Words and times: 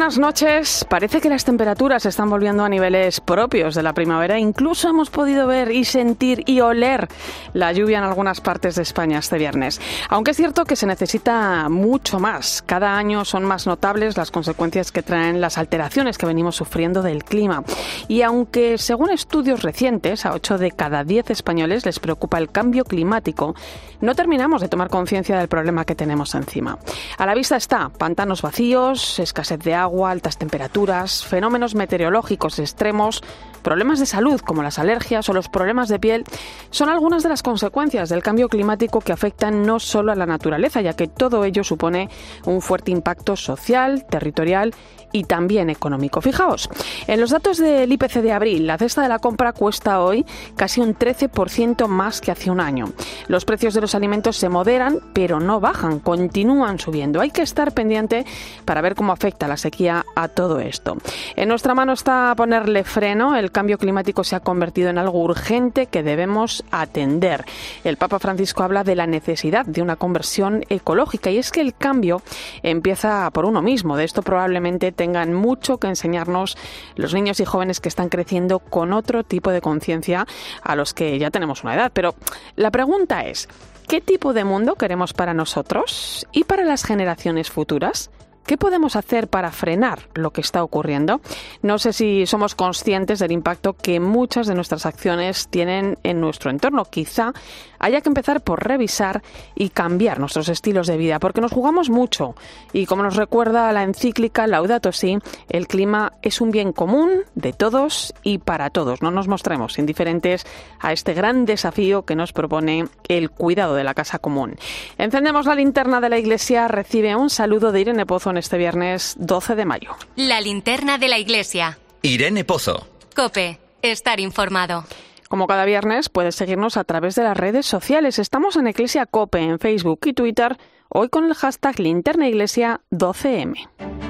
Buenas 0.00 0.18
noches. 0.18 0.86
Parece 0.88 1.20
que 1.20 1.28
las 1.28 1.44
temperaturas 1.44 2.06
están 2.06 2.30
volviendo 2.30 2.64
a 2.64 2.70
niveles 2.70 3.20
propios 3.20 3.74
de 3.74 3.82
la 3.82 3.92
primavera. 3.92 4.38
Incluso 4.38 4.88
hemos 4.88 5.10
podido 5.10 5.46
ver 5.46 5.70
y 5.72 5.84
sentir 5.84 6.42
y 6.46 6.60
oler 6.60 7.06
la 7.52 7.70
lluvia 7.74 7.98
en 7.98 8.04
algunas 8.04 8.40
partes 8.40 8.76
de 8.76 8.82
España 8.82 9.18
este 9.18 9.36
viernes. 9.36 9.78
Aunque 10.08 10.30
es 10.30 10.38
cierto 10.38 10.64
que 10.64 10.74
se 10.74 10.86
necesita 10.86 11.68
mucho 11.68 12.18
más. 12.18 12.62
Cada 12.62 12.96
año 12.96 13.26
son 13.26 13.44
más 13.44 13.66
notables 13.66 14.16
las 14.16 14.30
consecuencias 14.30 14.90
que 14.90 15.02
traen 15.02 15.38
las 15.38 15.58
alteraciones 15.58 16.16
que 16.16 16.24
venimos 16.24 16.56
sufriendo 16.56 17.02
del 17.02 17.22
clima. 17.22 17.62
Y 18.08 18.22
aunque 18.22 18.78
según 18.78 19.10
estudios 19.10 19.62
recientes 19.62 20.24
a 20.24 20.32
8 20.32 20.56
de 20.56 20.70
cada 20.70 21.04
10 21.04 21.28
españoles 21.28 21.84
les 21.84 22.00
preocupa 22.00 22.38
el 22.38 22.50
cambio 22.50 22.84
climático, 22.84 23.54
no 24.00 24.14
terminamos 24.14 24.62
de 24.62 24.68
tomar 24.68 24.88
conciencia 24.88 25.36
del 25.36 25.48
problema 25.48 25.84
que 25.84 25.94
tenemos 25.94 26.34
encima. 26.34 26.78
A 27.18 27.26
la 27.26 27.34
vista 27.34 27.56
está 27.56 27.90
pantanos 27.90 28.40
vacíos, 28.40 29.18
escasez 29.18 29.58
de 29.58 29.74
agua, 29.74 29.89
altas 30.06 30.38
temperaturas, 30.38 31.24
fenómenos 31.24 31.74
meteorológicos 31.74 32.58
extremos, 32.58 33.22
problemas 33.62 33.98
de 33.98 34.06
salud 34.06 34.40
como 34.40 34.62
las 34.62 34.78
alergias 34.78 35.28
o 35.28 35.32
los 35.32 35.48
problemas 35.48 35.88
de 35.88 35.98
piel 35.98 36.24
son 36.70 36.88
algunas 36.88 37.22
de 37.22 37.28
las 37.28 37.42
consecuencias 37.42 38.08
del 38.08 38.22
cambio 38.22 38.48
climático 38.48 39.00
que 39.00 39.12
afectan 39.12 39.66
no 39.66 39.78
solo 39.80 40.12
a 40.12 40.14
la 40.14 40.26
naturaleza, 40.26 40.80
ya 40.80 40.94
que 40.94 41.08
todo 41.08 41.44
ello 41.44 41.64
supone 41.64 42.08
un 42.46 42.62
fuerte 42.62 42.90
impacto 42.90 43.36
social, 43.36 44.06
territorial 44.06 44.74
y 45.12 45.24
también 45.24 45.70
económico. 45.70 46.20
Fijaos, 46.20 46.68
en 47.06 47.20
los 47.20 47.30
datos 47.30 47.58
del 47.58 47.92
IPC 47.92 48.22
de 48.22 48.32
abril, 48.32 48.66
la 48.66 48.78
cesta 48.78 49.02
de 49.02 49.08
la 49.08 49.18
compra 49.18 49.52
cuesta 49.52 50.00
hoy 50.00 50.24
casi 50.56 50.80
un 50.80 50.94
13% 50.94 51.86
más 51.86 52.20
que 52.20 52.30
hace 52.30 52.50
un 52.50 52.60
año. 52.60 52.92
Los 53.28 53.44
precios 53.44 53.74
de 53.74 53.80
los 53.80 53.94
alimentos 53.94 54.36
se 54.36 54.48
moderan, 54.48 55.00
pero 55.12 55.40
no 55.40 55.60
bajan, 55.60 55.98
continúan 55.98 56.78
subiendo. 56.78 57.20
Hay 57.20 57.30
que 57.30 57.42
estar 57.42 57.72
pendiente 57.72 58.24
para 58.64 58.80
ver 58.80 58.94
cómo 58.94 59.12
afecta 59.12 59.48
la 59.48 59.56
sequía 59.56 60.04
a 60.14 60.28
todo 60.28 60.60
esto. 60.60 60.96
En 61.36 61.48
nuestra 61.48 61.74
mano 61.74 61.92
está 61.92 62.34
ponerle 62.36 62.84
freno. 62.84 63.36
El 63.36 63.52
cambio 63.52 63.78
climático 63.78 64.24
se 64.24 64.36
ha 64.36 64.40
convertido 64.40 64.90
en 64.90 64.98
algo 64.98 65.22
urgente 65.22 65.86
que 65.86 66.02
debemos 66.02 66.64
atender. 66.70 67.44
El 67.84 67.96
Papa 67.96 68.18
Francisco 68.18 68.62
habla 68.62 68.84
de 68.84 68.96
la 68.96 69.06
necesidad 69.06 69.66
de 69.66 69.82
una 69.82 69.96
conversión 69.96 70.64
ecológica 70.68 71.30
y 71.30 71.38
es 71.38 71.50
que 71.50 71.60
el 71.60 71.74
cambio 71.74 72.22
empieza 72.62 73.30
por 73.30 73.44
uno 73.44 73.62
mismo. 73.62 73.96
De 73.96 74.04
esto 74.04 74.22
probablemente 74.22 74.92
tengan 75.00 75.32
mucho 75.32 75.78
que 75.78 75.86
enseñarnos 75.86 76.58
los 76.94 77.14
niños 77.14 77.40
y 77.40 77.46
jóvenes 77.46 77.80
que 77.80 77.88
están 77.88 78.10
creciendo 78.10 78.58
con 78.58 78.92
otro 78.92 79.24
tipo 79.24 79.50
de 79.50 79.62
conciencia 79.62 80.26
a 80.62 80.76
los 80.76 80.92
que 80.92 81.18
ya 81.18 81.30
tenemos 81.30 81.62
una 81.62 81.74
edad. 81.74 81.90
Pero 81.94 82.14
la 82.54 82.70
pregunta 82.70 83.24
es, 83.24 83.48
¿qué 83.88 84.02
tipo 84.02 84.34
de 84.34 84.44
mundo 84.44 84.74
queremos 84.74 85.14
para 85.14 85.32
nosotros 85.32 86.26
y 86.32 86.44
para 86.44 86.64
las 86.64 86.84
generaciones 86.84 87.50
futuras? 87.50 88.10
¿Qué 88.50 88.58
podemos 88.58 88.96
hacer 88.96 89.28
para 89.28 89.52
frenar 89.52 90.08
lo 90.12 90.32
que 90.32 90.40
está 90.40 90.64
ocurriendo? 90.64 91.20
No 91.62 91.78
sé 91.78 91.92
si 91.92 92.26
somos 92.26 92.56
conscientes 92.56 93.20
del 93.20 93.30
impacto 93.30 93.74
que 93.74 94.00
muchas 94.00 94.48
de 94.48 94.56
nuestras 94.56 94.86
acciones 94.86 95.46
tienen 95.46 95.98
en 96.02 96.20
nuestro 96.20 96.50
entorno. 96.50 96.84
Quizá 96.84 97.32
haya 97.78 98.00
que 98.00 98.08
empezar 98.08 98.42
por 98.42 98.66
revisar 98.66 99.22
y 99.54 99.70
cambiar 99.70 100.18
nuestros 100.18 100.48
estilos 100.48 100.88
de 100.88 100.96
vida, 100.96 101.20
porque 101.20 101.40
nos 101.40 101.52
jugamos 101.52 101.90
mucho. 101.90 102.34
Y 102.72 102.86
como 102.86 103.04
nos 103.04 103.14
recuerda 103.14 103.70
la 103.72 103.84
encíclica 103.84 104.48
Laudato 104.48 104.90
Si, 104.90 105.16
el 105.48 105.68
clima 105.68 106.12
es 106.22 106.40
un 106.40 106.50
bien 106.50 106.72
común 106.72 107.22
de 107.36 107.52
todos 107.52 108.12
y 108.24 108.38
para 108.38 108.70
todos. 108.70 109.00
No 109.00 109.12
nos 109.12 109.28
mostremos 109.28 109.78
indiferentes 109.78 110.44
a 110.80 110.92
este 110.92 111.14
gran 111.14 111.46
desafío 111.46 112.04
que 112.04 112.16
nos 112.16 112.32
propone 112.32 112.88
el 113.06 113.30
cuidado 113.30 113.76
de 113.76 113.84
la 113.84 113.94
casa 113.94 114.18
común. 114.18 114.56
Encendemos 114.98 115.46
la 115.46 115.54
linterna 115.54 116.00
de 116.00 116.08
la 116.08 116.18
iglesia, 116.18 116.66
recibe 116.66 117.14
un 117.14 117.30
saludo 117.30 117.70
de 117.70 117.80
Irene 117.80 118.06
Pozo 118.06 118.30
en 118.30 118.39
este 118.40 118.58
viernes 118.58 119.14
12 119.18 119.54
de 119.54 119.64
mayo. 119.64 119.96
La 120.16 120.40
linterna 120.40 120.98
de 120.98 121.08
la 121.08 121.18
iglesia. 121.18 121.78
Irene 122.02 122.44
Pozo. 122.44 122.88
Cope, 123.14 123.60
estar 123.82 124.18
informado. 124.18 124.84
Como 125.28 125.46
cada 125.46 125.64
viernes, 125.64 126.08
puedes 126.08 126.34
seguirnos 126.34 126.76
a 126.76 126.82
través 126.82 127.14
de 127.14 127.22
las 127.22 127.36
redes 127.36 127.64
sociales. 127.64 128.18
Estamos 128.18 128.56
en 128.56 128.66
Iglesia 128.66 129.06
Cope 129.06 129.38
en 129.38 129.60
Facebook 129.60 130.00
y 130.06 130.12
Twitter, 130.12 130.58
hoy 130.88 131.08
con 131.08 131.26
el 131.26 131.34
hashtag 131.34 131.78
Linterna 131.78 132.28
Iglesia 132.28 132.80
12M. 132.90 134.09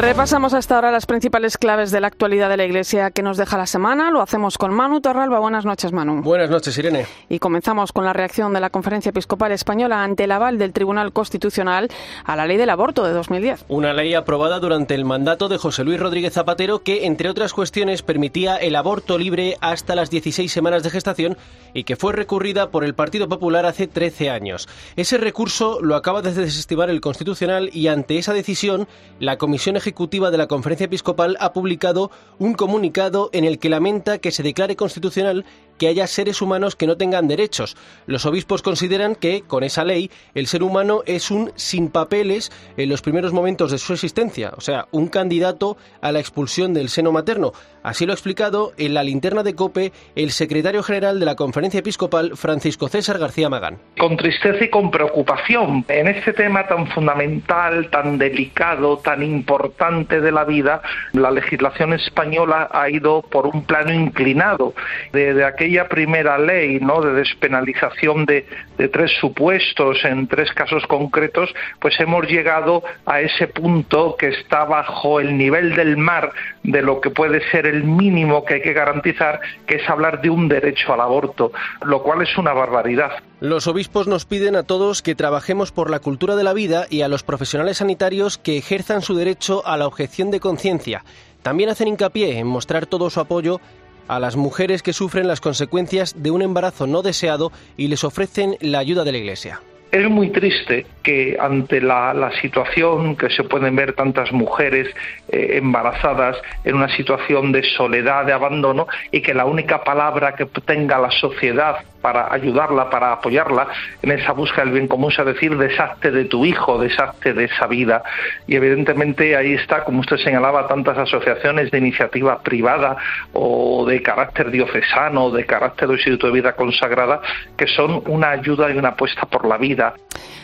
Repasamos 0.00 0.54
hasta 0.54 0.76
ahora 0.76 0.90
las 0.90 1.04
principales 1.04 1.58
claves 1.58 1.90
de 1.90 2.00
la 2.00 2.06
actualidad 2.06 2.48
de 2.48 2.56
la 2.56 2.64
Iglesia 2.64 3.10
que 3.10 3.22
nos 3.22 3.36
deja 3.36 3.58
la 3.58 3.66
semana. 3.66 4.10
Lo 4.10 4.22
hacemos 4.22 4.56
con 4.56 4.72
Manu 4.72 5.02
Torralba. 5.02 5.40
Buenas 5.40 5.66
noches, 5.66 5.92
Manu. 5.92 6.22
Buenas 6.22 6.48
noches, 6.48 6.78
Irene. 6.78 7.04
Y 7.28 7.38
comenzamos 7.38 7.92
con 7.92 8.06
la 8.06 8.14
reacción 8.14 8.54
de 8.54 8.60
la 8.60 8.70
Conferencia 8.70 9.10
Episcopal 9.10 9.52
Española 9.52 10.02
ante 10.02 10.24
el 10.24 10.32
aval 10.32 10.56
del 10.56 10.72
Tribunal 10.72 11.12
Constitucional 11.12 11.90
a 12.24 12.34
la 12.34 12.46
ley 12.46 12.56
del 12.56 12.70
aborto 12.70 13.04
de 13.04 13.12
2010. 13.12 13.66
Una 13.68 13.92
ley 13.92 14.14
aprobada 14.14 14.58
durante 14.58 14.94
el 14.94 15.04
mandato 15.04 15.50
de 15.50 15.58
José 15.58 15.84
Luis 15.84 16.00
Rodríguez 16.00 16.32
Zapatero 16.32 16.82
que, 16.82 17.04
entre 17.04 17.28
otras 17.28 17.52
cuestiones, 17.52 18.00
permitía 18.00 18.56
el 18.56 18.76
aborto 18.76 19.18
libre 19.18 19.58
hasta 19.60 19.94
las 19.94 20.08
16 20.08 20.50
semanas 20.50 20.82
de 20.82 20.88
gestación 20.88 21.36
y 21.74 21.84
que 21.84 21.96
fue 21.96 22.14
recurrida 22.14 22.70
por 22.70 22.84
el 22.84 22.94
Partido 22.94 23.28
Popular 23.28 23.66
hace 23.66 23.86
13 23.86 24.30
años. 24.30 24.66
Ese 24.96 25.18
recurso 25.18 25.78
lo 25.82 25.94
acaba 25.94 26.22
de 26.22 26.32
desestimar 26.32 26.88
el 26.88 27.02
Constitucional 27.02 27.68
y 27.74 27.88
ante 27.88 28.16
esa 28.16 28.32
decisión, 28.32 28.88
la 29.18 29.36
Comisión 29.36 29.76
Ejecutiva 29.76 29.89
de 30.30 30.38
la 30.38 30.46
Conferencia 30.46 30.84
Episcopal 30.86 31.36
ha 31.40 31.52
publicado 31.52 32.10
un 32.38 32.54
comunicado 32.54 33.30
en 33.32 33.44
el 33.44 33.58
que 33.58 33.68
lamenta 33.68 34.18
que 34.18 34.30
se 34.30 34.42
declare 34.42 34.76
constitucional 34.76 35.44
que 35.80 35.88
haya 35.88 36.06
seres 36.06 36.42
humanos 36.42 36.76
que 36.76 36.86
no 36.86 36.98
tengan 36.98 37.26
derechos. 37.26 37.74
Los 38.06 38.26
obispos 38.26 38.60
consideran 38.60 39.14
que, 39.14 39.42
con 39.46 39.64
esa 39.64 39.82
ley, 39.82 40.10
el 40.34 40.46
ser 40.46 40.62
humano 40.62 41.00
es 41.06 41.30
un 41.30 41.52
sin 41.56 41.88
papeles 41.88 42.52
en 42.76 42.90
los 42.90 43.00
primeros 43.00 43.32
momentos 43.32 43.70
de 43.70 43.78
su 43.78 43.94
existencia, 43.94 44.52
o 44.58 44.60
sea, 44.60 44.88
un 44.90 45.08
candidato 45.08 45.78
a 46.02 46.12
la 46.12 46.20
expulsión 46.20 46.74
del 46.74 46.90
seno 46.90 47.12
materno. 47.12 47.52
Así 47.82 48.04
lo 48.04 48.12
ha 48.12 48.14
explicado 48.14 48.72
en 48.76 48.92
la 48.92 49.02
linterna 49.02 49.42
de 49.42 49.54
COPE 49.54 49.92
el 50.14 50.32
secretario 50.32 50.82
general 50.82 51.18
de 51.18 51.24
la 51.24 51.34
Conferencia 51.34 51.80
Episcopal, 51.80 52.32
Francisco 52.36 52.88
César 52.88 53.18
García 53.18 53.48
Magán. 53.48 53.78
Con 53.98 54.18
tristeza 54.18 54.62
y 54.62 54.68
con 54.68 54.90
preocupación 54.90 55.86
en 55.88 56.08
este 56.08 56.34
tema 56.34 56.66
tan 56.66 56.88
fundamental, 56.88 57.88
tan 57.88 58.18
delicado, 58.18 58.98
tan 58.98 59.22
importante 59.22 60.20
de 60.20 60.30
la 60.30 60.44
vida, 60.44 60.82
la 61.14 61.30
legislación 61.30 61.94
española 61.94 62.68
ha 62.70 62.90
ido 62.90 63.22
por 63.22 63.46
un 63.46 63.64
plano 63.64 63.94
inclinado. 63.94 64.74
Desde 65.12 65.42
primera 65.88 66.38
ley 66.38 66.78
¿no? 66.80 67.00
de 67.00 67.12
despenalización 67.12 68.26
de, 68.26 68.46
de 68.78 68.88
tres 68.88 69.12
supuestos 69.20 70.04
en 70.04 70.26
tres 70.26 70.52
casos 70.52 70.84
concretos, 70.86 71.52
pues 71.80 71.98
hemos 72.00 72.26
llegado 72.26 72.82
a 73.06 73.20
ese 73.20 73.46
punto 73.46 74.16
que 74.18 74.28
está 74.28 74.64
bajo 74.64 75.20
el 75.20 75.36
nivel 75.36 75.74
del 75.74 75.96
mar 75.96 76.32
de 76.62 76.82
lo 76.82 77.00
que 77.00 77.10
puede 77.10 77.40
ser 77.50 77.66
el 77.66 77.84
mínimo 77.84 78.44
que 78.44 78.54
hay 78.54 78.62
que 78.62 78.72
garantizar, 78.72 79.40
que 79.66 79.76
es 79.76 79.88
hablar 79.88 80.20
de 80.20 80.30
un 80.30 80.48
derecho 80.48 80.92
al 80.92 81.00
aborto, 81.00 81.52
lo 81.84 82.02
cual 82.02 82.22
es 82.22 82.36
una 82.38 82.52
barbaridad. 82.52 83.12
Los 83.40 83.66
obispos 83.66 84.06
nos 84.06 84.26
piden 84.26 84.54
a 84.56 84.64
todos 84.64 85.00
que 85.02 85.14
trabajemos 85.14 85.72
por 85.72 85.90
la 85.90 86.00
cultura 86.00 86.36
de 86.36 86.44
la 86.44 86.52
vida 86.52 86.86
y 86.90 87.02
a 87.02 87.08
los 87.08 87.22
profesionales 87.22 87.78
sanitarios 87.78 88.36
que 88.36 88.58
ejerzan 88.58 89.02
su 89.02 89.14
derecho 89.14 89.66
a 89.66 89.76
la 89.76 89.86
objeción 89.86 90.30
de 90.30 90.40
conciencia. 90.40 91.04
También 91.42 91.70
hacen 91.70 91.88
hincapié 91.88 92.38
en 92.38 92.46
mostrar 92.46 92.86
todo 92.86 93.08
su 93.08 93.18
apoyo 93.18 93.60
a 94.10 94.18
las 94.18 94.34
mujeres 94.34 94.82
que 94.82 94.92
sufren 94.92 95.28
las 95.28 95.40
consecuencias 95.40 96.20
de 96.20 96.32
un 96.32 96.42
embarazo 96.42 96.88
no 96.88 97.00
deseado 97.00 97.52
y 97.76 97.86
les 97.86 98.02
ofrecen 98.02 98.56
la 98.60 98.80
ayuda 98.80 99.04
de 99.04 99.12
la 99.12 99.18
Iglesia. 99.18 99.60
Es 99.92 100.08
muy 100.08 100.30
triste 100.30 100.86
que 101.02 101.36
ante 101.40 101.80
la, 101.80 102.30
situación 102.40 103.16
que 103.16 103.30
se 103.30 103.44
pueden 103.44 103.76
ver 103.76 103.92
tantas 103.92 104.32
mujeres 104.32 104.88
eh, 105.28 105.58
embarazadas 105.58 106.36
en 106.64 106.74
una 106.76 106.88
situación 106.96 107.52
de 107.52 107.62
soledad, 107.62 108.24
de 108.26 108.32
abandono, 108.32 108.88
y 109.12 109.20
que 109.20 109.32
la 109.32 109.46
única 109.46 109.84
palabra 109.84 110.34
que 110.34 110.46
tenga 110.46 110.98
la 110.98 111.10
sociedad 111.12 111.76
para 112.00 112.32
ayudarla, 112.32 112.90
para 112.90 113.12
apoyarla 113.12 113.68
en 114.02 114.12
esa 114.12 114.32
búsqueda 114.32 114.64
del 114.64 114.74
bien 114.74 114.88
común, 114.88 115.12
es 115.16 115.24
decir, 115.24 115.56
deshazte 115.56 116.10
de 116.10 116.24
tu 116.24 116.44
hijo, 116.44 116.78
deshazte 116.78 117.32
de 117.32 117.44
esa 117.44 117.66
vida. 117.66 118.02
Y 118.46 118.56
evidentemente 118.56 119.36
ahí 119.36 119.54
está, 119.54 119.84
como 119.84 120.00
usted 120.00 120.16
señalaba, 120.18 120.66
tantas 120.66 120.98
asociaciones 120.98 121.70
de 121.70 121.78
iniciativa 121.78 122.40
privada 122.42 122.96
o 123.32 123.84
de 123.86 124.02
carácter 124.02 124.50
diocesano, 124.50 125.30
de 125.30 125.44
carácter 125.44 125.88
de 125.88 125.94
Instituto 125.94 126.26
de 126.26 126.32
Vida 126.32 126.52
Consagrada, 126.54 127.20
que 127.56 127.66
son 127.66 128.02
una 128.06 128.30
ayuda 128.30 128.70
y 128.70 128.78
una 128.78 128.90
apuesta 128.90 129.26
por 129.26 129.46
la 129.46 129.58
vida. 129.58 129.94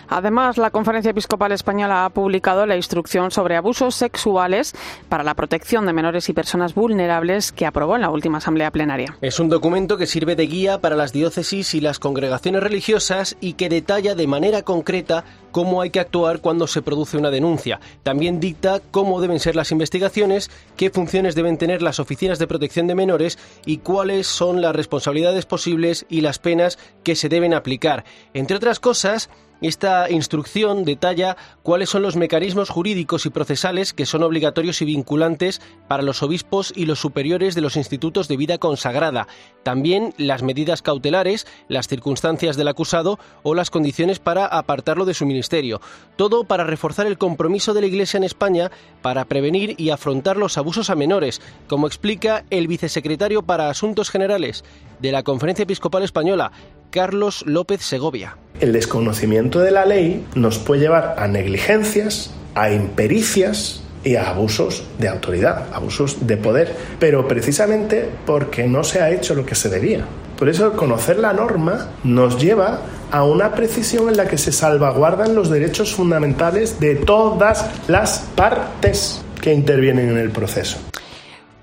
Además, 0.08 0.56
la 0.58 0.70
Conferencia 0.70 1.10
Episcopal 1.10 1.52
Española 1.52 2.04
ha 2.04 2.10
publicado 2.10 2.66
la 2.66 2.76
instrucción 2.76 3.30
sobre 3.30 3.56
abusos 3.56 3.94
sexuales 3.94 4.74
para 5.08 5.24
la 5.24 5.34
protección 5.34 5.86
de 5.86 5.92
menores 5.92 6.28
y 6.28 6.32
personas 6.32 6.74
vulnerables 6.74 7.52
que 7.52 7.66
aprobó 7.66 7.96
en 7.96 8.02
la 8.02 8.10
última 8.10 8.38
Asamblea 8.38 8.70
Plenaria. 8.70 9.16
Es 9.20 9.40
un 9.40 9.48
documento 9.48 9.96
que 9.96 10.06
sirve 10.06 10.36
de 10.36 10.46
guía 10.46 10.80
para 10.80 10.96
las 10.96 11.12
diócesis 11.12 11.74
y 11.74 11.80
las 11.80 11.98
congregaciones 11.98 12.62
religiosas 12.62 13.36
y 13.40 13.54
que 13.54 13.68
detalla 13.68 14.14
de 14.14 14.26
manera 14.26 14.62
concreta 14.62 15.24
cómo 15.50 15.80
hay 15.80 15.90
que 15.90 16.00
actuar 16.00 16.40
cuando 16.40 16.66
se 16.66 16.82
produce 16.82 17.16
una 17.16 17.30
denuncia. 17.30 17.80
También 18.02 18.40
dicta 18.40 18.80
cómo 18.90 19.20
deben 19.20 19.40
ser 19.40 19.56
las 19.56 19.72
investigaciones, 19.72 20.50
qué 20.76 20.90
funciones 20.90 21.34
deben 21.34 21.56
tener 21.56 21.80
las 21.80 21.98
oficinas 21.98 22.38
de 22.38 22.46
protección 22.46 22.86
de 22.86 22.94
menores 22.94 23.38
y 23.64 23.78
cuáles 23.78 24.26
son 24.26 24.60
las 24.60 24.76
responsabilidades 24.76 25.46
posibles 25.46 26.04
y 26.08 26.20
las 26.20 26.38
penas 26.38 26.78
que 27.02 27.16
se 27.16 27.28
deben 27.28 27.54
aplicar. 27.54 28.04
Entre 28.34 28.56
otras 28.56 28.80
cosas, 28.80 29.30
esta 29.60 30.10
instrucción 30.10 30.84
detalla 30.84 31.36
cuáles 31.62 31.88
son 31.88 32.02
los 32.02 32.16
mecanismos 32.16 32.68
jurídicos 32.68 33.26
y 33.26 33.30
procesales 33.30 33.92
que 33.92 34.06
son 34.06 34.22
obligatorios 34.22 34.82
y 34.82 34.84
vinculantes 34.84 35.60
para 35.88 36.02
los 36.02 36.22
obispos 36.22 36.72
y 36.76 36.86
los 36.86 37.00
superiores 37.00 37.54
de 37.54 37.60
los 37.60 37.76
institutos 37.76 38.28
de 38.28 38.36
vida 38.36 38.58
consagrada, 38.58 39.26
también 39.62 40.14
las 40.18 40.42
medidas 40.42 40.82
cautelares, 40.82 41.46
las 41.68 41.88
circunstancias 41.88 42.56
del 42.56 42.68
acusado 42.68 43.18
o 43.42 43.54
las 43.54 43.70
condiciones 43.70 44.18
para 44.18 44.46
apartarlo 44.46 45.04
de 45.04 45.14
su 45.14 45.26
ministerio. 45.26 45.80
Todo 46.16 46.44
para 46.44 46.64
reforzar 46.64 47.06
el 47.06 47.18
compromiso 47.18 47.74
de 47.74 47.80
la 47.80 47.86
Iglesia 47.86 48.18
en 48.18 48.24
España 48.24 48.70
para 49.02 49.24
prevenir 49.24 49.74
y 49.78 49.90
afrontar 49.90 50.36
los 50.36 50.58
abusos 50.58 50.90
a 50.90 50.94
menores, 50.94 51.40
como 51.68 51.86
explica 51.86 52.44
el 52.50 52.68
vicesecretario 52.68 53.42
para 53.42 53.70
Asuntos 53.70 54.10
Generales 54.10 54.64
de 55.00 55.12
la 55.12 55.22
Conferencia 55.22 55.64
Episcopal 55.64 56.02
Española, 56.02 56.52
Carlos 56.90 57.44
López 57.46 57.82
Segovia. 57.82 58.36
El 58.60 58.72
desconocimiento 58.72 59.60
de 59.60 59.70
la 59.70 59.84
ley 59.84 60.24
nos 60.34 60.58
puede 60.58 60.82
llevar 60.82 61.16
a 61.18 61.28
negligencias, 61.28 62.32
a 62.54 62.70
impericias 62.70 63.82
y 64.02 64.16
a 64.16 64.30
abusos 64.30 64.84
de 64.98 65.08
autoridad, 65.08 65.66
abusos 65.72 66.26
de 66.26 66.36
poder, 66.36 66.74
pero 66.98 67.26
precisamente 67.26 68.08
porque 68.24 68.66
no 68.66 68.84
se 68.84 69.02
ha 69.02 69.10
hecho 69.10 69.34
lo 69.34 69.44
que 69.44 69.54
se 69.54 69.68
debía. 69.68 70.04
Por 70.38 70.48
eso 70.48 70.74
conocer 70.74 71.18
la 71.18 71.32
norma 71.32 71.88
nos 72.04 72.40
lleva 72.40 72.80
a 73.10 73.24
una 73.24 73.54
precisión 73.54 74.08
en 74.08 74.16
la 74.16 74.28
que 74.28 74.38
se 74.38 74.52
salvaguardan 74.52 75.34
los 75.34 75.50
derechos 75.50 75.94
fundamentales 75.94 76.78
de 76.78 76.96
todas 76.96 77.66
las 77.88 78.20
partes 78.34 79.22
que 79.40 79.52
intervienen 79.52 80.10
en 80.10 80.18
el 80.18 80.30
proceso. 80.30 80.78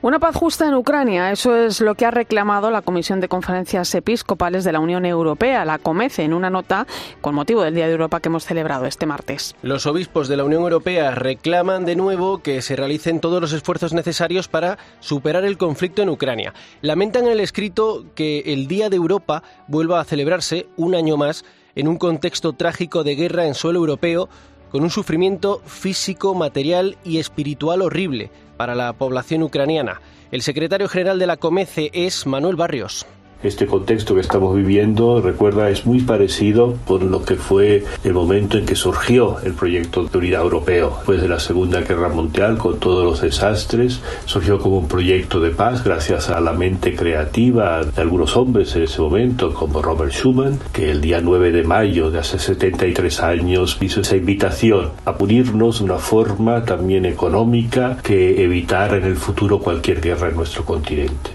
Una 0.04 0.20
paz 0.20 0.36
justa 0.36 0.68
en 0.68 0.74
Ucrania, 0.74 1.32
eso 1.32 1.56
es 1.56 1.80
lo 1.80 1.96
que 1.96 2.06
ha 2.06 2.12
reclamado 2.12 2.70
la 2.70 2.82
Comisión 2.82 3.22
de 3.22 3.30
Conferencias 3.30 3.96
Episcopales 3.96 4.66
de 4.66 4.74
la 4.74 4.82
Unión 4.82 5.06
Europea, 5.06 5.64
la 5.64 5.78
COMECE, 5.78 6.24
en 6.24 6.34
una 6.34 6.50
nota 6.50 6.86
con 7.22 7.34
motivo 7.34 7.62
del 7.62 7.74
Día 7.74 7.86
de 7.86 7.94
Europa 7.94 8.20
que 8.20 8.28
hemos 8.28 8.44
celebrado 8.44 8.86
este 8.86 9.06
martes. 9.06 9.56
Los 9.62 9.86
obispos 9.86 10.28
de 10.28 10.36
la 10.36 10.44
Unión 10.44 10.64
Europea 10.64 11.12
reclaman 11.12 11.86
de 11.86 11.96
nuevo 11.96 12.40
que 12.40 12.62
se 12.62 12.76
realicen 12.76 13.22
todos 13.22 13.40
los 13.40 13.54
esfuerzos 13.54 13.94
necesarios 13.94 14.50
para 14.50 14.78
superar 15.00 15.46
el 15.46 15.58
conflicto 15.58 16.02
en 16.02 16.10
Ucrania. 16.10 16.54
Lamentan 16.82 17.28
en 17.28 17.32
el 17.32 17.40
escrito 17.40 18.04
que 18.14 18.40
el 18.48 18.68
Día 18.68 18.90
de 18.90 18.98
Europa 18.98 19.42
vuelva 19.70 20.02
a 20.02 20.04
celebrarse 20.04 20.68
un 20.76 20.96
año 20.96 21.16
más 21.16 21.46
en 21.76 21.88
un 21.88 21.96
contexto 21.98 22.52
trágico 22.52 23.06
de 23.06 23.16
guerra 23.16 23.48
en 23.48 23.54
suelo 23.54 23.80
europeo 23.80 24.28
con 24.70 24.84
un 24.84 24.90
sufrimiento 24.90 25.62
físico, 25.66 26.36
material 26.36 26.98
y 27.06 27.20
espiritual 27.20 27.82
horrible 27.82 28.32
para 28.58 28.76
la 28.76 28.94
población 28.94 29.44
ucraniana. 29.44 30.02
El 30.32 30.42
secretario 30.42 30.88
general 30.88 31.20
de 31.20 31.28
la 31.28 31.38
COMECE 31.38 31.92
es 31.94 32.26
Manuel 32.26 32.56
Barrios. 32.56 33.06
Este 33.44 33.68
contexto 33.68 34.16
que 34.16 34.22
estamos 34.22 34.56
viviendo, 34.56 35.20
recuerda, 35.20 35.70
es 35.70 35.86
muy 35.86 36.00
parecido 36.00 36.76
por 36.88 37.04
lo 37.04 37.26
que 37.26 37.36
fue 37.36 37.84
el 38.06 38.14
momento 38.14 38.58
en 38.58 38.66
que 38.66 38.76
surgió 38.76 39.38
el 39.44 39.52
proyecto 39.52 40.06
de 40.06 40.18
unidad 40.18 40.44
europeo. 40.44 40.94
Después 40.96 41.22
de 41.22 41.28
la 41.28 41.42
Segunda 41.42 41.82
Guerra 41.82 42.08
Mundial, 42.08 42.58
con 42.58 42.80
todos 42.80 43.04
los 43.04 43.22
desastres, 43.22 44.00
surgió 44.24 44.60
como 44.60 44.78
un 44.78 44.88
proyecto 44.88 45.42
de 45.42 45.50
paz 45.50 45.84
gracias 45.84 46.30
a 46.30 46.40
la 46.40 46.54
mente 46.54 46.96
creativa 46.96 47.84
de 47.84 48.02
algunos 48.02 48.38
hombres 48.38 48.74
en 48.78 48.84
ese 48.84 49.02
momento, 49.02 49.54
como 49.54 49.82
Robert 49.82 50.14
Schuman, 50.14 50.58
que 50.72 50.90
el 50.90 51.02
día 51.02 51.20
9 51.22 51.52
de 51.52 51.64
mayo 51.64 52.12
de 52.12 52.20
hace 52.20 52.40
73 52.40 53.20
años 53.20 53.78
hizo 53.82 54.00
esa 54.00 54.16
invitación 54.16 54.92
a 55.04 55.14
unirnos 55.20 55.80
de 55.80 55.86
una 55.86 55.98
forma 55.98 56.64
también 56.64 57.06
económica 57.06 57.98
que 58.02 58.42
evitar 58.42 58.94
en 58.94 59.04
el 59.04 59.18
futuro 59.18 59.60
cualquier 59.60 60.00
guerra 60.00 60.30
en 60.30 60.38
nuestro 60.38 60.64
continente. 60.64 61.33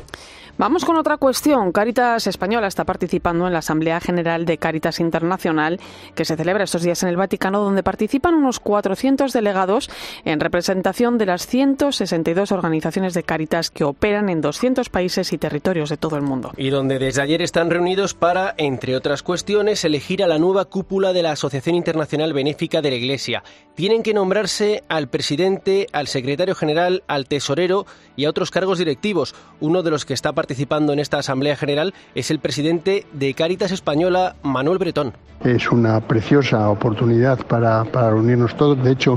Vamos 0.58 0.84
con 0.84 0.96
otra 0.96 1.18
cuestión. 1.18 1.70
Caritas 1.70 2.26
Española 2.26 2.66
está 2.66 2.82
participando 2.82 3.46
en 3.46 3.52
la 3.52 3.60
Asamblea 3.60 4.00
General 4.00 4.44
de 4.44 4.58
Caritas 4.58 4.98
Internacional 4.98 5.78
que 6.16 6.24
se 6.24 6.36
celebra 6.36 6.64
estos 6.64 6.82
días 6.82 7.00
en 7.04 7.10
el 7.10 7.16
Vaticano, 7.16 7.60
donde 7.60 7.84
participan 7.84 8.34
unos 8.34 8.58
400 8.58 9.32
delegados 9.32 9.88
en 10.24 10.40
representación 10.40 11.16
de 11.16 11.26
las 11.26 11.46
162 11.46 12.50
organizaciones 12.50 13.14
de 13.14 13.22
Caritas 13.22 13.70
que 13.70 13.84
operan 13.84 14.28
en 14.28 14.40
200 14.40 14.88
países 14.88 15.32
y 15.32 15.38
territorios 15.38 15.90
de 15.90 15.96
todo 15.96 16.16
el 16.16 16.22
mundo. 16.22 16.50
Y 16.56 16.70
donde 16.70 16.98
desde 16.98 17.22
ayer 17.22 17.40
están 17.40 17.70
reunidos 17.70 18.14
para, 18.14 18.56
entre 18.56 18.96
otras 18.96 19.22
cuestiones, 19.22 19.84
elegir 19.84 20.24
a 20.24 20.26
la 20.26 20.40
nueva 20.40 20.64
cúpula 20.64 21.12
de 21.12 21.22
la 21.22 21.30
Asociación 21.30 21.76
Internacional 21.76 22.32
Benéfica 22.32 22.82
de 22.82 22.90
la 22.90 22.96
Iglesia. 22.96 23.44
Tienen 23.76 24.02
que 24.02 24.12
nombrarse 24.12 24.82
al 24.88 25.08
presidente, 25.08 25.86
al 25.92 26.08
secretario 26.08 26.56
general, 26.56 27.04
al 27.06 27.28
tesorero 27.28 27.86
y 28.16 28.24
a 28.24 28.30
otros 28.30 28.50
cargos 28.50 28.78
directivos. 28.78 29.36
Uno 29.60 29.84
de 29.84 29.92
los 29.92 30.04
que 30.04 30.14
está 30.14 30.32
participando 30.32 30.47
participando 30.48 30.94
en 30.94 30.98
esta 30.98 31.18
Asamblea 31.18 31.56
General 31.56 31.92
es 32.14 32.30
el 32.30 32.38
presidente 32.38 33.04
de 33.12 33.34
Cáritas 33.34 33.70
Española, 33.70 34.34
Manuel 34.42 34.78
Bretón. 34.78 35.12
Es 35.44 35.70
una 35.70 36.00
preciosa 36.00 36.70
oportunidad 36.70 37.46
para, 37.46 37.84
para 37.84 38.12
reunirnos 38.12 38.56
todos. 38.56 38.82
De 38.82 38.92
hecho, 38.92 39.16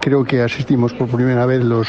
creo 0.00 0.22
que 0.22 0.42
asistimos 0.42 0.92
por 0.92 1.08
primera 1.08 1.46
vez 1.46 1.64
los, 1.64 1.88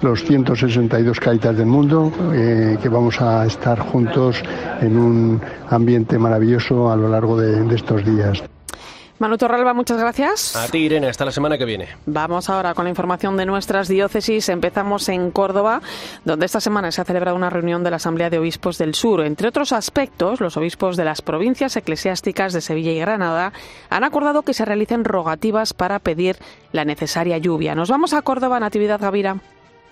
los 0.00 0.22
162 0.22 1.18
Cáritas 1.18 1.56
del 1.56 1.66
mundo, 1.66 2.12
eh, 2.32 2.78
que 2.80 2.88
vamos 2.88 3.20
a 3.20 3.44
estar 3.46 3.80
juntos 3.80 4.40
en 4.80 4.96
un 4.96 5.40
ambiente 5.68 6.16
maravilloso 6.16 6.88
a 6.88 6.94
lo 6.94 7.08
largo 7.08 7.36
de 7.36 7.74
estos 7.74 8.04
días. 8.04 8.44
Manu 9.20 9.36
Torralba, 9.36 9.74
muchas 9.74 9.98
gracias. 9.98 10.56
A 10.56 10.66
ti, 10.68 10.78
Irene, 10.78 11.06
hasta 11.06 11.26
la 11.26 11.30
semana 11.30 11.58
que 11.58 11.66
viene. 11.66 11.88
Vamos 12.06 12.48
ahora 12.48 12.72
con 12.72 12.84
la 12.84 12.88
información 12.88 13.36
de 13.36 13.44
nuestras 13.44 13.86
diócesis. 13.86 14.48
Empezamos 14.48 15.10
en 15.10 15.30
Córdoba, 15.30 15.82
donde 16.24 16.46
esta 16.46 16.58
semana 16.58 16.90
se 16.90 17.02
ha 17.02 17.04
celebrado 17.04 17.36
una 17.36 17.50
reunión 17.50 17.84
de 17.84 17.90
la 17.90 17.96
Asamblea 17.96 18.30
de 18.30 18.38
Obispos 18.38 18.78
del 18.78 18.94
Sur. 18.94 19.20
Entre 19.20 19.46
otros 19.46 19.72
aspectos, 19.72 20.40
los 20.40 20.56
obispos 20.56 20.96
de 20.96 21.04
las 21.04 21.20
provincias 21.20 21.76
eclesiásticas 21.76 22.54
de 22.54 22.62
Sevilla 22.62 22.92
y 22.92 22.98
Granada 22.98 23.52
han 23.90 24.04
acordado 24.04 24.40
que 24.40 24.54
se 24.54 24.64
realicen 24.64 25.04
rogativas 25.04 25.74
para 25.74 25.98
pedir 25.98 26.38
la 26.72 26.86
necesaria 26.86 27.36
lluvia. 27.36 27.74
Nos 27.74 27.90
vamos 27.90 28.14
a 28.14 28.22
Córdoba, 28.22 28.58
Natividad 28.58 29.02
Gavira. 29.02 29.36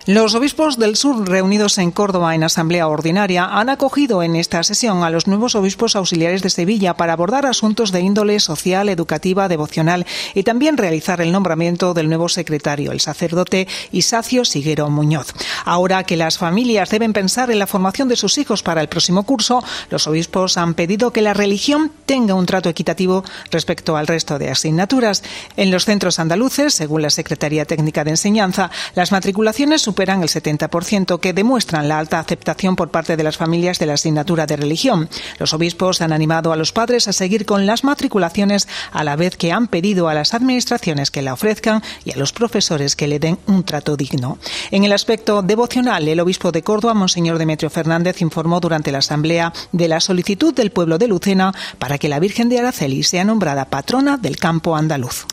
Los 0.05 0.33
obispos 0.33 0.79
del 0.79 0.95
sur 0.95 1.27
reunidos 1.27 1.77
en 1.77 1.91
Córdoba 1.91 2.33
en 2.33 2.45
asamblea 2.45 2.87
ordinaria 2.87 3.45
han 3.45 3.67
acogido 3.67 4.23
en 4.23 4.37
esta 4.37 4.63
sesión 4.63 5.03
a 5.03 5.09
los 5.09 5.27
nuevos 5.27 5.55
obispos 5.55 5.97
auxiliares 5.97 6.41
de 6.41 6.49
Sevilla 6.49 6.95
para 6.95 7.13
abordar 7.13 7.45
asuntos 7.45 7.91
de 7.91 7.99
índole 7.99 8.39
social, 8.39 8.87
educativa, 8.87 9.49
devocional 9.49 10.07
y 10.33 10.43
también 10.43 10.77
realizar 10.77 11.19
el 11.19 11.33
nombramiento 11.33 11.93
del 11.93 12.07
nuevo 12.07 12.29
secretario, 12.29 12.93
el 12.93 13.01
sacerdote 13.01 13.67
Isacio 13.91 14.45
Siguero 14.45 14.89
Muñoz. 14.89 15.33
Ahora 15.65 16.05
que 16.05 16.15
las 16.15 16.37
familias 16.37 16.89
deben 16.89 17.11
pensar 17.11 17.51
en 17.51 17.59
la 17.59 17.67
formación 17.67 18.07
de 18.07 18.15
sus 18.15 18.37
hijos 18.37 18.63
para 18.63 18.81
el 18.81 18.87
próximo 18.87 19.23
curso, 19.23 19.61
los 19.89 20.07
obispos 20.07 20.57
han 20.57 20.75
pedido 20.75 21.11
que 21.11 21.21
la 21.21 21.33
religión 21.33 21.91
tenga 22.05 22.35
un 22.35 22.45
trato 22.45 22.69
equitativo 22.69 23.25
respecto 23.51 23.97
al 23.97 24.07
resto 24.07 24.39
de 24.39 24.49
asignaturas. 24.49 25.23
En 25.57 25.71
los 25.71 25.83
centros 25.83 26.19
andaluces, 26.19 26.73
según 26.73 27.01
la 27.01 27.09
Secretaría 27.09 27.65
Técnica 27.65 28.05
de 28.05 28.11
Enseñanza, 28.11 28.71
las 28.95 29.11
matriculaciones 29.11 29.88
superan 29.89 30.21
el 30.21 30.29
70%, 30.29 31.19
que 31.19 31.33
demuestran 31.33 31.87
la 31.87 31.97
alta 31.97 32.19
aceptación 32.19 32.75
por 32.75 32.91
parte 32.91 33.17
de 33.17 33.23
las 33.23 33.37
familias 33.37 33.79
de 33.79 33.87
la 33.87 33.95
asignatura 33.95 34.45
de 34.45 34.55
religión. 34.55 35.09
Los 35.39 35.51
obispos 35.55 36.01
han 36.01 36.13
animado 36.13 36.53
a 36.53 36.55
los 36.55 36.71
padres 36.71 37.07
a 37.07 37.11
seguir 37.11 37.47
con 37.47 37.65
las 37.65 37.83
matriculaciones 37.83 38.67
a 38.91 39.03
la 39.03 39.15
vez 39.15 39.35
que 39.35 39.51
han 39.51 39.65
pedido 39.67 40.07
a 40.07 40.13
las 40.13 40.35
administraciones 40.35 41.09
que 41.09 41.23
la 41.23 41.33
ofrezcan 41.33 41.81
y 42.05 42.11
a 42.11 42.17
los 42.17 42.33
profesores 42.33 42.95
que 42.95 43.07
le 43.07 43.17
den 43.17 43.39
un 43.47 43.63
trato 43.63 43.97
digno. 43.97 44.37
En 44.69 44.83
el 44.83 44.93
aspecto 44.93 45.41
devocional, 45.41 46.07
el 46.07 46.19
obispo 46.19 46.51
de 46.51 46.61
Córdoba, 46.61 46.93
Monseñor 46.93 47.39
Demetrio 47.39 47.71
Fernández, 47.71 48.21
informó 48.21 48.59
durante 48.59 48.91
la 48.91 48.99
asamblea 48.99 49.53
de 49.71 49.87
la 49.87 50.01
solicitud 50.01 50.53
del 50.53 50.69
pueblo 50.69 50.99
de 50.99 51.07
Lucena 51.07 51.51
para 51.79 51.97
que 51.97 52.09
la 52.09 52.19
Virgen 52.19 52.47
de 52.47 52.59
Araceli 52.59 53.01
sea 53.01 53.23
nombrada 53.23 53.65
patrona 53.65 54.17
del 54.17 54.37
campo 54.37 54.75
andaluz. 54.75 55.25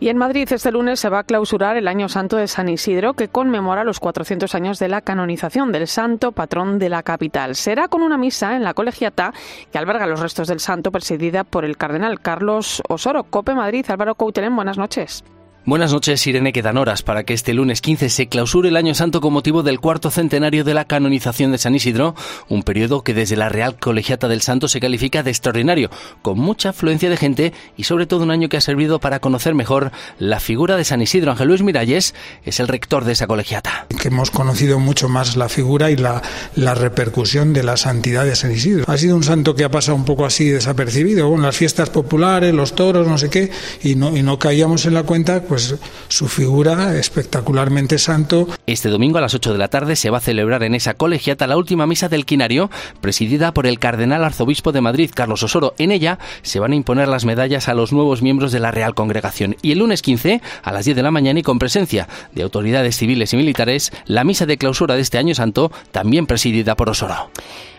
Y 0.00 0.10
en 0.10 0.16
Madrid 0.16 0.48
este 0.52 0.70
lunes 0.70 1.00
se 1.00 1.08
va 1.08 1.20
a 1.20 1.24
clausurar 1.24 1.76
el 1.76 1.88
Año 1.88 2.08
Santo 2.08 2.36
de 2.36 2.46
San 2.46 2.68
Isidro, 2.68 3.14
que 3.14 3.28
conmemora 3.28 3.82
los 3.82 3.98
400 3.98 4.54
años 4.54 4.78
de 4.78 4.86
la 4.86 5.00
canonización 5.00 5.72
del 5.72 5.88
santo 5.88 6.30
patrón 6.30 6.78
de 6.78 6.88
la 6.88 7.02
capital. 7.02 7.56
Será 7.56 7.88
con 7.88 8.02
una 8.02 8.16
misa 8.16 8.54
en 8.54 8.62
la 8.62 8.74
colegiata 8.74 9.32
que 9.72 9.78
alberga 9.78 10.06
los 10.06 10.20
restos 10.20 10.46
del 10.46 10.60
santo, 10.60 10.92
presidida 10.92 11.42
por 11.42 11.64
el 11.64 11.76
cardenal 11.76 12.20
Carlos 12.20 12.80
Osoro. 12.88 13.24
Cope 13.24 13.54
Madrid, 13.54 13.84
Álvaro 13.88 14.14
Coutelén, 14.14 14.54
buenas 14.54 14.78
noches. 14.78 15.24
Buenas 15.68 15.92
noches, 15.92 16.26
Irene. 16.26 16.54
Quedan 16.54 16.78
horas 16.78 17.02
para 17.02 17.24
que 17.24 17.34
este 17.34 17.52
lunes 17.52 17.82
15 17.82 18.08
se 18.08 18.26
clausure 18.26 18.70
el 18.70 18.76
Año 18.78 18.94
Santo 18.94 19.20
con 19.20 19.34
motivo 19.34 19.62
del 19.62 19.80
cuarto 19.80 20.10
centenario 20.10 20.64
de 20.64 20.72
la 20.72 20.86
canonización 20.86 21.52
de 21.52 21.58
San 21.58 21.74
Isidro, 21.74 22.14
un 22.48 22.62
periodo 22.62 23.02
que 23.02 23.12
desde 23.12 23.36
la 23.36 23.50
Real 23.50 23.78
Colegiata 23.78 24.28
del 24.28 24.40
Santo 24.40 24.68
se 24.68 24.80
califica 24.80 25.22
de 25.22 25.28
extraordinario, 25.28 25.90
con 26.22 26.38
mucha 26.38 26.70
afluencia 26.70 27.10
de 27.10 27.18
gente 27.18 27.52
y 27.76 27.84
sobre 27.84 28.06
todo 28.06 28.22
un 28.22 28.30
año 28.30 28.48
que 28.48 28.56
ha 28.56 28.62
servido 28.62 28.98
para 28.98 29.20
conocer 29.20 29.54
mejor 29.54 29.92
la 30.18 30.40
figura 30.40 30.78
de 30.78 30.84
San 30.84 31.02
Isidro. 31.02 31.32
Ángel 31.32 31.48
Luis 31.48 31.60
Miralles 31.60 32.14
es 32.44 32.60
el 32.60 32.68
rector 32.68 33.04
de 33.04 33.12
esa 33.12 33.26
colegiata. 33.26 33.88
Que 34.00 34.08
hemos 34.08 34.30
conocido 34.30 34.78
mucho 34.78 35.10
más 35.10 35.36
la 35.36 35.50
figura 35.50 35.90
y 35.90 35.96
la, 35.96 36.22
la 36.56 36.74
repercusión 36.74 37.52
de 37.52 37.62
la 37.62 37.76
santidad 37.76 38.24
de 38.24 38.36
San 38.36 38.52
Isidro. 38.52 38.86
Ha 38.88 38.96
sido 38.96 39.16
un 39.16 39.22
santo 39.22 39.54
que 39.54 39.64
ha 39.64 39.70
pasado 39.70 39.96
un 39.96 40.06
poco 40.06 40.24
así 40.24 40.48
desapercibido, 40.48 41.28
con 41.28 41.42
las 41.42 41.58
fiestas 41.58 41.90
populares, 41.90 42.54
los 42.54 42.74
toros, 42.74 43.06
no 43.06 43.18
sé 43.18 43.28
qué, 43.28 43.50
y 43.82 43.96
no, 43.96 44.16
y 44.16 44.22
no 44.22 44.38
caíamos 44.38 44.86
en 44.86 44.94
la 44.94 45.02
cuenta, 45.02 45.42
pues 45.42 45.57
pues, 45.58 45.74
su 46.06 46.28
figura 46.28 46.96
espectacularmente 46.96 47.98
santo. 47.98 48.46
Este 48.66 48.90
domingo 48.90 49.18
a 49.18 49.20
las 49.20 49.34
8 49.34 49.52
de 49.52 49.58
la 49.58 49.66
tarde 49.66 49.96
se 49.96 50.08
va 50.08 50.18
a 50.18 50.20
celebrar 50.20 50.62
en 50.62 50.76
esa 50.76 50.94
colegiata 50.94 51.48
la 51.48 51.56
última 51.56 51.84
misa 51.84 52.08
del 52.08 52.26
quinario, 52.26 52.70
presidida 53.00 53.52
por 53.52 53.66
el 53.66 53.80
cardenal 53.80 54.22
arzobispo 54.22 54.70
de 54.70 54.80
Madrid, 54.80 55.10
Carlos 55.12 55.42
Osoro. 55.42 55.74
En 55.78 55.90
ella 55.90 56.20
se 56.42 56.60
van 56.60 56.72
a 56.72 56.76
imponer 56.76 57.08
las 57.08 57.24
medallas 57.24 57.68
a 57.68 57.74
los 57.74 57.92
nuevos 57.92 58.22
miembros 58.22 58.52
de 58.52 58.60
la 58.60 58.70
Real 58.70 58.94
Congregación. 58.94 59.56
Y 59.60 59.72
el 59.72 59.80
lunes 59.80 60.00
15, 60.00 60.40
a 60.62 60.72
las 60.72 60.84
10 60.84 60.96
de 60.96 61.02
la 61.02 61.10
mañana 61.10 61.40
y 61.40 61.42
con 61.42 61.58
presencia 61.58 62.08
de 62.32 62.42
autoridades 62.42 62.96
civiles 62.96 63.32
y 63.32 63.36
militares, 63.36 63.90
la 64.06 64.22
misa 64.22 64.46
de 64.46 64.58
clausura 64.58 64.94
de 64.94 65.00
este 65.00 65.18
año 65.18 65.34
santo, 65.34 65.72
también 65.90 66.26
presidida 66.26 66.76
por 66.76 66.88
Osoro. 66.88 67.30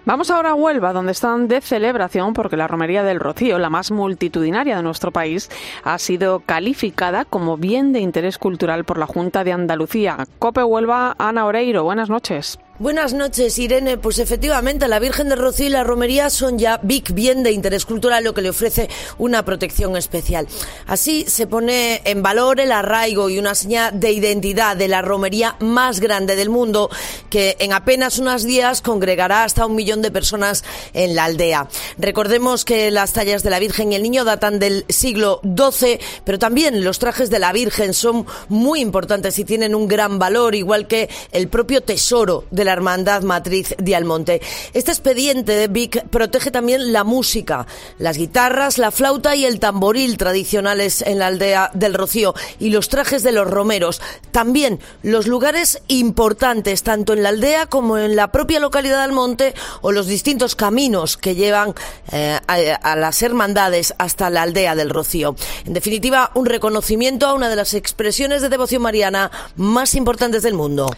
Vamos 0.10 0.32
ahora 0.32 0.50
a 0.50 0.56
Huelva, 0.56 0.92
donde 0.92 1.12
están 1.12 1.48
de 1.48 1.62
celebración 1.62 2.34
porque 2.34 2.58
la 2.58 2.68
Romería 2.68 3.04
del 3.04 3.20
Rocío, 3.20 3.60
la 3.60 3.70
más 3.70 3.92
multitudinaria 3.92 4.76
de 4.76 4.82
nuestro 4.82 5.12
país, 5.12 5.52
ha 5.84 6.00
sido 6.00 6.40
calificada 6.40 7.26
como 7.26 7.58
bien 7.58 7.94
de 7.94 8.00
interés 8.00 8.40
cultural 8.40 8.86
por 8.86 8.98
la 8.98 9.06
Junta 9.06 9.44
de 9.44 9.52
Andalucía. 9.52 10.26
Cope 10.40 10.64
Huelva, 10.64 11.16
Ana 11.20 11.46
Oreiro, 11.46 11.84
buenas 11.84 12.10
noches. 12.10 12.58
Buenas 12.80 13.12
noches, 13.12 13.60
Irene. 13.60 13.98
Pues 13.98 14.20
efectivamente, 14.20 14.88
la 14.88 15.00
Virgen 15.00 15.28
de 15.28 15.36
Rocío 15.36 15.66
y 15.66 15.70
la 15.70 15.84
Romería 15.84 16.30
son 16.30 16.58
ya 16.58 16.80
big 16.82 17.12
bien 17.14 17.44
de 17.44 17.52
interés 17.52 17.86
cultural, 17.86 18.24
lo 18.24 18.34
que 18.34 18.42
le 18.42 18.52
ofrece 18.52 18.88
una 19.18 19.44
protección 19.44 19.98
especial. 19.98 20.48
Así 20.88 21.26
se 21.28 21.46
pone 21.46 22.02
en 22.06 22.24
valor 22.24 22.62
el 22.62 22.72
arraigo 22.72 23.30
y 23.30 23.38
una 23.38 23.54
señal 23.54 24.00
de 24.00 24.14
identidad 24.14 24.78
de 24.78 24.88
la 24.88 25.02
romería 25.02 25.58
más 25.60 26.00
grande 26.00 26.38
del 26.38 26.48
mundo, 26.48 26.90
que 27.30 27.58
en 27.60 27.74
apenas 27.74 28.18
unos 28.18 28.46
días 28.46 28.82
congregará 28.82 29.44
hasta 29.44 29.66
un 29.66 29.76
millón 29.76 30.02
de 30.02 30.12
personas 30.12 30.64
en 30.94 31.18
la 31.18 31.26
aldea. 31.26 31.68
Recordemos 31.98 32.64
que 32.64 32.92
las 32.92 33.12
tallas 33.12 33.44
de 33.44 33.50
la 33.50 33.60
Virgen 33.60 33.92
y 33.92 33.96
el 33.96 34.04
Niño 34.04 34.24
datan 34.24 34.58
del 34.58 34.86
siglo 34.88 35.42
XII, 35.44 36.00
pero 36.24 36.40
también 36.40 36.82
los 36.86 36.98
trajes 36.98 37.30
de 37.30 37.40
la 37.40 37.52
Virgen 37.52 37.94
son 37.94 38.26
muy 38.48 38.80
importantes 38.80 39.38
y 39.38 39.44
tienen 39.44 39.76
un 39.76 39.90
gran 39.90 40.18
valor, 40.18 40.56
igual 40.56 40.88
que 40.88 41.10
el 41.34 41.50
propio 41.50 41.82
tesoro 41.82 42.46
de 42.52 42.69
la 42.69 42.69
la 42.70 42.74
Hermandad 42.74 43.24
Matriz 43.24 43.74
de 43.80 43.96
Almonte. 43.96 44.42
Este 44.74 44.92
expediente 44.92 45.54
de 45.54 45.68
Vic 45.68 46.08
protege 46.10 46.52
también 46.52 46.94
la 46.94 47.04
música, 47.04 47.66
las 47.98 48.16
guitarras, 48.16 48.78
la 48.78 48.92
flauta 48.92 49.36
y 49.36 49.46
el 49.46 49.60
tamboril 49.60 50.18
tradicionales 50.18 51.02
en 51.02 51.18
la 51.18 51.28
aldea 51.28 51.72
del 51.74 51.96
Rocío 51.96 52.36
y 52.60 52.70
los 52.70 52.88
trajes 52.88 53.24
de 53.24 53.32
los 53.32 53.50
romeros. 53.50 54.04
También 54.30 54.80
los 55.02 55.26
lugares 55.26 55.82
importantes, 55.88 56.84
tanto 56.84 57.14
en 57.14 57.24
la 57.24 57.30
aldea 57.30 57.66
como 57.66 57.98
en 57.98 58.16
la 58.16 58.32
propia 58.32 58.60
localidad 58.60 58.98
de 58.98 59.04
Almonte 59.04 59.54
o 59.82 59.92
los 59.92 60.06
distintos 60.06 60.56
caminos 60.56 61.18
que 61.18 61.34
llevan 61.34 61.74
eh, 62.12 62.40
a, 62.46 62.54
a 62.92 62.96
las 62.96 63.24
hermandades 63.24 63.96
hasta 63.98 64.30
la 64.30 64.44
aldea 64.44 64.76
del 64.76 64.92
Rocío. 64.92 65.36
En 65.66 65.74
definitiva, 65.74 66.30
un 66.36 66.46
reconocimiento 66.46 67.26
a 67.26 67.34
una 67.34 67.50
de 67.50 67.56
las 67.56 67.74
expresiones 67.74 68.44
de 68.44 68.50
devoción 68.50 68.84
mariana 68.84 69.32
más 69.56 69.96
importantes 69.96 70.44
del 70.44 70.54
mundo. 70.54 70.92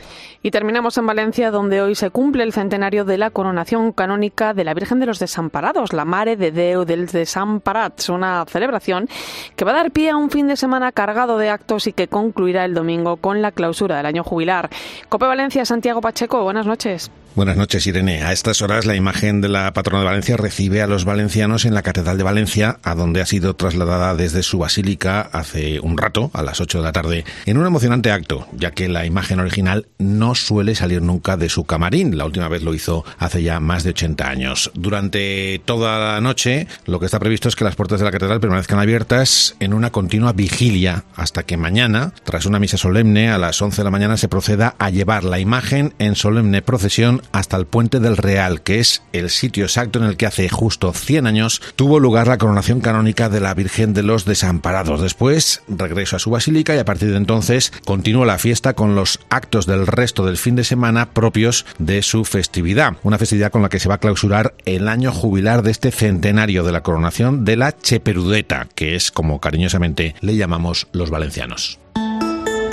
Y 0.44 0.50
terminamos 0.50 0.98
en 0.98 1.06
Valencia, 1.06 1.52
donde 1.52 1.61
hoy 1.62 1.96
se 1.96 2.10
cumple 2.10 2.44
el 2.44 2.54
centenario 2.54 3.06
de 3.06 3.18
la 3.18 3.30
coronación 3.30 3.92
canónica 3.92 4.54
de 4.54 4.64
la 4.64 4.74
Virgen 4.74 5.00
de 5.00 5.06
los 5.06 5.20
Desamparados, 5.20 5.94
la 5.94 6.06
Mare 6.06 6.36
de 6.36 6.52
Deu 6.52 6.86
del 6.86 7.06
Desamparats, 7.06 8.10
una 8.10 8.46
celebración 8.48 9.08
que 9.56 9.64
va 9.64 9.72
a 9.72 9.76
dar 9.76 9.92
pie 9.92 10.10
a 10.10 10.18
un 10.18 10.32
fin 10.32 10.48
de 10.48 10.56
semana 10.56 10.92
cargado 10.92 11.38
de 11.38 11.50
actos 11.50 11.86
y 11.86 11.94
que 11.94 12.08
concluirá 12.08 12.66
el 12.66 12.74
domingo 12.74 13.18
con 13.18 13.42
la 13.44 13.52
clausura 13.52 13.98
del 13.98 14.08
año 14.08 14.24
jubilar. 14.24 14.70
Cope 15.08 15.28
Valencia, 15.28 15.64
Santiago 15.66 16.02
Pacheco, 16.02 16.44
buenas 16.44 16.66
noches. 16.66 17.12
Buenas 17.34 17.56
noches, 17.56 17.88
Irene. 17.88 18.24
A 18.24 18.34
estas 18.34 18.62
horas 18.62 18.86
la 18.86 18.98
imagen 18.98 19.40
de 19.40 19.48
la 19.48 19.72
patrona 19.72 20.00
de 20.00 20.06
Valencia 20.06 20.36
recibe 20.36 20.82
a 20.82 20.88
los 20.88 21.06
valencianos 21.06 21.64
en 21.64 21.74
la 21.74 21.82
Catedral 21.82 22.18
de 22.18 22.26
Valencia, 22.26 22.80
a 22.84 22.94
donde 22.94 23.22
ha 23.22 23.26
sido 23.26 23.56
trasladada 23.56 24.14
desde 24.16 24.44
su 24.44 24.58
basílica 24.58 25.22
hace 25.22 25.80
un 25.80 25.98
rato, 25.98 26.30
a 26.34 26.44
las 26.44 26.60
8 26.60 26.80
de 26.80 26.84
la 26.84 26.92
tarde, 26.92 27.24
en 27.46 27.58
un 27.58 27.66
emocionante 27.66 28.12
acto, 28.12 28.50
ya 28.52 28.72
que 28.72 28.90
la 28.90 29.06
imagen 29.06 29.40
original 29.40 29.88
no 29.98 30.36
suele 30.36 30.76
salir 30.76 31.02
nunca 31.02 31.38
de 31.38 31.48
su 31.48 31.64
camarín. 31.64 32.18
La 32.18 32.26
última 32.26 32.50
vez 32.50 32.64
lo 32.64 32.74
hizo 32.74 33.06
hace 33.18 33.42
ya 33.42 33.62
más 33.62 33.86
de 33.86 33.92
80 33.92 34.28
años. 34.28 34.70
Durante 34.74 35.62
toda 35.64 36.16
la 36.16 36.20
noche, 36.20 36.68
lo 36.86 37.00
que 37.00 37.06
está 37.06 37.18
previsto 37.18 37.48
es 37.48 37.56
que 37.56 37.64
las 37.64 37.78
puertas 37.78 38.00
de 38.00 38.06
la 38.06 38.12
catedral 38.12 38.42
permanezcan 38.42 38.80
abiertas 38.80 39.56
en 39.62 39.74
una 39.74 39.92
continua 39.92 40.34
vigilia 40.34 41.06
hasta 41.16 41.44
que 41.44 41.56
mañana, 41.56 42.14
tras 42.26 42.46
una 42.46 42.60
misa 42.60 42.76
solemne 42.76 43.32
a 43.32 43.38
las 43.38 43.62
11 43.62 43.78
de 43.78 43.84
la 43.86 43.92
mañana, 43.92 44.18
se 44.18 44.28
proceda 44.28 44.76
a 44.80 44.90
llevar 44.90 45.24
la 45.24 45.40
imagen 45.40 45.94
en 45.98 46.18
solemne 46.18 46.62
procesión 46.62 47.21
hasta 47.32 47.58
el 47.58 47.66
Puente 47.66 48.00
del 48.00 48.18
Real, 48.18 48.62
que 48.62 48.80
es 48.80 49.04
el 49.14 49.30
sitio 49.30 49.66
exacto 49.66 50.00
en 50.00 50.06
el 50.06 50.18
que 50.18 50.26
hace 50.26 50.50
justo 50.50 50.94
100 50.94 51.28
años 51.28 51.62
tuvo 51.76 52.00
lugar 52.00 52.28
la 52.28 52.38
coronación 52.38 52.82
canónica 52.82 53.30
de 53.30 53.40
la 53.40 53.54
Virgen 53.54 53.94
de 53.94 54.04
los 54.04 54.26
Desamparados. 54.26 55.02
Después, 55.02 55.62
regreso 55.68 56.16
a 56.16 56.20
su 56.20 56.32
basílica 56.32 56.76
y 56.76 56.80
a 56.80 56.86
partir 56.86 57.12
de 57.12 57.18
entonces 57.18 57.72
continúa 57.86 58.26
la 58.26 58.38
fiesta 58.38 58.74
con 58.74 58.96
los 58.96 59.20
actos 59.30 59.66
del 59.66 59.88
resto 59.88 60.26
del 60.26 60.38
fin 60.38 60.56
de 60.56 60.64
semana 60.64 61.12
propios 61.12 61.66
de 61.80 62.02
su 62.02 62.26
festividad. 62.26 62.98
Una 63.04 63.18
festividad 63.18 63.52
con 63.52 63.62
la 63.62 63.70
que 63.70 63.80
se 63.80 63.90
va 63.90 63.96
a 63.96 64.00
clausurar 64.00 64.54
el 64.66 64.88
año 64.88 65.12
jubilar 65.12 65.64
de 65.64 65.72
este 65.72 65.92
centenario 65.92 66.64
de 66.64 66.72
la 66.72 66.84
coronación 66.84 67.46
de 67.46 67.58
la 67.58 67.78
Cheperudeta, 67.78 68.68
que 68.76 68.96
es 68.96 69.12
como 69.12 69.40
cariñosamente 69.40 70.16
le 70.22 70.36
llamamos 70.36 70.88
los 70.92 71.10
valencianos. 71.10 71.80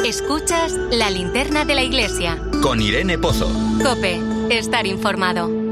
Escuchas 0.08 0.72
la 0.90 1.10
linterna 1.10 1.66
de 1.66 1.74
la 1.74 1.82
iglesia. 1.82 2.38
Con 2.62 2.80
Irene 2.80 3.18
Pozo. 3.18 3.46
Cope, 3.84 4.18
estar 4.48 4.86
informado. 4.86 5.67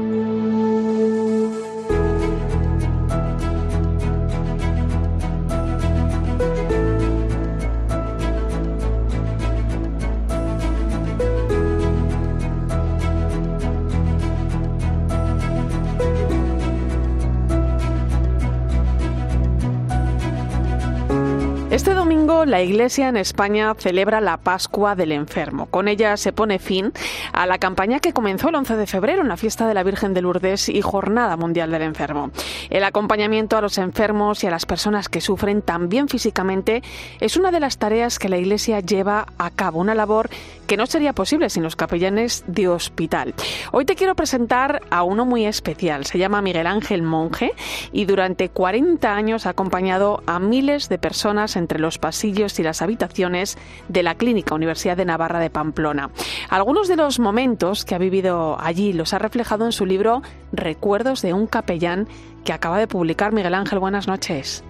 Este 21.77 21.93
domingo 21.93 22.43
la 22.45 22.63
Iglesia 22.63 23.07
en 23.07 23.17
España 23.17 23.75
celebra 23.77 24.19
la 24.19 24.37
Pascua 24.37 24.95
del 24.95 25.11
Enfermo. 25.11 25.67
Con 25.67 25.87
ella 25.87 26.17
se 26.17 26.33
pone 26.33 26.57
fin 26.57 26.91
a 27.33 27.45
la 27.45 27.59
campaña 27.59 27.99
que 27.99 28.13
comenzó 28.13 28.49
el 28.49 28.55
11 28.55 28.77
de 28.77 28.87
febrero 28.87 29.21
en 29.21 29.27
la 29.27 29.37
fiesta 29.37 29.67
de 29.67 29.75
la 29.75 29.83
Virgen 29.83 30.15
de 30.15 30.23
Lourdes 30.23 30.69
y 30.69 30.81
Jornada 30.81 31.37
Mundial 31.37 31.69
del 31.69 31.83
Enfermo. 31.83 32.31
El 32.71 32.83
acompañamiento 32.83 33.57
a 33.57 33.61
los 33.61 33.77
enfermos 33.77 34.43
y 34.43 34.47
a 34.47 34.49
las 34.49 34.65
personas 34.65 35.07
que 35.07 35.21
sufren 35.21 35.61
también 35.61 36.07
físicamente 36.07 36.81
es 37.19 37.37
una 37.37 37.51
de 37.51 37.59
las 37.59 37.77
tareas 37.77 38.17
que 38.17 38.27
la 38.27 38.39
Iglesia 38.39 38.79
lleva 38.79 39.27
a 39.37 39.51
cabo, 39.51 39.79
una 39.79 39.93
labor 39.93 40.31
que 40.65 40.77
no 40.77 40.87
sería 40.87 41.13
posible 41.13 41.49
sin 41.51 41.61
los 41.61 41.75
capellanes 41.75 42.43
de 42.47 42.67
hospital. 42.67 43.35
Hoy 43.71 43.85
te 43.85 43.95
quiero 43.95 44.15
presentar 44.15 44.81
a 44.89 45.03
uno 45.03 45.25
muy 45.25 45.45
especial. 45.45 46.05
Se 46.05 46.17
llama 46.17 46.41
Miguel 46.41 46.65
Ángel 46.65 47.03
Monje 47.03 47.53
y 47.91 48.05
durante 48.05 48.49
40 48.49 49.15
años 49.15 49.45
ha 49.45 49.51
acompañado 49.51 50.23
a 50.25 50.39
miles 50.39 50.89
de 50.89 50.97
personas 50.97 51.55
entre 51.67 51.79
los 51.79 51.97
pasillos 51.97 52.57
y 52.59 52.63
las 52.63 52.81
habitaciones 52.81 53.57
de 53.89 54.01
la 54.01 54.15
Clínica 54.15 54.55
Universidad 54.55 54.95
de 54.95 55.03
Navarra 55.03 55.39
de 55.39 55.49
Pamplona. 55.49 56.11
Algunos 56.49 56.87
de 56.87 56.95
los 56.95 57.19
momentos 57.19 57.83
que 57.83 57.93
ha 57.93 57.97
vivido 57.97 58.55
allí 58.57 58.93
los 58.93 59.13
ha 59.13 59.19
reflejado 59.19 59.65
en 59.65 59.73
su 59.73 59.85
libro 59.85 60.21
Recuerdos 60.53 61.21
de 61.21 61.33
un 61.33 61.45
capellán 61.45 62.07
que 62.45 62.53
acaba 62.53 62.79
de 62.79 62.87
publicar 62.87 63.33
Miguel 63.33 63.53
Ángel. 63.53 63.79
Buenas 63.79 64.07
noches. 64.07 64.63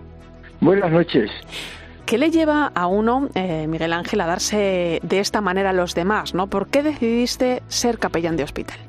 Buenas 0.60 0.92
noches. 0.92 1.30
¿Qué 2.08 2.18
le 2.18 2.32
lleva 2.32 2.72
a 2.74 2.88
uno, 2.88 3.30
eh, 3.36 3.68
Miguel 3.68 3.94
Ángel, 3.94 4.20
a 4.22 4.26
darse 4.26 5.00
de 5.04 5.20
esta 5.20 5.40
manera 5.40 5.70
a 5.70 5.74
los 5.74 5.94
demás? 5.94 6.34
¿no? 6.34 6.48
¿Por 6.48 6.68
qué 6.68 6.82
decidiste 6.82 7.62
ser 7.68 8.00
capellán 8.00 8.38
de 8.38 8.44
hospital? 8.44 8.80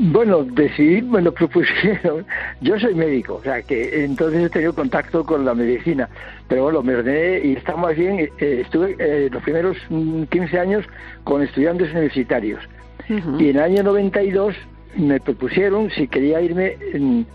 Bueno, 0.00 0.44
decidí, 0.44 1.00
bueno, 1.00 1.32
propusieron. 1.32 2.24
Yo 2.60 2.78
soy 2.78 2.94
médico, 2.94 3.34
o 3.34 3.42
sea 3.42 3.62
que 3.62 4.04
entonces 4.04 4.44
he 4.44 4.48
tenido 4.48 4.72
contacto 4.72 5.24
con 5.24 5.44
la 5.44 5.54
medicina. 5.54 6.08
Pero 6.46 6.62
bueno, 6.64 6.82
me 6.82 6.94
ordené 6.94 7.40
y 7.44 7.52
está 7.54 7.74
más 7.76 7.96
bien. 7.96 8.20
Eh, 8.20 8.62
estuve 8.64 8.94
eh, 9.00 9.28
los 9.30 9.42
primeros 9.42 9.76
15 9.88 10.28
mm, 10.36 10.60
años 10.60 10.84
con 11.24 11.42
estudiantes 11.42 11.90
universitarios. 11.90 12.62
Y 13.08 13.48
en 13.48 13.56
el 13.56 13.60
año 13.60 13.82
92 13.82 14.54
me 14.96 15.18
propusieron 15.18 15.90
si 15.90 16.06
quería 16.06 16.40
irme 16.42 16.76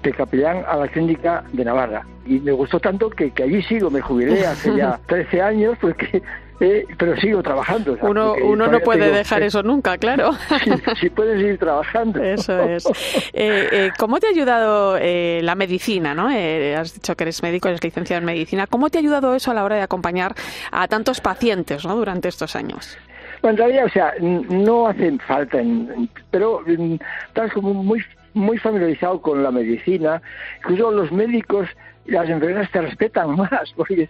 de 0.03 0.11
capellán 0.11 0.63
a 0.67 0.77
la 0.77 0.87
clínica 0.87 1.43
de 1.51 1.65
Navarra. 1.65 2.05
Y 2.25 2.39
me 2.39 2.51
gustó 2.51 2.79
tanto 2.79 3.09
que, 3.09 3.31
que 3.31 3.43
allí 3.43 3.61
sigo, 3.63 3.89
me 3.89 3.99
jubilé 3.99 4.45
hace 4.45 4.75
ya 4.75 4.99
13 5.07 5.41
años 5.41 5.77
porque 5.81 6.21
eh, 6.59 6.85
pero 6.97 7.15
sigo 7.17 7.41
trabajando. 7.41 7.97
uno 8.01 8.35
uno 8.35 8.67
no 8.67 8.79
puede 8.79 9.11
dejar 9.11 9.43
eso 9.43 9.63
nunca, 9.63 9.97
claro. 9.97 10.31
Si, 10.99 11.09
puedes 11.09 11.39
seguir 11.39 11.57
trabajando. 11.57 12.23
Eso 12.23 12.59
es. 12.61 12.85
Eh, 13.33 13.67
eh, 13.71 13.91
¿Cómo 13.97 14.19
te 14.19 14.27
ha 14.27 14.29
ayudado 14.29 14.97
la 14.99 15.55
medicina? 15.55 16.13
¿no? 16.13 16.27
has 16.27 16.93
dicho 16.93 17.15
que 17.15 17.23
eres 17.23 17.41
médico, 17.43 17.67
eres 17.67 17.83
licenciado 17.83 18.19
en 18.19 18.25
medicina. 18.25 18.67
¿Cómo 18.67 18.89
te 18.89 18.97
ha 18.97 19.01
ayudado 19.01 19.35
eso 19.35 19.51
a 19.51 19.53
la 19.53 19.63
hora 19.63 19.75
de 19.75 19.81
acompañar 19.81 20.35
a 20.71 20.87
tantos 20.87 21.21
pacientes 21.21 21.85
¿no? 21.85 21.95
durante 21.95 22.29
estos 22.29 22.55
años? 22.55 22.97
Bueno, 23.41 23.55
en 23.55 23.57
realidad, 23.57 23.85
o 23.85 23.89
sea, 23.89 24.13
no 24.19 24.87
hacen 24.87 25.19
falta, 25.19 25.59
pero 26.31 26.61
mm, 26.65 26.95
estás 27.27 27.51
como 27.53 27.73
muy 27.73 28.03
muy 28.33 28.57
familiarizado 28.57 29.21
con 29.21 29.43
la 29.43 29.51
medicina, 29.51 30.21
incluso 30.59 30.91
los 30.91 31.11
médicos 31.11 31.69
las 32.05 32.29
enfermeras 32.29 32.69
te 32.71 32.81
respetan 32.81 33.35
más, 33.35 33.73
porque 33.75 34.07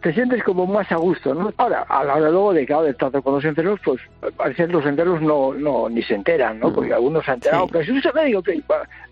te 0.00 0.12
sientes 0.12 0.42
como 0.42 0.66
más 0.66 0.90
a 0.90 0.96
gusto, 0.96 1.34
¿no? 1.34 1.52
Ahora, 1.56 1.82
a 1.88 2.04
la 2.04 2.16
hora 2.16 2.30
luego 2.30 2.52
de, 2.52 2.66
cada 2.66 2.82
de 2.82 2.94
trato 2.94 3.22
con 3.22 3.34
los 3.34 3.44
enfermos, 3.44 3.80
pues 3.84 4.00
a 4.38 4.48
veces 4.48 4.70
los 4.70 4.84
enfermos 4.84 5.22
no, 5.22 5.54
no 5.54 5.88
ni 5.88 6.02
se 6.02 6.14
enteran, 6.14 6.58
¿no? 6.58 6.72
Porque 6.72 6.92
algunos 6.92 7.24
se 7.24 7.30
han 7.30 7.36
enterado, 7.36 7.68
pero 7.68 7.84
si 7.84 7.90
un 7.90 8.02
médico, 8.14 8.42
que, 8.42 8.62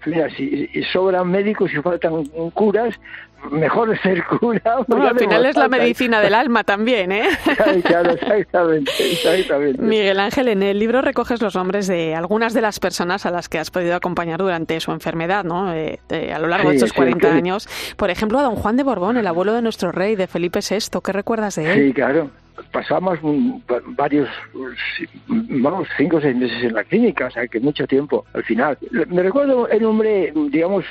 mira, 0.06 0.28
si, 0.30 0.66
si, 0.66 0.82
sobran 0.84 1.30
médicos 1.30 1.72
y 1.72 1.76
faltan 1.76 2.24
curas, 2.54 2.98
mejor 3.50 3.98
ser 4.00 4.24
cura. 4.24 4.60
Bueno, 4.86 5.08
al 5.08 5.18
final 5.18 5.46
es 5.46 5.56
la 5.56 5.68
medicina 5.68 6.20
del 6.20 6.34
alma 6.34 6.64
también, 6.64 7.12
¿eh? 7.12 7.28
Claro, 7.84 8.10
exactamente, 8.10 8.90
exactamente. 8.98 9.80
Miguel 9.80 10.20
Ángel, 10.20 10.48
en 10.48 10.62
el 10.62 10.78
libro 10.78 11.02
recoges 11.02 11.40
los 11.40 11.54
nombres 11.54 11.86
de 11.86 12.14
algunas 12.14 12.52
de 12.52 12.60
las 12.60 12.78
personas 12.78 13.26
a 13.26 13.30
las 13.30 13.48
que 13.48 13.58
has 13.58 13.70
podido 13.70 13.94
acompañar 13.94 14.40
durante 14.40 14.78
su 14.80 14.92
enfermedad, 14.92 15.44
¿no? 15.44 15.72
Eh, 15.72 15.98
a 16.34 16.38
lo 16.38 16.48
largo 16.48 16.70
de 16.70 16.76
estos 16.76 16.92
40 16.92 17.32
años. 17.32 17.68
Por 17.96 18.10
ejemplo, 18.10 18.38
a 18.38 18.42
don 18.42 18.56
Juan 18.56 18.76
de 18.76 18.82
Borbón, 18.82 19.16
el 19.16 19.26
abuelo 19.26 19.52
de 19.52 19.62
nuestro 19.62 19.92
rey, 19.92 20.16
de 20.16 20.26
Felipe 20.26 20.60
VI. 20.68 21.00
¿Qué 21.02 21.12
recuerdas 21.12 21.56
de 21.56 21.72
él? 21.72 21.86
Sí, 21.88 21.92
claro 21.94 22.41
pasamos 22.70 23.18
varios, 23.96 24.28
vamos, 25.28 25.88
cinco 25.96 26.16
o 26.16 26.20
seis 26.20 26.36
meses 26.36 26.64
en 26.64 26.74
la 26.74 26.84
clínica, 26.84 27.26
o 27.26 27.30
sea, 27.30 27.46
que 27.46 27.60
mucho 27.60 27.86
tiempo 27.86 28.24
al 28.32 28.44
final. 28.44 28.78
Me 29.08 29.22
recuerdo 29.22 29.68
el 29.68 29.84
hombre, 29.84 30.32
digamos, 30.50 30.84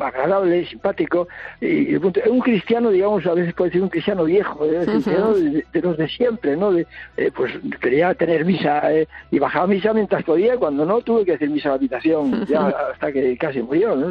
agradable, 0.00 0.66
simpático, 0.66 1.28
y, 1.60 1.96
un 1.96 2.40
cristiano, 2.40 2.90
digamos, 2.90 3.26
a 3.26 3.34
veces 3.34 3.54
puede 3.54 3.72
ser 3.72 3.82
un 3.82 3.88
cristiano 3.88 4.24
viejo, 4.24 4.64
¿eh? 4.64 4.86
de, 5.72 5.82
los 5.82 5.96
de 5.96 6.08
siempre, 6.08 6.56
¿no? 6.56 6.72
De, 6.72 6.86
eh, 7.16 7.30
pues 7.34 7.52
quería 7.80 8.14
tener 8.14 8.44
misa 8.44 8.92
eh, 8.92 9.08
y 9.30 9.38
bajaba 9.38 9.66
misa 9.66 9.92
mientras 9.92 10.22
podía, 10.24 10.56
cuando 10.56 10.84
no 10.84 11.00
tuve 11.00 11.24
que 11.24 11.34
hacer 11.34 11.50
misa 11.50 11.68
a 11.68 11.72
la 11.72 11.76
habitación, 11.76 12.46
ya 12.46 12.68
hasta 12.68 13.12
que 13.12 13.36
casi 13.36 13.62
murió, 13.62 13.96
¿no? 13.96 14.10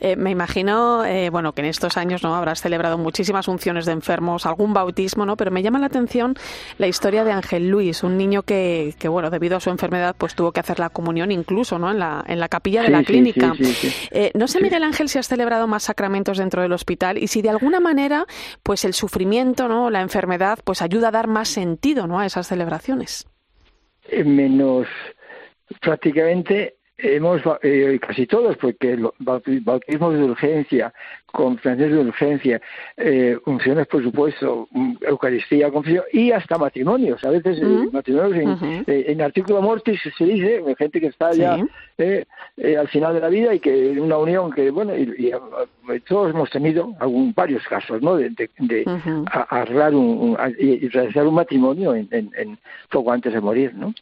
Eh, 0.00 0.16
me 0.16 0.30
imagino, 0.30 1.04
eh, 1.04 1.30
bueno, 1.30 1.52
que 1.52 1.62
en 1.62 1.66
estos 1.66 1.96
años 1.96 2.22
no 2.22 2.34
habrás 2.34 2.60
celebrado 2.60 2.98
muchísimas 2.98 3.48
unciones 3.48 3.86
de 3.86 3.92
enfermos, 3.92 4.46
algún 4.46 4.72
bautismo, 4.72 5.26
¿no? 5.26 5.36
Pero 5.36 5.50
me 5.50 5.62
llama 5.62 5.78
la 5.78 5.86
atención 5.86 6.34
la 6.78 6.86
historia 6.86 7.24
de 7.24 7.32
Ángel 7.32 7.68
Luis, 7.68 8.02
un 8.02 8.16
niño 8.16 8.42
que, 8.42 8.94
que 8.98 9.08
bueno, 9.08 9.30
debido 9.30 9.56
a 9.56 9.60
su 9.60 9.70
enfermedad, 9.70 10.14
pues 10.16 10.34
tuvo 10.34 10.52
que 10.52 10.60
hacer 10.60 10.78
la 10.78 10.90
comunión 10.90 11.30
incluso, 11.30 11.78
¿no? 11.78 11.90
En 11.90 11.98
la, 11.98 12.24
en 12.26 12.40
la 12.40 12.48
capilla 12.48 12.82
de 12.82 12.90
la 12.90 13.04
clínica. 13.04 13.54
Eh, 14.10 14.30
no 14.34 14.48
sé, 14.48 14.60
Miguel 14.60 14.82
Ángel, 14.82 15.08
si 15.08 15.18
has 15.18 15.28
celebrado 15.28 15.66
más 15.66 15.84
sacramentos 15.84 16.38
dentro 16.38 16.62
del 16.62 16.72
hospital 16.72 17.18
y 17.18 17.28
si 17.28 17.42
de 17.42 17.50
alguna 17.50 17.80
manera, 17.80 18.26
pues 18.62 18.84
el 18.84 18.94
sufrimiento, 18.94 19.68
¿no? 19.68 19.90
La 19.90 20.00
enfermedad, 20.00 20.58
pues 20.64 20.82
ayuda 20.82 21.08
a 21.08 21.12
dar 21.12 21.26
más 21.26 21.48
sentido, 21.48 22.06
¿no? 22.06 22.18
A 22.18 22.26
esas 22.26 22.48
celebraciones. 22.48 23.26
menos 24.24 24.86
prácticamente 25.80 26.75
hemos 26.98 27.42
eh, 27.62 27.98
casi 28.00 28.26
todos 28.26 28.56
porque 28.56 28.98
bautismos 29.18 30.14
de 30.14 30.22
urgencia 30.22 30.92
conferencias 31.26 31.90
de 31.90 31.98
urgencia 31.98 32.60
eh, 32.96 33.36
unciones 33.44 33.86
por 33.86 34.02
supuesto 34.02 34.68
eucaristía 35.02 35.70
confesión 35.70 36.04
y 36.12 36.32
hasta 36.32 36.56
matrimonios. 36.56 37.22
A 37.24 37.30
veces 37.30 37.58
eh, 37.60 37.88
matrimonios 37.92 38.84
en, 38.86 39.20
artículo 39.20 39.60
mortis 39.60 40.00
se 40.16 40.24
dice 40.24 40.62
gente 40.78 41.00
que 41.00 41.08
está 41.08 41.32
ya 41.32 41.54
al 41.54 42.88
final 42.88 43.14
de 43.14 43.20
la 43.20 43.28
vida 43.28 43.54
y 43.54 43.60
que 43.60 44.00
una 44.00 44.16
unión 44.16 44.50
que 44.52 44.70
bueno 44.70 44.96
y, 44.96 45.32
todos 46.08 46.30
hemos 46.30 46.50
tenido 46.50 46.94
algún 46.98 47.32
varios 47.34 47.62
casos 47.68 48.00
no 48.00 48.16
de, 48.16 48.30
de, 48.30 48.84
arreglar 49.50 49.94
un, 49.94 50.36
y 50.58 50.88
realizar 50.88 51.26
un 51.26 51.34
matrimonio 51.34 51.94
en, 51.94 52.08
en 52.10 52.58
poco 52.90 53.12
antes 53.12 53.32
de 53.32 53.40
morir 53.40 53.74
no 53.74 53.92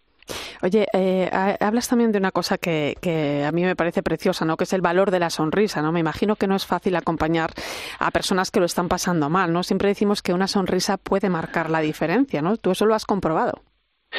Oye, 0.63 0.87
eh, 0.93 1.31
hablas 1.61 1.89
también 1.89 2.13
de 2.13 2.19
una 2.19 2.31
cosa 2.31 2.59
que, 2.59 3.45
a 3.47 3.53
mí 3.53 3.65
me 3.65 3.77
parece 3.77 4.03
preciosa, 4.03 4.45
¿no? 4.45 4.57
Que 4.57 4.65
es 4.65 4.73
el 4.73 4.81
valor 4.81 5.11
de 5.11 5.21
la 5.21 5.31
sonrisa, 5.31 5.83
¿no? 5.83 5.93
Me 5.93 6.01
imagino 6.01 6.37
que 6.37 6.47
no 6.47 6.57
es 6.57 6.67
fácil 6.67 6.97
acompañar 6.97 7.53
a 7.99 8.11
personas 8.11 8.51
que 8.51 8.61
lo 8.61 8.67
están 8.67 8.89
pasando 8.89 9.29
mal, 9.29 9.53
¿no? 9.53 9.63
Siempre 9.63 9.89
decimos 9.89 10.23
que 10.23 10.33
una 10.33 10.49
sonrisa 10.49 10.97
puede 10.97 11.29
marcar 11.29 11.71
la 11.71 11.81
diferencia, 11.81 12.43
¿no? 12.43 12.57
Tú 12.57 12.71
eso 12.71 12.87
lo 12.87 12.95
has 12.95 13.05
comprobado. 13.05 13.63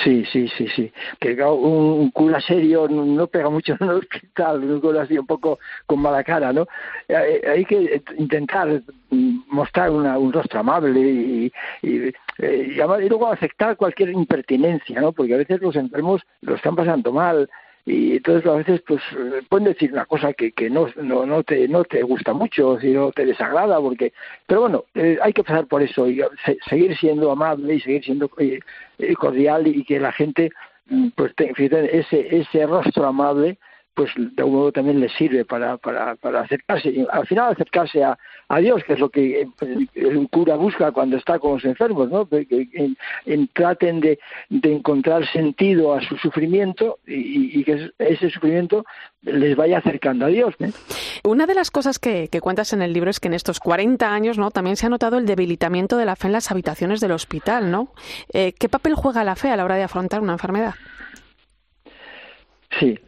Sí, 0.03 0.25
sí, 0.31 0.47
sí, 0.58 0.67
sí. 0.75 0.91
Que 1.19 1.41
un, 1.43 2.12
cura 2.12 2.41
serio 2.41 2.88
no 2.89 3.27
pega 3.27 3.49
mucho 3.49 3.75
en 3.79 3.89
el 3.89 3.95
hospital, 3.97 4.63
un 4.63 4.81
cura 4.81 5.03
así 5.03 5.17
un 5.17 5.25
poco 5.25 5.60
con 5.86 6.01
mala 6.01 6.23
cara, 6.23 6.51
¿no? 6.51 6.67
Hay 7.10 7.63
que 7.65 8.01
intentar 8.17 8.81
mostrar 9.10 9.91
un 9.91 10.34
rostro 10.34 10.60
amable 10.60 10.99
y, 10.99 11.51
y, 11.81 12.13
eh, 12.39 12.73
y, 12.73 13.10
luego 13.10 13.31
aceptar 13.31 13.77
cualquier 13.77 14.10
impertinencia, 14.10 14.99
¿no? 14.99 15.13
Porque 15.13 15.34
a 15.34 15.38
veces 15.38 15.62
los 15.62 15.75
enfermos 15.75 16.21
lo 16.41 16.55
están 16.55 16.75
pasando 16.75 17.12
mal 17.13 17.49
y 17.85 18.17
entonces 18.17 18.49
a 18.49 18.55
veces 18.55 18.81
pues 18.87 19.01
pueden 19.47 19.65
decir 19.65 19.93
una 19.93 20.05
cosa 20.05 20.33
que, 20.33 20.51
que 20.51 20.69
no, 20.69 20.87
no, 20.95 21.25
no, 21.25 21.43
te, 21.43 21.67
no 21.67 21.83
te 21.83 22.01
gusta 22.01 22.33
mucho, 22.33 22.79
si 22.79 22.91
no 22.91 23.11
te 23.11 23.25
desagrada, 23.25 23.79
porque 23.79 24.11
pero 24.47 24.61
bueno, 24.61 24.85
eh, 24.95 25.19
hay 25.21 25.33
que 25.33 25.43
pasar 25.43 25.67
por 25.67 25.83
eso 25.83 26.09
y 26.09 26.21
seguir 26.67 26.97
siendo 26.97 27.31
amable 27.31 27.75
y 27.75 27.79
seguir 27.79 28.03
siendo 28.03 28.29
eh, 28.39 28.59
cordial 29.19 29.67
y 29.67 29.83
que 29.83 29.99
la 29.99 30.11
gente 30.11 30.49
mm, 30.87 31.09
pues 31.15 31.33
ese, 31.37 32.35
ese 32.35 32.65
rostro 32.65 33.05
amable 33.05 33.59
pues 33.95 34.12
de 34.15 34.43
algún 34.43 34.55
modo 34.55 34.71
también 34.73 34.99
les 34.99 35.12
sirve 35.13 35.45
para, 35.45 35.77
para, 35.77 36.15
para 36.15 36.41
acercarse, 36.41 37.08
al 37.10 37.25
final 37.25 37.53
acercarse 37.53 38.03
a, 38.03 38.17
a 38.49 38.60
Dios, 38.60 38.84
que 38.84 38.93
es 38.93 38.99
lo 38.99 39.10
que 39.10 39.41
eh, 39.41 39.47
el 39.95 40.27
cura 40.29 40.55
busca 40.58 40.91
cuando 40.91 41.15
está 41.17 41.39
con 41.39 41.53
los 41.53 41.65
enfermos, 41.65 42.12
¿no? 42.12 42.27
Que, 42.27 42.45
en, 43.25 43.47
traten 43.53 44.01
de, 44.01 44.19
de, 44.49 44.73
encontrar 44.73 45.25
sentido 45.31 45.93
a 45.93 46.01
su 46.01 46.17
sufrimiento 46.17 46.99
y, 47.08 47.63
que 47.63 47.91
ese 47.97 48.29
sufrimiento 48.29 48.86
les 49.21 49.55
vaya 49.55 49.77
acercando 49.77 50.25
a 50.25 50.29
Dios. 50.29 50.53
Una 51.23 51.45
de 51.47 51.55
las 51.55 51.71
cosas 51.71 51.97
que, 51.97 52.27
que, 52.27 52.41
cuentas 52.41 52.73
en 52.73 52.81
el 52.81 52.91
libro 52.91 53.10
es 53.10 53.19
que 53.19 53.29
en 53.29 53.34
estos 53.34 53.60
40 53.60 54.13
años 54.13 54.38
¿no? 54.38 54.51
también 54.51 54.75
se 54.75 54.86
ha 54.86 54.89
notado 54.89 55.17
el 55.17 55.25
debilitamiento 55.25 55.97
de 55.97 56.05
la 56.05 56.15
fe 56.15 56.27
en 56.27 56.34
las 56.34 56.51
habitaciones 56.51 56.99
del 56.99 57.12
hospital. 57.12 57.71
¿no? 57.71 57.93
Eh, 58.34 58.53
¿Qué 58.60 58.67
papel 58.67 58.93
juega 58.93 59.23
la 59.23 59.36
fe 59.36 59.49
a 59.49 59.55
la 59.55 59.63
hora 59.63 59.75
de 59.75 59.84
afrontar 59.84 60.21
una 60.21 60.34
enfermedad? 60.34 60.75
Sí, 62.79 62.99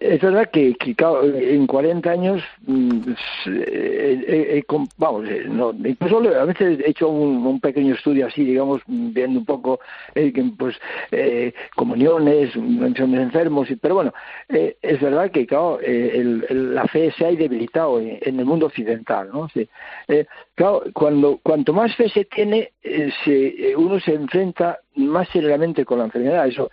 es 0.00 0.20
verdad 0.22 0.50
que, 0.50 0.74
en 0.78 1.66
40 1.66 2.10
años, 2.10 2.42
mm, 2.66 3.12
eh, 3.46 4.64
vamos, 4.96 5.28
eh, 5.28 5.44
no, 5.46 5.72
incluso 5.72 6.18
a 6.18 6.44
veces 6.46 6.80
he 6.80 6.90
hecho 6.90 7.08
un, 7.08 7.60
pequeño 7.60 7.94
estudio 7.94 8.26
así, 8.28 8.44
digamos, 8.44 8.80
viendo 8.86 9.40
un 9.40 9.44
poco 9.44 9.80
eh, 10.14 10.32
pues 10.56 10.80
comuniones, 11.76 12.56
menciones 12.56 13.20
enfermos, 13.20 13.68
pero 13.82 13.96
bueno, 13.96 14.14
es 14.48 15.00
verdad 15.00 15.30
que 15.30 15.46
claro, 15.46 15.78
la 15.82 16.86
fe 16.86 17.12
se 17.18 17.26
ha 17.26 17.32
debilitado 17.32 18.00
en, 18.00 18.40
el 18.40 18.44
mundo 18.46 18.66
occidental, 18.66 19.28
¿no? 19.30 19.48
Sí. 19.50 19.68
claro, 20.54 20.84
cuando 20.94 21.38
cuanto 21.42 21.74
más 21.74 21.94
fe 21.96 22.08
se 22.08 22.24
tiene, 22.24 22.72
se, 22.82 23.74
uno 23.76 24.00
se 24.00 24.14
enfrenta 24.14 24.78
más 24.94 25.28
seriamente 25.28 25.84
con 25.84 25.98
la 25.98 26.04
enfermedad. 26.04 26.46
Eso 26.46 26.70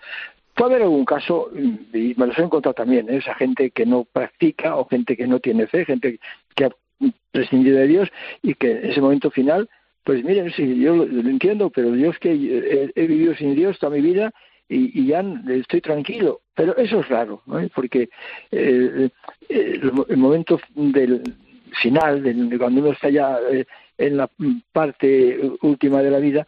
Puede 0.57 0.71
haber 0.71 0.85
algún 0.85 1.05
caso, 1.05 1.51
y 1.55 2.15
me 2.17 2.25
los 2.25 2.39
he 2.39 2.41
encontrado 2.41 2.73
también, 2.73 3.07
¿eh? 3.11 3.17
esa 3.17 3.35
gente 3.35 3.69
que 3.69 3.85
no 3.85 4.05
practica 4.05 4.75
o 4.75 4.87
gente 4.87 5.15
que 5.15 5.27
no 5.27 5.39
tiene 5.39 5.67
fe, 5.67 5.85
gente 5.85 6.19
que 6.55 6.65
ha 6.65 6.69
prescindido 7.31 7.77
de 7.77 7.85
Dios 7.85 8.09
y 8.41 8.55
que 8.55 8.71
en 8.71 8.89
ese 8.89 8.99
momento 8.99 9.29
final, 9.29 9.69
pues 10.03 10.23
miren, 10.23 10.51
sí, 10.51 10.79
yo 10.79 10.95
lo, 10.95 11.29
entiendo, 11.29 11.69
pero 11.69 11.95
yo 11.95 12.09
es 12.09 12.17
que 12.17 12.91
he, 12.95 13.07
vivido 13.07 13.35
sin 13.35 13.53
Dios 13.53 13.77
toda 13.77 13.95
mi 13.95 14.01
vida 14.01 14.31
y, 14.67 15.05
ya 15.05 15.23
estoy 15.47 15.79
tranquilo. 15.79 16.41
Pero 16.55 16.75
eso 16.75 17.01
es 17.01 17.07
raro, 17.07 17.43
¿no? 17.45 17.61
porque 17.75 18.09
eh, 18.49 19.09
eh, 19.49 19.79
el, 20.09 20.17
momento 20.17 20.59
del 20.73 21.21
final, 21.83 22.23
cuando 22.57 22.81
uno 22.81 22.93
está 22.93 23.11
ya 23.11 23.37
en 23.99 24.17
la 24.17 24.27
parte 24.71 25.39
última 25.61 26.01
de 26.01 26.09
la 26.09 26.17
vida, 26.17 26.47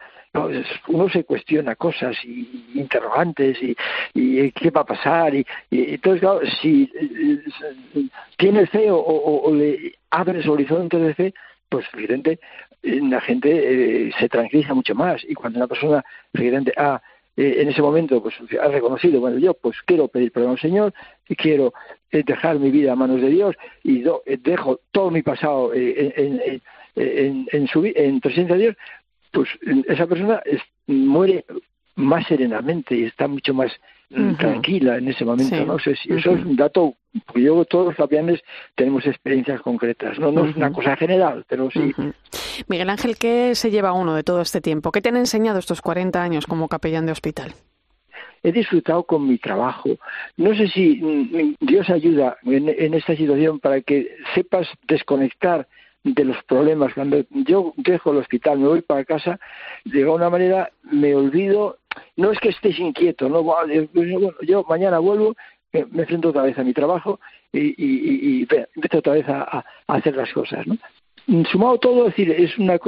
uno 0.87 1.09
se 1.09 1.23
cuestiona 1.23 1.75
cosas 1.75 2.15
y, 2.23 2.71
interrogantes 2.75 3.57
y, 3.61 3.75
y, 4.13 4.51
qué 4.51 4.69
va 4.69 4.81
a 4.81 4.85
pasar 4.85 5.33
y, 5.33 5.45
entonces 5.71 6.21
claro 6.21 6.41
si 6.61 6.91
eh, 6.93 8.07
tiene 8.37 8.67
fe 8.67 8.87
o, 8.91 9.51
le 9.53 9.95
abre 10.11 10.43
su 10.43 10.51
horizonte 10.51 10.97
de 10.97 11.13
fe 11.15 11.33
pues 11.67 11.85
evidente 11.93 12.39
la 12.83 13.19
gente 13.21 13.49
eh, 14.07 14.11
se 14.17 14.29
tranquiliza 14.29 14.73
mucho 14.73 14.95
más. 14.95 15.21
Y 15.27 15.33
cuando 15.33 15.59
una 15.59 15.67
persona 15.67 16.03
evidente 16.33 16.71
ah 16.77 17.01
eh, 17.39 17.61
en 17.61 17.69
ese 17.69 17.81
momento 17.81 18.21
pues 18.21 18.35
ha 18.61 18.67
reconocido, 18.67 19.21
bueno, 19.21 19.37
yo 19.37 19.53
pues 19.53 19.77
quiero 19.85 20.09
pedir 20.09 20.29
perdón 20.33 20.51
al 20.51 20.59
Señor 20.59 20.93
y 21.29 21.37
quiero 21.37 21.73
eh, 22.11 22.21
dejar 22.25 22.59
mi 22.59 22.69
vida 22.69 22.91
a 22.91 22.97
manos 22.97 23.21
de 23.21 23.29
Dios 23.29 23.55
y 23.81 24.03
eh, 24.05 24.37
dejo 24.43 24.81
todo 24.91 25.09
mi 25.09 25.21
pasado 25.21 25.73
en, 25.73 26.41
en, 26.97 27.47
en, 27.49 27.67
su, 27.69 27.89
en 27.95 28.19
presencia 28.19 28.55
de 28.55 28.61
Dios, 28.61 28.75
pues 29.31 29.49
esa 29.87 30.07
persona 30.07 30.41
muere 30.87 31.45
más 31.95 32.25
serenamente 32.27 32.95
y 32.95 33.03
está 33.03 33.27
mucho 33.27 33.53
más 33.53 33.71
tranquila 34.37 34.97
en 34.97 35.07
ese 35.07 35.23
momento. 35.23 35.65
No 35.65 35.77
sé 35.77 35.95
si 35.95 36.11
eso 36.11 36.31
es 36.31 36.43
un 36.43 36.55
dato, 36.55 36.95
porque 37.25 37.43
yo 37.43 37.63
todos 37.65 37.87
los 37.87 37.95
capellanes 37.95 38.41
tenemos 38.75 39.05
experiencias 39.05 39.61
concretas, 39.61 40.17
no, 40.17 40.31
no 40.31 40.45
es 40.45 40.55
una 40.55 40.71
cosa 40.71 40.95
general, 40.95 41.45
pero 41.47 41.69
sí. 41.69 41.93
Miguel 42.67 42.89
Ángel, 42.89 43.17
¿qué 43.17 43.53
se 43.53 43.69
lleva 43.69 43.93
uno 43.93 44.15
de 44.15 44.23
todo 44.23 44.41
este 44.41 44.61
tiempo? 44.61 44.91
¿Qué 44.91 45.01
te 45.01 45.09
han 45.09 45.17
enseñado 45.17 45.59
estos 45.59 45.81
40 45.81 46.21
años 46.21 46.47
como 46.47 46.67
capellán 46.67 47.05
de 47.05 47.11
hospital? 47.11 47.53
he 48.41 48.53
disfrutado 48.53 49.03
con 49.03 49.27
mi 49.27 49.37
trabajo. 49.37 49.89
No 50.37 50.55
sé 50.55 50.69
si 50.69 50.95
mm, 50.95 51.55
Dios 51.59 51.89
ayuda 51.89 52.37
en, 52.43 52.69
en, 52.69 52.93
esta 52.93 53.13
situación 53.15 53.59
para 53.59 53.81
que 53.81 54.15
sepas 54.33 54.67
desconectar 54.87 55.67
de 56.03 56.23
los 56.23 56.41
problemas. 56.43 56.93
Cuando 56.93 57.23
yo 57.31 57.73
dejo 57.77 58.12
el 58.12 58.17
hospital, 58.17 58.59
me 58.59 58.67
voy 58.67 58.81
para 58.81 59.05
casa, 59.05 59.39
de 59.85 60.03
alguna 60.03 60.29
manera 60.29 60.71
me 60.83 61.15
olvido 61.15 61.77
no 62.15 62.31
es 62.31 62.39
que 62.39 62.49
estés 62.49 62.79
inquieto, 62.79 63.29
no, 63.29 63.43
yo 64.41 64.65
mañana 64.67 64.99
vuelvo, 64.99 65.35
me 65.71 66.01
enfrento 66.01 66.29
otra 66.29 66.43
vez 66.43 66.57
a 66.57 66.63
mi 66.63 66.73
trabajo 66.73 67.19
y, 67.51 67.73
y, 67.77 68.47
empiezo 68.75 68.99
otra 68.99 69.13
vez 69.13 69.25
a, 69.27 69.65
hacer 69.88 70.15
las 70.15 70.31
cosas, 70.33 70.65
¿no? 70.67 70.77
Sumado 71.51 71.77
todo, 71.77 72.07
es 72.07 72.15
decir, 72.15 72.31
es, 72.31 72.57
una, 72.57 72.79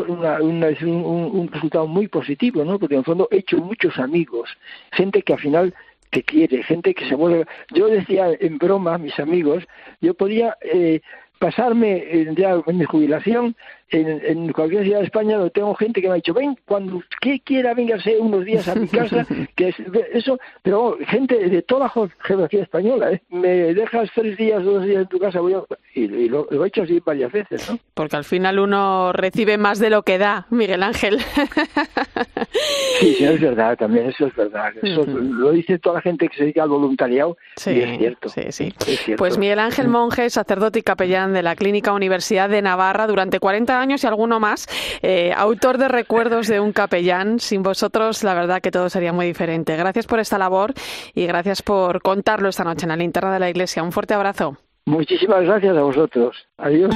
un, 0.41 1.49
resultado 1.51 1.85
muy 1.85 2.07
positivo, 2.07 2.63
¿no? 2.63 2.79
Porque 2.79 2.95
en 2.95 2.99
el 2.99 3.05
fondo 3.05 3.27
he 3.31 3.37
hecho 3.37 3.57
muchos 3.57 3.97
amigos, 3.99 4.49
gente 4.91 5.21
que 5.21 5.33
al 5.33 5.39
final 5.39 5.73
te 6.09 6.23
quiere, 6.23 6.63
gente 6.63 6.93
que 6.93 7.07
se 7.07 7.15
vuelve... 7.15 7.45
Yo 7.73 7.87
decía 7.87 8.29
en 8.39 8.57
broma 8.57 8.95
a 8.95 8.97
mis 8.97 9.17
amigos, 9.19 9.63
yo 10.01 10.13
podía 10.13 10.57
eh, 10.61 11.01
pasarme 11.41 12.27
ya 12.37 12.61
en 12.67 12.77
mi 12.77 12.85
jubilación 12.85 13.55
en, 13.91 14.21
en, 14.23 14.51
cualquier 14.53 14.83
ciudad 14.83 14.99
de 14.99 15.05
España 15.05 15.35
donde 15.35 15.51
tengo 15.51 15.75
gente 15.75 16.01
que 16.01 16.07
me 16.07 16.13
ha 16.13 16.15
dicho 16.15 16.33
ven 16.33 16.57
cuando 16.65 17.03
que 17.19 17.41
quiera 17.41 17.73
véngase 17.73 18.17
unos 18.17 18.45
días 18.45 18.67
a 18.67 18.75
mi 18.75 18.87
casa 18.87 19.25
que 19.55 19.69
es 19.69 19.75
eso 20.13 20.39
pero 20.61 20.97
gente 21.07 21.37
de 21.37 21.61
toda 21.61 21.91
la 21.95 22.09
geografía 22.19 22.63
española 22.63 23.11
¿eh? 23.11 23.21
me 23.29 23.73
dejas 23.73 24.09
tres 24.15 24.37
días 24.37 24.63
dos 24.63 24.85
días 24.85 25.01
en 25.01 25.07
tu 25.07 25.19
casa 25.19 25.41
voy 25.41 25.53
a, 25.53 25.61
y, 25.93 26.29
lo, 26.29 26.47
he 26.49 26.67
hecho 26.67 26.83
así 26.83 27.01
varias 27.05 27.31
veces 27.31 27.69
¿no? 27.69 27.79
porque 27.93 28.15
al 28.15 28.23
final 28.23 28.59
uno 28.59 29.11
recibe 29.11 29.57
más 29.57 29.79
de 29.79 29.89
lo 29.89 30.03
que 30.03 30.17
da 30.17 30.47
Miguel 30.49 30.83
Ángel 30.83 31.19
sí, 32.99 33.13
sí 33.15 33.25
es 33.25 33.41
verdad 33.41 33.77
también 33.77 34.07
eso 34.07 34.27
es 34.27 34.35
verdad 34.35 34.71
eso 34.81 35.05
lo 35.05 35.51
dice 35.51 35.79
toda 35.79 35.95
la 35.95 36.01
gente 36.01 36.29
que 36.29 36.37
se 36.37 36.43
dedica 36.43 36.63
al 36.63 36.69
voluntariado 36.69 37.37
sí, 37.57 37.71
y 37.71 37.81
es 37.81 37.97
cierto 37.97 38.29
sí, 38.29 38.43
sí. 38.51 38.73
pues 39.17 39.37
Miguel 39.37 39.59
Ángel 39.59 39.89
Monge 39.89 40.29
sacerdote 40.29 40.79
y 40.79 40.81
capellán 40.81 41.33
de 41.33 41.43
la 41.43 41.57
Clínica 41.57 41.91
Universidad 41.91 42.49
de 42.49 42.61
Navarra 42.61 43.07
durante 43.07 43.39
40 43.39 43.80
años 43.81 44.03
y 44.03 44.07
alguno 44.07 44.39
más, 44.39 44.67
eh, 45.01 45.33
autor 45.35 45.77
de 45.77 45.87
recuerdos 45.87 46.47
de 46.47 46.59
un 46.59 46.71
capellán. 46.71 47.39
Sin 47.39 47.63
vosotros, 47.63 48.23
la 48.23 48.33
verdad 48.33 48.61
que 48.61 48.71
todo 48.71 48.89
sería 48.89 49.11
muy 49.11 49.25
diferente. 49.25 49.75
Gracias 49.75 50.07
por 50.07 50.19
esta 50.19 50.37
labor 50.37 50.73
y 51.13 51.25
gracias 51.25 51.61
por 51.61 52.01
contarlo 52.01 52.49
esta 52.49 52.63
noche 52.63 52.85
en 52.85 52.89
la 52.89 52.95
linterna 52.95 53.33
de 53.33 53.39
la 53.39 53.49
Iglesia. 53.49 53.83
Un 53.83 53.91
fuerte 53.91 54.13
abrazo. 54.13 54.57
Muchísimas 54.85 55.43
gracias 55.43 55.77
a 55.77 55.81
vosotros. 55.81 56.35
Adiós. 56.57 56.93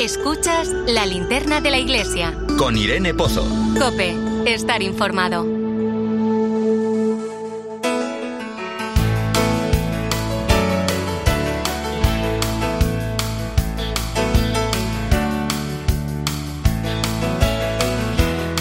Escuchas 0.00 0.68
la 0.86 1.06
linterna 1.06 1.60
de 1.60 1.70
la 1.70 1.78
Iglesia. 1.78 2.32
Con 2.58 2.76
Irene 2.76 3.14
Pozo. 3.14 3.44
Cope, 3.78 4.14
estar 4.46 4.82
informado. 4.82 5.57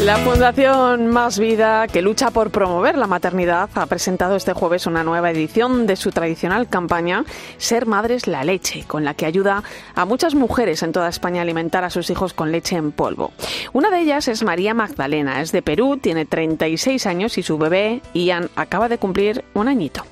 La 0.08 0.16
Fundación 0.20 1.08
Más 1.08 1.38
Vida, 1.38 1.86
que 1.88 2.02
lucha 2.02 2.32
por 2.32 2.50
promover 2.50 2.98
la 2.98 3.08
maternidad, 3.08 3.70
ha 3.76 3.86
presentado 3.88 4.38
este 4.38 4.54
jueves 4.54 4.88
una 4.88 5.04
nueva 5.04 5.32
edición 5.32 5.86
de 5.86 5.98
su 5.98 6.12
tradicional 6.12 6.70
campaña 6.70 7.26
Ser 7.58 7.88
Madres 7.88 8.26
la 8.26 8.46
Leche, 8.46 8.86
con 8.88 9.04
la 9.04 9.16
que 9.16 9.26
ayuda 9.26 9.64
a 9.96 10.06
muchas 10.06 10.34
mujeres 10.34 10.82
en 10.82 10.94
toda 10.94 11.10
España 11.10 11.42
a 11.42 11.44
alimentar 11.44 11.84
a 11.84 11.90
sus 11.90 12.10
hijos 12.10 12.32
con 12.32 12.54
leche 12.54 12.78
en 12.78 12.94
polvo. 12.94 13.34
Una 13.74 13.90
de 13.90 14.00
ellas 14.00 14.30
es 14.30 14.44
María 14.44 14.74
Magdalena, 14.74 15.42
es 15.42 15.52
de 15.52 15.62
Perú, 15.62 15.98
tiene 16.02 16.24
36 16.24 17.06
años 17.06 17.38
y 17.38 17.44
su 17.44 17.58
bebé, 17.58 18.02
Ian, 18.14 18.50
acaba 18.56 18.88
de 18.88 19.00
cumplir 19.00 19.44
un 19.56 19.68
añito. 19.68 20.06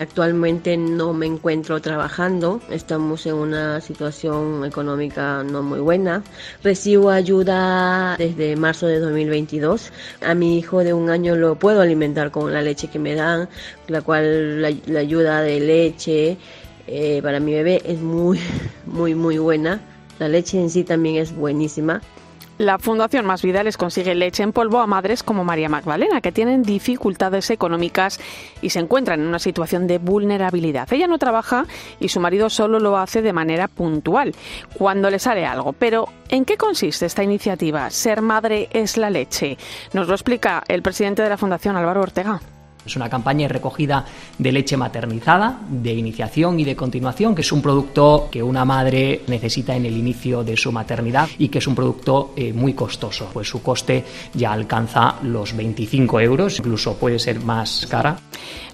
Actualmente 0.00 0.76
no 0.76 1.12
me 1.12 1.26
encuentro 1.26 1.80
trabajando, 1.80 2.60
estamos 2.68 3.26
en 3.26 3.34
una 3.34 3.80
situación 3.80 4.64
económica 4.64 5.44
no 5.44 5.62
muy 5.62 5.78
buena. 5.78 6.24
Recibo 6.64 7.10
ayuda 7.10 8.16
desde 8.18 8.56
marzo 8.56 8.88
de 8.88 8.98
2022. 8.98 9.92
A 10.20 10.34
mi 10.34 10.58
hijo 10.58 10.82
de 10.82 10.92
un 10.92 11.10
año 11.10 11.36
lo 11.36 11.54
puedo 11.54 11.80
alimentar 11.80 12.32
con 12.32 12.52
la 12.52 12.60
leche 12.60 12.88
que 12.88 12.98
me 12.98 13.14
dan, 13.14 13.48
la 13.86 14.02
cual 14.02 14.60
la, 14.60 14.98
ayuda 14.98 15.42
de 15.42 15.60
leche 15.60 16.38
eh, 16.88 17.20
para 17.22 17.38
mi 17.38 17.52
bebé 17.52 17.80
es 17.84 18.00
muy, 18.00 18.40
muy, 18.86 19.14
muy 19.14 19.38
buena. 19.38 19.80
La 20.18 20.28
leche 20.28 20.60
en 20.60 20.70
sí 20.70 20.82
también 20.82 21.16
es 21.16 21.34
buenísima. 21.34 22.00
La 22.56 22.78
Fundación 22.78 23.26
Más 23.26 23.42
Vida 23.42 23.64
les 23.64 23.76
consigue 23.76 24.14
leche 24.14 24.44
en 24.44 24.52
polvo 24.52 24.78
a 24.78 24.86
madres 24.86 25.24
como 25.24 25.42
María 25.42 25.68
Magdalena, 25.68 26.20
que 26.20 26.30
tienen 26.30 26.62
dificultades 26.62 27.50
económicas 27.50 28.20
y 28.62 28.70
se 28.70 28.78
encuentran 28.78 29.20
en 29.20 29.26
una 29.26 29.40
situación 29.40 29.88
de 29.88 29.98
vulnerabilidad. 29.98 30.92
Ella 30.92 31.08
no 31.08 31.18
trabaja 31.18 31.66
y 31.98 32.10
su 32.10 32.20
marido 32.20 32.48
solo 32.50 32.78
lo 32.78 32.96
hace 32.96 33.22
de 33.22 33.32
manera 33.32 33.66
puntual, 33.66 34.36
cuando 34.74 35.10
le 35.10 35.18
sale 35.18 35.44
algo. 35.44 35.72
Pero, 35.72 36.06
¿en 36.28 36.44
qué 36.44 36.56
consiste 36.56 37.06
esta 37.06 37.24
iniciativa? 37.24 37.90
Ser 37.90 38.22
madre 38.22 38.68
es 38.72 38.96
la 38.96 39.10
leche. 39.10 39.58
Nos 39.92 40.06
lo 40.06 40.14
explica 40.14 40.62
el 40.68 40.82
presidente 40.82 41.22
de 41.22 41.30
la 41.30 41.36
Fundación, 41.36 41.76
Álvaro 41.76 42.02
Ortega. 42.02 42.40
Es 42.84 42.96
una 42.96 43.08
campaña 43.08 43.46
de 43.46 43.54
recogida 43.54 44.04
de 44.38 44.52
leche 44.52 44.76
maternizada, 44.76 45.58
de 45.68 45.92
iniciación 45.92 46.60
y 46.60 46.64
de 46.64 46.76
continuación, 46.76 47.34
que 47.34 47.42
es 47.42 47.52
un 47.52 47.62
producto 47.62 48.28
que 48.30 48.42
una 48.42 48.64
madre 48.64 49.22
necesita 49.26 49.74
en 49.74 49.86
el 49.86 49.96
inicio 49.96 50.44
de 50.44 50.56
su 50.56 50.72
maternidad 50.72 51.28
y 51.38 51.48
que 51.48 51.58
es 51.58 51.66
un 51.66 51.74
producto 51.74 52.32
eh, 52.36 52.52
muy 52.52 52.74
costoso, 52.74 53.28
pues 53.32 53.48
su 53.48 53.62
coste 53.62 54.04
ya 54.34 54.52
alcanza 54.52 55.16
los 55.22 55.56
25 55.56 56.20
euros, 56.20 56.58
incluso 56.58 56.94
puede 56.96 57.18
ser 57.18 57.40
más 57.40 57.86
cara. 57.90 58.18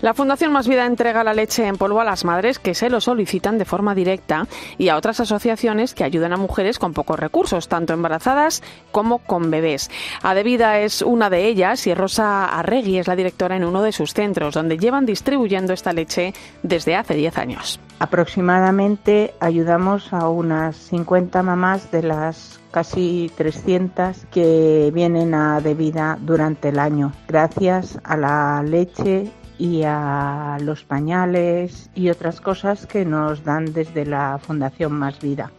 La 0.02 0.14
Fundación 0.14 0.50
Más 0.52 0.66
Vida 0.66 0.86
entrega 0.86 1.22
la 1.22 1.34
leche 1.34 1.66
en 1.66 1.76
polvo 1.76 2.00
a 2.00 2.04
las 2.04 2.24
madres 2.24 2.58
que 2.58 2.74
se 2.74 2.88
lo 2.88 3.02
solicitan 3.02 3.58
de 3.58 3.66
forma 3.66 3.94
directa 3.94 4.46
y 4.78 4.88
a 4.88 4.96
otras 4.96 5.20
asociaciones 5.20 5.92
que 5.94 6.04
ayudan 6.04 6.32
a 6.32 6.38
mujeres 6.38 6.78
con 6.78 6.94
pocos 6.94 7.20
recursos, 7.20 7.68
tanto 7.68 7.92
embarazadas 7.92 8.62
como 8.92 9.18
con 9.18 9.50
bebés. 9.50 9.90
Adevida 10.22 10.78
es 10.80 11.02
una 11.02 11.28
de 11.28 11.46
ellas 11.46 11.86
y 11.86 11.92
Rosa 11.92 12.46
Arregui 12.46 12.98
es 12.98 13.08
la 13.08 13.16
directora 13.16 13.56
en 13.56 13.64
uno 13.64 13.82
de 13.82 13.92
sus 13.92 13.99
centros, 14.06 14.54
donde 14.54 14.78
llevan 14.78 15.06
distribuyendo 15.06 15.72
esta 15.72 15.92
leche 15.92 16.34
desde 16.62 16.96
hace 16.96 17.14
10 17.14 17.38
años. 17.38 17.80
Aproximadamente 17.98 19.34
ayudamos 19.40 20.12
a 20.12 20.28
unas 20.28 20.76
50 20.76 21.42
mamás 21.42 21.90
de 21.90 22.02
las 22.02 22.60
casi 22.70 23.30
300 23.36 24.26
que 24.30 24.90
vienen 24.94 25.34
a 25.34 25.60
Devida 25.60 26.18
durante 26.20 26.70
el 26.70 26.78
año, 26.78 27.12
gracias 27.28 27.98
a 28.04 28.16
la 28.16 28.62
leche 28.62 29.30
y 29.60 29.82
a 29.84 30.56
los 30.62 30.84
pañales 30.84 31.90
y 31.94 32.08
otras 32.08 32.40
cosas 32.40 32.86
que 32.86 33.04
nos 33.04 33.44
dan 33.44 33.74
desde 33.74 34.06
la 34.06 34.40
Fundación 34.42 34.92
Más 34.92 35.20
Vida. 35.20 35.50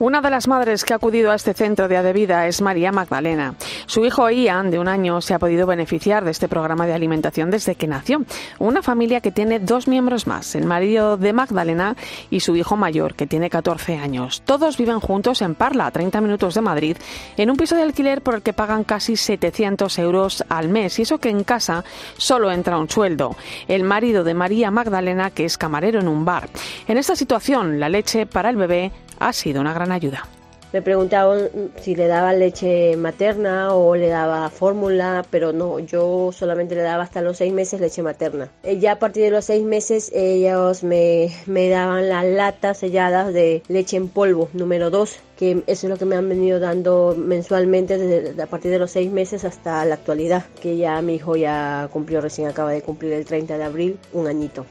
Una 0.00 0.20
de 0.20 0.30
las 0.30 0.46
madres 0.46 0.84
que 0.84 0.92
ha 0.92 0.96
acudido 0.96 1.32
a 1.32 1.34
este 1.34 1.54
centro 1.54 1.88
de 1.88 1.96
Adevida 1.96 2.46
es 2.46 2.60
María 2.62 2.92
Magdalena. 2.92 3.56
Su 3.86 4.04
hijo 4.04 4.30
Ian, 4.30 4.70
de 4.70 4.78
un 4.78 4.86
año, 4.86 5.20
se 5.20 5.34
ha 5.34 5.40
podido 5.40 5.66
beneficiar 5.66 6.24
de 6.24 6.30
este 6.30 6.46
programa 6.46 6.86
de 6.86 6.92
alimentación 6.92 7.50
desde 7.50 7.74
que 7.74 7.88
nació. 7.88 8.22
Una 8.60 8.80
familia 8.80 9.20
que 9.20 9.32
tiene 9.32 9.58
dos 9.58 9.88
miembros 9.88 10.28
más, 10.28 10.54
el 10.54 10.66
marido 10.66 11.16
de 11.16 11.32
Magdalena 11.32 11.96
y 12.30 12.38
su 12.38 12.54
hijo 12.54 12.76
mayor, 12.76 13.16
que 13.16 13.26
tiene 13.26 13.50
14 13.50 13.96
años. 13.96 14.40
Todos 14.44 14.76
viven 14.76 15.00
juntos 15.00 15.42
en 15.42 15.56
Parla, 15.56 15.86
a 15.86 15.90
30 15.90 16.20
minutos 16.20 16.54
de 16.54 16.60
Madrid, 16.60 16.96
en 17.36 17.50
un 17.50 17.56
piso 17.56 17.74
de 17.74 17.82
alquiler 17.82 18.22
por 18.22 18.36
el 18.36 18.42
que 18.42 18.52
pagan 18.52 18.84
casi 18.84 19.16
700 19.16 19.98
euros 19.98 20.44
al 20.48 20.68
mes. 20.68 20.96
Y 21.00 21.02
eso 21.02 21.18
que 21.18 21.30
en 21.30 21.42
casa 21.42 21.82
solo 22.16 22.52
entra 22.52 22.78
un 22.78 22.88
sueldo. 22.88 23.34
El 23.66 23.84
marido 23.84 24.24
de 24.24 24.34
María 24.34 24.70
Magdalena, 24.70 25.30
que 25.30 25.44
es 25.44 25.58
camarero 25.58 26.00
en 26.00 26.08
un 26.08 26.24
bar. 26.24 26.48
En 26.86 26.98
esta 26.98 27.16
situación, 27.16 27.80
la 27.80 27.88
leche 27.88 28.26
para 28.26 28.50
el 28.50 28.56
bebé 28.56 28.92
ha 29.18 29.32
sido 29.32 29.60
una 29.60 29.74
gran 29.74 29.92
ayuda. 29.92 30.26
Me 30.72 30.82
preguntaban 30.82 31.48
si 31.80 31.94
le 31.94 32.08
daba 32.08 32.34
leche 32.34 32.94
materna 32.96 33.74
o 33.74 33.96
le 33.96 34.08
daba 34.08 34.50
fórmula, 34.50 35.24
pero 35.30 35.54
no, 35.54 35.78
yo 35.78 36.30
solamente 36.32 36.74
le 36.74 36.82
daba 36.82 37.04
hasta 37.04 37.22
los 37.22 37.38
seis 37.38 37.54
meses 37.54 37.80
leche 37.80 38.02
materna. 38.02 38.50
Eh, 38.62 38.78
ya 38.78 38.92
a 38.92 38.98
partir 38.98 39.22
de 39.24 39.30
los 39.30 39.46
seis 39.46 39.64
meses 39.64 40.12
ellos 40.14 40.84
me, 40.84 41.30
me 41.46 41.70
daban 41.70 42.10
las 42.10 42.26
latas 42.26 42.78
selladas 42.78 43.32
de 43.32 43.62
leche 43.68 43.96
en 43.96 44.08
polvo 44.08 44.50
número 44.52 44.90
2, 44.90 45.18
que 45.38 45.62
eso 45.66 45.86
es 45.86 45.90
lo 45.90 45.96
que 45.96 46.04
me 46.04 46.16
han 46.16 46.28
venido 46.28 46.60
dando 46.60 47.14
mensualmente 47.16 47.96
desde 47.96 48.42
a 48.42 48.46
partir 48.46 48.70
de 48.70 48.78
los 48.78 48.90
seis 48.90 49.10
meses 49.10 49.44
hasta 49.44 49.84
la 49.86 49.94
actualidad, 49.94 50.44
que 50.60 50.76
ya 50.76 51.00
mi 51.00 51.14
hijo 51.14 51.36
ya 51.36 51.88
cumplió, 51.90 52.20
recién 52.20 52.46
acaba 52.46 52.72
de 52.72 52.82
cumplir 52.82 53.14
el 53.14 53.24
30 53.24 53.56
de 53.56 53.64
abril, 53.64 53.98
un 54.12 54.26
añito. 54.26 54.66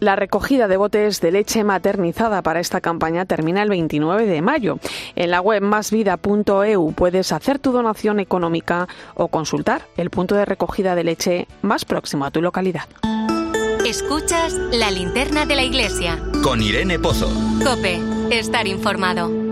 La 0.00 0.16
recogida 0.16 0.68
de 0.68 0.76
botes 0.76 1.20
de 1.20 1.32
leche 1.32 1.64
maternizada 1.64 2.42
para 2.42 2.60
esta 2.60 2.80
campaña 2.80 3.24
termina 3.24 3.62
el 3.62 3.68
29 3.68 4.26
de 4.26 4.42
mayo. 4.42 4.78
En 5.16 5.30
la 5.30 5.40
web 5.40 5.62
masvida.eu 5.62 6.92
puedes 6.92 7.32
hacer 7.32 7.58
tu 7.58 7.72
donación 7.72 8.20
económica 8.20 8.88
o 9.14 9.28
consultar 9.28 9.82
el 9.96 10.10
punto 10.10 10.34
de 10.34 10.44
recogida 10.44 10.94
de 10.94 11.04
leche 11.04 11.48
más 11.62 11.84
próximo 11.84 12.24
a 12.24 12.30
tu 12.30 12.40
localidad. 12.42 12.84
Escuchas 13.84 14.52
la 14.72 14.90
linterna 14.90 15.46
de 15.46 15.56
la 15.56 15.64
iglesia. 15.64 16.18
Con 16.42 16.62
Irene 16.62 16.98
Pozo. 16.98 17.28
Cope, 17.64 18.00
estar 18.30 18.66
informado. 18.66 19.47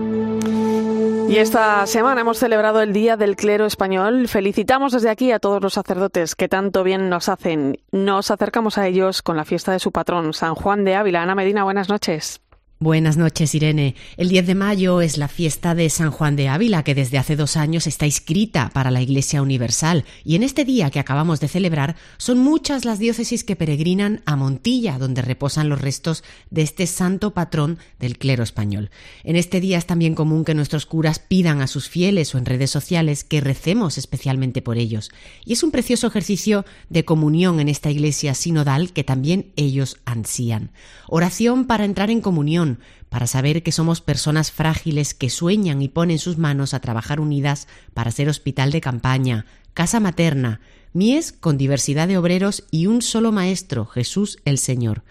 Y 1.27 1.39
esta 1.39 1.85
semana 1.87 2.21
hemos 2.21 2.37
celebrado 2.37 2.81
el 2.81 2.93
Día 2.93 3.17
del 3.17 3.35
Clero 3.35 3.65
Español. 3.65 4.29
Felicitamos 4.29 4.93
desde 4.93 5.09
aquí 5.09 5.33
a 5.33 5.39
todos 5.39 5.61
los 5.61 5.73
sacerdotes 5.73 6.35
que 6.35 6.47
tanto 6.47 6.83
bien 6.83 7.09
nos 7.09 7.27
hacen. 7.27 7.79
Nos 7.91 8.31
acercamos 8.31 8.77
a 8.77 8.87
ellos 8.87 9.21
con 9.21 9.35
la 9.35 9.43
fiesta 9.43 9.73
de 9.73 9.79
su 9.79 9.91
patrón, 9.91 10.33
San 10.33 10.55
Juan 10.55 10.85
de 10.85 10.95
Ávila. 10.95 11.23
Ana 11.23 11.35
Medina, 11.35 11.65
buenas 11.65 11.89
noches. 11.89 12.39
Buenas 12.79 13.17
noches, 13.17 13.55
Irene. 13.55 13.95
El 14.17 14.29
10 14.29 14.45
de 14.45 14.53
mayo 14.53 15.01
es 15.01 15.17
la 15.17 15.27
fiesta 15.27 15.73
de 15.73 15.89
San 15.89 16.11
Juan 16.11 16.35
de 16.35 16.47
Ávila, 16.47 16.83
que 16.83 16.93
desde 16.93 17.17
hace 17.17 17.35
dos 17.35 17.57
años 17.57 17.87
está 17.87 18.05
inscrita 18.05 18.69
para 18.71 18.91
la 18.91 19.01
Iglesia 19.01 19.41
Universal. 19.41 20.05
Y 20.23 20.35
en 20.35 20.43
este 20.43 20.63
día 20.63 20.91
que 20.91 20.99
acabamos 20.99 21.39
de 21.39 21.47
celebrar, 21.47 21.95
son 22.17 22.37
muchas 22.37 22.85
las 22.85 22.99
diócesis 22.99 23.43
que 23.43 23.55
peregrinan 23.55 24.21
a 24.27 24.35
Montilla, 24.35 24.99
donde 24.99 25.23
reposan 25.23 25.69
los 25.69 25.81
restos 25.81 26.23
de 26.51 26.61
este 26.61 26.85
santo 26.85 27.33
patrón 27.33 27.79
del 27.97 28.19
clero 28.19 28.43
español. 28.43 28.91
En 29.23 29.37
este 29.37 29.59
día 29.59 29.79
es 29.79 29.87
también 29.87 30.13
común 30.13 30.45
que 30.45 30.53
nuestros 30.53 30.85
curas 30.85 31.17
pidan 31.17 31.61
a 31.61 31.67
sus 31.67 31.89
fieles 31.89 32.35
o 32.35 32.37
en 32.37 32.45
redes 32.45 32.69
sociales 32.69 33.23
que 33.23 33.41
recemos 33.41 33.97
especialmente 33.97 34.61
por 34.61 34.77
ellos. 34.77 35.09
Y 35.43 35.53
es 35.53 35.63
un 35.63 35.71
precioso 35.71 36.05
ejercicio 36.05 36.63
de 36.89 37.05
comunión 37.05 37.59
en 37.59 37.69
esta 37.69 37.89
Iglesia 37.89 38.35
sinodal 38.35 38.93
que 38.93 39.03
también 39.03 39.51
ellos 39.55 39.97
ansían. 40.05 40.69
Oración 41.07 41.65
para 41.65 41.83
entrar 41.83 42.11
en 42.11 42.21
comunión 42.21 42.66
para 43.09 43.27
saber 43.27 43.63
que 43.63 43.71
somos 43.71 44.01
personas 44.01 44.51
frágiles 44.51 45.13
que 45.13 45.29
sueñan 45.29 45.81
y 45.81 45.87
ponen 45.87 46.19
sus 46.19 46.37
manos 46.37 46.73
a 46.73 46.81
trabajar 46.81 47.19
unidas 47.19 47.67
para 47.93 48.11
ser 48.11 48.29
hospital 48.29 48.71
de 48.71 48.81
campaña, 48.81 49.45
casa 49.73 49.99
materna, 49.99 50.59
mies 50.93 51.31
con 51.31 51.57
diversidad 51.57 52.07
de 52.07 52.17
obreros 52.17 52.65
y 52.71 52.87
un 52.87 53.01
solo 53.01 53.31
maestro, 53.31 53.85
Jesús 53.85 54.39
el 54.45 54.57
Señor. 54.57 55.03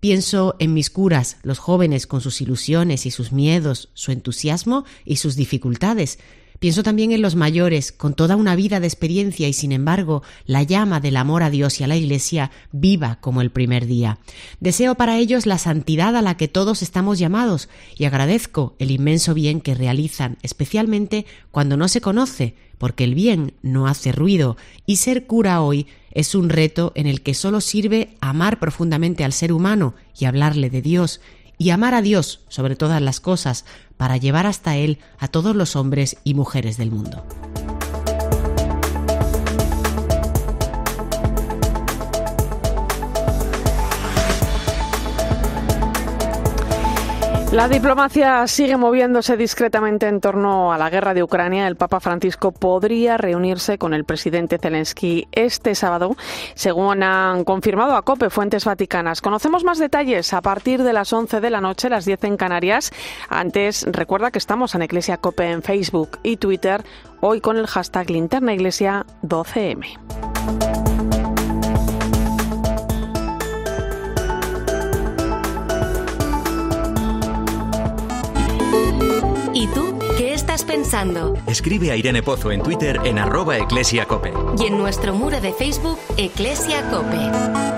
Pienso 0.00 0.54
en 0.60 0.74
mis 0.74 0.90
curas, 0.90 1.38
los 1.42 1.58
jóvenes 1.58 2.06
con 2.06 2.20
sus 2.20 2.40
ilusiones 2.40 3.04
y 3.04 3.10
sus 3.10 3.32
miedos, 3.32 3.90
su 3.94 4.12
entusiasmo 4.12 4.84
y 5.04 5.16
sus 5.16 5.34
dificultades, 5.34 6.20
Pienso 6.58 6.82
también 6.82 7.12
en 7.12 7.22
los 7.22 7.36
mayores, 7.36 7.92
con 7.92 8.14
toda 8.14 8.34
una 8.34 8.56
vida 8.56 8.80
de 8.80 8.88
experiencia 8.88 9.46
y 9.46 9.52
sin 9.52 9.70
embargo 9.70 10.22
la 10.44 10.64
llama 10.64 10.98
del 10.98 11.16
amor 11.16 11.44
a 11.44 11.50
Dios 11.50 11.80
y 11.80 11.84
a 11.84 11.86
la 11.86 11.96
Iglesia 11.96 12.50
viva 12.72 13.18
como 13.20 13.42
el 13.42 13.50
primer 13.50 13.86
día. 13.86 14.18
Deseo 14.58 14.96
para 14.96 15.18
ellos 15.18 15.46
la 15.46 15.58
santidad 15.58 16.16
a 16.16 16.22
la 16.22 16.36
que 16.36 16.48
todos 16.48 16.82
estamos 16.82 17.20
llamados 17.20 17.68
y 17.96 18.06
agradezco 18.06 18.74
el 18.80 18.90
inmenso 18.90 19.34
bien 19.34 19.60
que 19.60 19.76
realizan, 19.76 20.36
especialmente 20.42 21.26
cuando 21.52 21.76
no 21.76 21.86
se 21.86 22.00
conoce, 22.00 22.56
porque 22.78 23.04
el 23.04 23.14
bien 23.14 23.54
no 23.62 23.86
hace 23.86 24.10
ruido 24.10 24.56
y 24.84 24.96
ser 24.96 25.26
cura 25.26 25.60
hoy 25.62 25.86
es 26.10 26.34
un 26.34 26.48
reto 26.48 26.92
en 26.96 27.06
el 27.06 27.22
que 27.22 27.34
solo 27.34 27.60
sirve 27.60 28.16
amar 28.20 28.58
profundamente 28.58 29.22
al 29.22 29.32
ser 29.32 29.52
humano 29.52 29.94
y 30.18 30.24
hablarle 30.24 30.70
de 30.70 30.82
Dios 30.82 31.20
y 31.58 31.70
amar 31.70 31.94
a 31.94 32.02
Dios 32.02 32.40
sobre 32.48 32.76
todas 32.76 33.02
las 33.02 33.20
cosas 33.20 33.64
para 33.96 34.16
llevar 34.16 34.46
hasta 34.46 34.76
Él 34.76 34.98
a 35.18 35.28
todos 35.28 35.54
los 35.54 35.76
hombres 35.76 36.16
y 36.24 36.34
mujeres 36.34 36.76
del 36.76 36.90
mundo. 36.90 37.24
La 47.52 47.66
diplomacia 47.66 48.46
sigue 48.46 48.76
moviéndose 48.76 49.38
discretamente 49.38 50.06
en 50.06 50.20
torno 50.20 50.70
a 50.70 50.76
la 50.76 50.90
guerra 50.90 51.14
de 51.14 51.22
Ucrania. 51.22 51.66
El 51.66 51.76
Papa 51.76 51.98
Francisco 51.98 52.52
podría 52.52 53.16
reunirse 53.16 53.78
con 53.78 53.94
el 53.94 54.04
presidente 54.04 54.58
Zelensky 54.58 55.26
este 55.32 55.74
sábado, 55.74 56.14
según 56.54 57.02
han 57.02 57.44
confirmado 57.44 57.96
a 57.96 58.02
COPE 58.02 58.28
fuentes 58.28 58.66
vaticanas. 58.66 59.22
Conocemos 59.22 59.64
más 59.64 59.78
detalles 59.78 60.34
a 60.34 60.42
partir 60.42 60.82
de 60.82 60.92
las 60.92 61.10
11 61.10 61.40
de 61.40 61.48
la 61.48 61.62
noche, 61.62 61.88
las 61.88 62.04
10 62.04 62.24
en 62.24 62.36
Canarias. 62.36 62.92
Antes, 63.30 63.86
recuerda 63.88 64.30
que 64.30 64.38
estamos 64.38 64.74
en 64.74 64.82
Iglesia 64.82 65.16
COPE 65.16 65.50
en 65.50 65.62
Facebook 65.62 66.18
y 66.22 66.36
Twitter, 66.36 66.84
hoy 67.22 67.40
con 67.40 67.56
el 67.56 67.66
hashtag 67.66 68.08
linternaiglesia12m. 68.08 70.87
Pensando? 80.98 81.34
Escribe 81.46 81.90
a 81.90 81.96
Irene 81.96 82.22
Pozo 82.22 82.50
en 82.50 82.62
Twitter 82.62 82.98
en 83.04 83.18
arroba 83.18 83.56
eclesiacope. 83.56 84.32
Y 84.58 84.66
en 84.66 84.78
nuestro 84.78 85.14
muro 85.14 85.40
de 85.40 85.52
Facebook, 85.52 85.98
Eclesia 86.16 86.88
Cope 86.90 87.77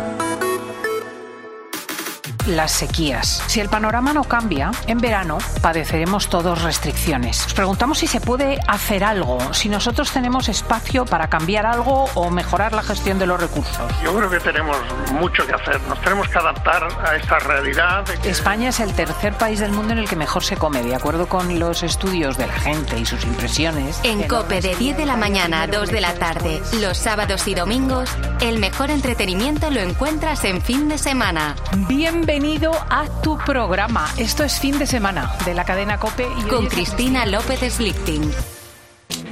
las 2.51 2.73
sequías. 2.73 3.43
Si 3.47 3.61
el 3.61 3.69
panorama 3.69 4.13
no 4.13 4.25
cambia, 4.25 4.71
en 4.87 4.99
verano 4.99 5.39
padeceremos 5.63 6.29
todos 6.29 6.63
restricciones. 6.63 7.43
Nos 7.45 7.55
preguntamos 7.55 7.99
si 7.99 8.07
se 8.07 8.21
puede 8.21 8.59
hacer 8.67 9.05
algo, 9.05 9.39
si 9.55 9.69
nosotros 9.69 10.11
tenemos 10.11 10.49
espacio 10.49 11.05
para 11.05 11.29
cambiar 11.29 11.67
algo 11.67 12.05
o 12.15 12.31
mejorar 12.31 12.73
la 12.73 12.83
gestión 12.83 13.19
de 13.19 13.27
los 13.27 13.41
recursos. 13.41 13.93
Yo 14.03 14.15
creo 14.17 14.31
que 14.31 14.41
tenemos 14.41 14.77
mucho 15.13 15.47
que 15.47 15.55
hacer. 15.55 15.81
Nos 15.83 16.01
tenemos 16.01 16.29
que 16.29 16.39
adaptar 16.39 16.89
a 17.05 17.17
esta 17.17 17.39
realidad. 17.39 18.05
España 18.25 18.71
es 18.71 18.81
el 18.81 18.93
tercer 18.95 19.35
país 19.35 19.61
del 19.61 19.73
mundo 19.73 19.93
en 19.93 19.99
el 19.99 20.09
que 20.09 20.17
mejor 20.17 20.43
se 20.43 20.57
come, 20.57 20.83
de 20.83 20.95
acuerdo 20.95 21.29
con 21.29 21.59
los 21.59 21.83
estudios 21.83 22.37
de 22.37 22.47
la 22.47 22.55
gente 22.55 22.99
y 22.99 23.07
sus 23.07 23.25
impresiones. 23.25 24.01
En 24.03 24.27
COPE 24.27 24.61
de 24.61 24.75
10 24.75 24.97
de 24.97 25.07
la 25.07 25.17
mañana 25.17 25.63
a 25.63 25.67
2 25.67 25.91
de 25.91 26.01
la 26.01 26.15
tarde, 26.15 26.61
los 26.81 26.99
sábados 26.99 27.47
y 27.47 27.55
domingos, 27.55 28.11
el 28.41 28.59
mejor 28.59 28.91
entretenimiento 28.91 29.71
lo 29.71 29.81
encuentras 29.81 30.45
en 30.45 30.61
fin 30.61 30.89
de 30.89 30.99
semana. 30.99 31.55
Bienvenido 31.89 32.40
bienvenido 32.41 32.73
a 32.89 33.05
tu 33.23 33.37
programa. 33.37 34.09
Esto 34.17 34.45
es 34.45 34.59
fin 34.59 34.79
de 34.79 34.87
semana 34.87 35.37
de 35.45 35.53
la 35.53 35.65
cadena 35.65 35.99
Cope. 35.99 36.27
Y 36.39 36.49
Con 36.49 36.67
Cristina 36.69 37.27
López 37.27 37.61
Slichting. 37.75 38.31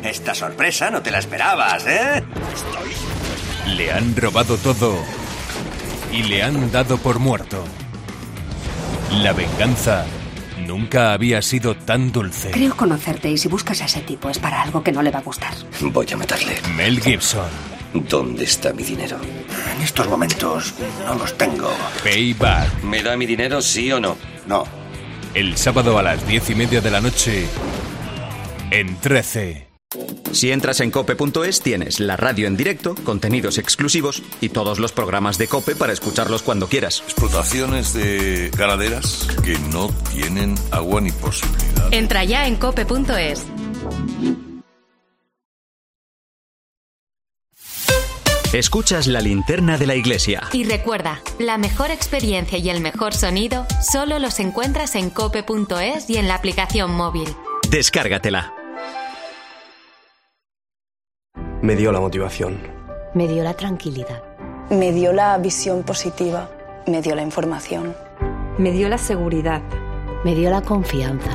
Esta 0.03 0.35
sorpresa 0.35 0.91
no 0.91 1.01
te 1.01 1.11
la 1.11 1.19
esperabas, 1.19 1.87
¿eh? 1.87 2.23
Le 3.67 3.93
han 3.93 4.15
robado 4.15 4.59
todo 4.59 4.95
y 6.13 6.23
le 6.25 6.43
han 6.43 6.71
dado 6.71 6.99
por 6.99 7.19
muerto. 7.19 7.65
La 9.23 9.33
venganza 9.33 10.05
nunca 10.67 11.15
había 11.15 11.41
sido 11.41 11.75
tan 11.75 12.13
dulce. 12.13 12.51
Creo 12.51 12.77
conocerte 12.77 13.31
y 13.31 13.39
si 13.39 13.49
buscas 13.49 13.81
a 13.81 13.87
ese 13.87 14.03
tipo 14.03 14.29
es 14.29 14.39
para 14.39 14.61
algo 14.61 14.83
que 14.83 14.93
no 14.93 15.01
le 15.01 15.11
va 15.11 15.21
a 15.21 15.23
gustar. 15.23 15.55
Voy 15.81 16.07
a 16.13 16.17
matarle. 16.19 16.61
Mel 16.77 17.01
Gibson. 17.01 17.78
¿Dónde 17.95 18.45
está 18.45 18.73
mi 18.73 18.83
dinero? 18.83 19.19
En 19.75 19.83
estos 19.83 20.07
momentos 20.09 20.75
no 21.05 21.15
los 21.15 21.37
tengo. 21.37 21.71
Payback. 22.03 22.83
¿Me 22.83 23.03
da 23.03 23.17
mi 23.17 23.27
dinero, 23.27 23.63
sí 23.63 23.91
o 23.93 24.01
no? 24.01 24.17
No. 24.47 24.65
El 25.35 25.57
sábado 25.57 25.99
a 25.99 26.03
las 26.03 26.27
diez 26.27 26.49
y 26.51 26.55
media 26.55 26.81
de 26.81 26.91
la 26.91 27.01
noche 27.01 27.47
en 28.71 28.97
13. 28.97 29.69
Si 30.33 30.53
entras 30.53 30.81
en 30.81 30.91
cope.es 30.91 31.63
tienes 31.63 32.01
la 32.01 32.17
radio 32.17 32.47
en 32.47 32.57
directo, 32.57 32.95
contenidos 33.05 33.57
exclusivos 33.57 34.23
y 34.43 34.51
todos 34.51 34.79
los 34.79 34.93
programas 34.93 35.39
de 35.39 35.49
cope 35.49 35.75
para 35.75 35.95
escucharlos 35.95 36.43
cuando 36.43 36.69
quieras. 36.69 37.03
Explotaciones 37.05 37.95
de 37.95 38.51
ganaderas 38.57 39.27
que 39.43 39.59
no 39.73 39.89
tienen 40.13 40.57
agua 40.71 41.01
ni 41.01 41.11
posibilidad. 41.13 41.93
Entra 41.93 42.25
ya 42.25 42.47
en 42.47 42.57
cope.es. 42.57 43.47
Escuchas 48.53 49.07
la 49.07 49.21
linterna 49.21 49.77
de 49.77 49.87
la 49.87 49.95
iglesia. 49.95 50.41
Y 50.55 50.65
recuerda, 50.65 51.21
la 51.39 51.59
mejor 51.59 51.91
experiencia 51.91 52.57
y 52.57 52.71
el 52.71 52.81
mejor 52.81 53.13
sonido 53.13 53.67
solo 53.83 54.19
los 54.19 54.41
encuentras 54.41 54.95
en 54.95 55.11
cope.es 55.11 56.09
y 56.09 56.17
en 56.17 56.29
la 56.29 56.37
aplicación 56.37 56.93
móvil. 56.93 57.29
Descárgatela. 57.71 58.55
Me 61.61 61.77
dio 61.77 61.93
la 61.93 62.01
motivación. 62.01 62.59
Me 63.13 63.29
dio 63.29 63.45
la 63.45 63.53
tranquilidad. 63.53 64.23
Me 64.71 64.93
dio 64.93 65.13
la 65.13 65.37
visión 65.37 65.83
positiva. 65.83 66.51
Me 66.87 67.03
dio 67.03 67.15
la 67.15 67.23
información. 67.23 67.95
Me 68.57 68.73
dio 68.73 68.89
la 68.89 68.97
seguridad. 68.97 69.61
Me 70.25 70.35
dio 70.35 70.51
la 70.51 70.63
confianza 70.63 71.31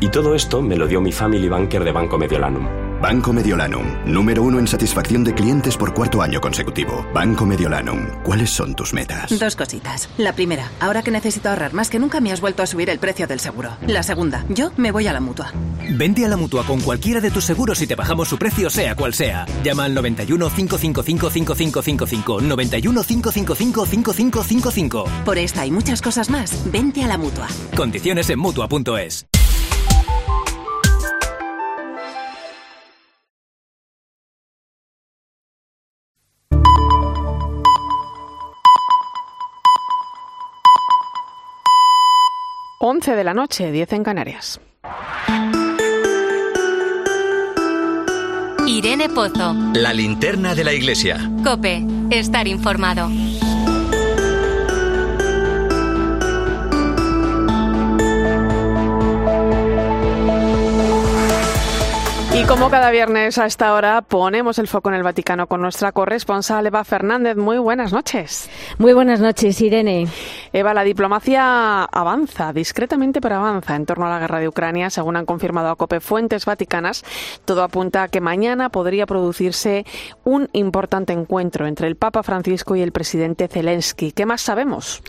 Y 0.00 0.08
todo 0.08 0.34
esto 0.34 0.60
me 0.60 0.76
lo 0.76 0.86
dio 0.86 1.00
mi 1.00 1.12
family 1.12 1.48
banker 1.48 1.84
de 1.84 1.92
Banco 1.92 2.18
Mediolanum. 2.18 2.87
Banco 3.00 3.32
Mediolanum, 3.32 3.86
número 4.06 4.42
uno 4.42 4.58
en 4.58 4.66
satisfacción 4.66 5.22
de 5.22 5.32
clientes 5.32 5.76
por 5.76 5.94
cuarto 5.94 6.20
año 6.20 6.40
consecutivo. 6.40 7.06
Banco 7.14 7.46
Mediolanum, 7.46 8.08
¿cuáles 8.24 8.50
son 8.50 8.74
tus 8.74 8.92
metas? 8.92 9.38
Dos 9.38 9.54
cositas. 9.54 10.08
La 10.18 10.32
primera, 10.32 10.68
ahora 10.80 11.02
que 11.02 11.12
necesito 11.12 11.48
ahorrar 11.48 11.74
más 11.74 11.90
que 11.90 12.00
nunca 12.00 12.20
me 12.20 12.32
has 12.32 12.40
vuelto 12.40 12.64
a 12.64 12.66
subir 12.66 12.90
el 12.90 12.98
precio 12.98 13.28
del 13.28 13.38
seguro. 13.38 13.70
La 13.86 14.02
segunda, 14.02 14.44
yo 14.48 14.72
me 14.76 14.90
voy 14.90 15.06
a 15.06 15.12
la 15.12 15.20
mutua. 15.20 15.52
Vente 15.90 16.24
a 16.24 16.28
la 16.28 16.36
mutua 16.36 16.64
con 16.64 16.80
cualquiera 16.80 17.20
de 17.20 17.30
tus 17.30 17.44
seguros 17.44 17.80
y 17.80 17.86
te 17.86 17.94
bajamos 17.94 18.26
su 18.26 18.36
precio, 18.36 18.68
sea 18.68 18.96
cual 18.96 19.14
sea. 19.14 19.46
Llama 19.62 19.84
al 19.84 19.94
91 19.94 20.50
555 20.50 21.30
5555. 21.30 22.40
91 22.40 23.02
555 23.04 23.86
5555. 23.86 25.04
Por 25.24 25.38
esta 25.38 25.64
y 25.64 25.70
muchas 25.70 26.02
cosas 26.02 26.30
más, 26.30 26.68
vente 26.72 27.04
a 27.04 27.06
la 27.06 27.16
mutua. 27.16 27.46
Condiciones 27.76 28.28
en 28.30 28.40
mutua.es. 28.40 29.28
11 42.90 43.16
de 43.16 43.22
la 43.22 43.34
noche, 43.34 43.70
10 43.70 43.92
en 43.92 44.02
Canarias. 44.02 44.60
Irene 48.66 49.10
Pozo. 49.10 49.54
La 49.74 49.92
linterna 49.92 50.54
de 50.54 50.64
la 50.64 50.72
iglesia. 50.72 51.18
Cope. 51.44 51.84
Estar 52.08 52.48
informado. 52.48 53.10
Como 62.58 62.70
cada 62.70 62.90
viernes 62.90 63.38
a 63.38 63.46
esta 63.46 63.72
hora 63.72 64.02
ponemos 64.02 64.58
el 64.58 64.66
foco 64.66 64.88
en 64.88 64.96
el 64.96 65.04
Vaticano 65.04 65.46
con 65.46 65.60
nuestra 65.60 65.92
corresponsal 65.92 66.66
Eva 66.66 66.82
Fernández. 66.82 67.36
Muy 67.36 67.56
buenas 67.58 67.92
noches. 67.92 68.50
Muy 68.78 68.92
buenas 68.94 69.20
noches, 69.20 69.60
Irene. 69.60 70.08
Eva, 70.52 70.74
la 70.74 70.82
diplomacia 70.82 71.84
avanza, 71.84 72.52
discretamente 72.52 73.20
pero 73.20 73.36
avanza 73.36 73.76
en 73.76 73.86
torno 73.86 74.06
a 74.06 74.10
la 74.10 74.18
guerra 74.18 74.40
de 74.40 74.48
Ucrania, 74.48 74.90
según 74.90 75.14
han 75.14 75.24
confirmado 75.24 75.70
a 75.70 75.76
COPE 75.76 76.00
fuentes 76.00 76.46
vaticanas. 76.46 77.04
Todo 77.44 77.62
apunta 77.62 78.02
a 78.02 78.08
que 78.08 78.20
mañana 78.20 78.70
podría 78.70 79.06
producirse 79.06 79.86
un 80.24 80.48
importante 80.52 81.12
encuentro 81.12 81.68
entre 81.68 81.86
el 81.86 81.94
Papa 81.94 82.24
Francisco 82.24 82.74
y 82.74 82.82
el 82.82 82.90
presidente 82.90 83.46
Zelensky. 83.46 84.10
¿Qué 84.10 84.26
más 84.26 84.40
sabemos? 84.40 85.00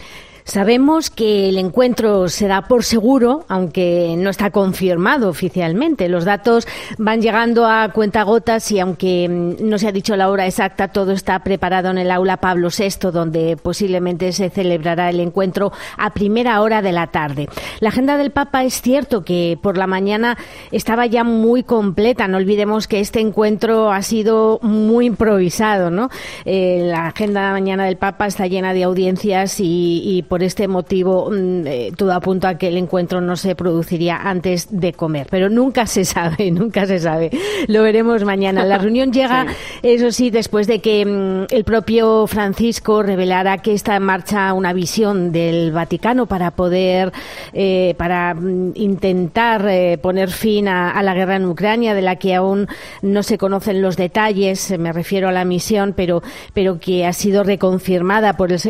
Sabemos 0.50 1.12
que 1.12 1.48
el 1.50 1.60
encuentro 1.60 2.28
se 2.28 2.48
da 2.48 2.64
por 2.64 2.84
seguro, 2.84 3.46
aunque 3.50 4.16
no 4.18 4.32
está 4.32 4.50
confirmado 4.50 5.30
oficialmente. 5.30 6.10
Los 6.10 6.26
datos 6.26 6.68
van 6.98 7.22
llegando 7.22 7.68
a 7.68 7.90
cuentagotas 7.90 8.72
y 8.72 8.80
aunque 8.80 9.30
mm, 9.30 9.70
no 9.70 9.78
se 9.78 9.88
ha 9.88 9.92
dicho 9.92 10.16
la 10.16 10.28
hora 10.28 10.48
exacta, 10.48 10.88
todo 10.88 11.12
está 11.12 11.38
preparado 11.44 11.92
en 11.92 12.00
el 12.00 12.10
aula 12.10 12.38
Pablo 12.38 12.70
VI, 12.76 13.12
donde 13.12 13.58
posiblemente 13.58 14.32
se 14.32 14.50
celebrará 14.50 15.12
el 15.12 15.20
encuentro 15.20 15.72
a 15.98 16.10
primera 16.14 16.60
hora 16.62 16.82
de 16.82 16.94
la 16.94 17.06
tarde. 17.06 17.48
La 17.80 17.90
agenda 17.90 18.18
del 18.18 18.32
Papa 18.32 18.64
es 18.64 18.82
cierto 18.82 19.24
que 19.24 19.56
por 19.62 19.78
la 19.78 19.86
mañana 19.86 20.36
estaba 20.72 21.06
ya 21.06 21.24
muy 21.24 21.62
completa. 21.62 22.28
No 22.28 22.38
olvidemos 22.38 22.88
que 22.88 23.02
este 23.02 23.20
encuentro 23.20 23.92
ha 23.92 24.02
sido 24.02 24.58
muy 24.64 25.06
improvisado, 25.06 25.92
¿no? 25.92 26.10
Eh, 26.44 26.82
la 26.86 27.10
agenda 27.10 27.52
mañana 27.52 27.86
del 27.86 27.98
Papa 27.98 28.26
está 28.26 28.48
llena 28.48 28.74
de 28.74 28.84
audiencias 28.84 29.60
y 29.60 30.26
por 30.28 30.39
por 30.40 30.46
este 30.46 30.70
motivo 30.70 31.30
mm, 31.30 31.68
eh, 31.68 31.92
todo 31.98 32.14
apunta 32.14 32.48
a 32.48 32.58
que 32.58 32.70
el 32.70 32.78
encuentro 32.78 33.20
no 33.20 33.36
se 33.36 33.56
produciría 33.56 34.16
antes 34.16 34.70
de 34.72 34.94
comer. 34.94 35.28
Pero 35.30 35.50
nunca 35.50 35.86
se 35.86 36.06
sabe, 36.06 36.50
nunca 36.60 36.86
se 36.86 37.00
sabe. 37.00 37.30
Lo 37.68 37.84
veremos 37.84 38.24
mañana. 38.24 38.64
La 38.64 38.78
reunión 38.78 39.12
llega, 39.20 39.48
eso 39.84 40.14
sí, 40.14 40.30
después 40.30 40.66
de 40.66 40.80
que 40.80 41.06
mm, 41.06 41.54
el 41.54 41.66
propio 41.66 42.26
Francisco 42.26 43.04
revelara 43.04 43.58
que 43.58 43.74
está 43.74 43.98
en 43.98 44.04
marcha 44.04 44.54
una 44.54 44.72
visión 44.72 45.34
del 45.34 45.74
Vaticano 45.74 46.26
para 46.26 46.52
poder, 46.52 47.12
eh, 47.52 47.94
para 47.98 48.34
mm, 48.34 48.72
intentar 48.76 49.68
eh, 49.68 49.98
poner 50.02 50.30
fin 50.30 50.70
a, 50.70 51.04
la 51.04 51.14
guerra 51.14 51.36
en 51.36 51.48
Ucrania, 51.48 51.94
de 51.94 52.02
la 52.02 52.16
que 52.16 52.34
aún 52.34 52.70
no 53.02 53.24
se 53.24 53.38
conocen 53.38 53.82
los 53.82 53.98
detalles. 53.98 54.74
Me 54.80 54.94
refiero 54.94 55.28
a 55.28 55.34
la 55.34 55.44
misión, 55.44 55.92
pero, 55.98 56.24
pero 56.54 56.80
que 56.80 57.06
ha 57.06 57.12
sido 57.12 57.44
reconfirmada 57.44 58.38
por 58.38 58.54
el, 58.54 58.62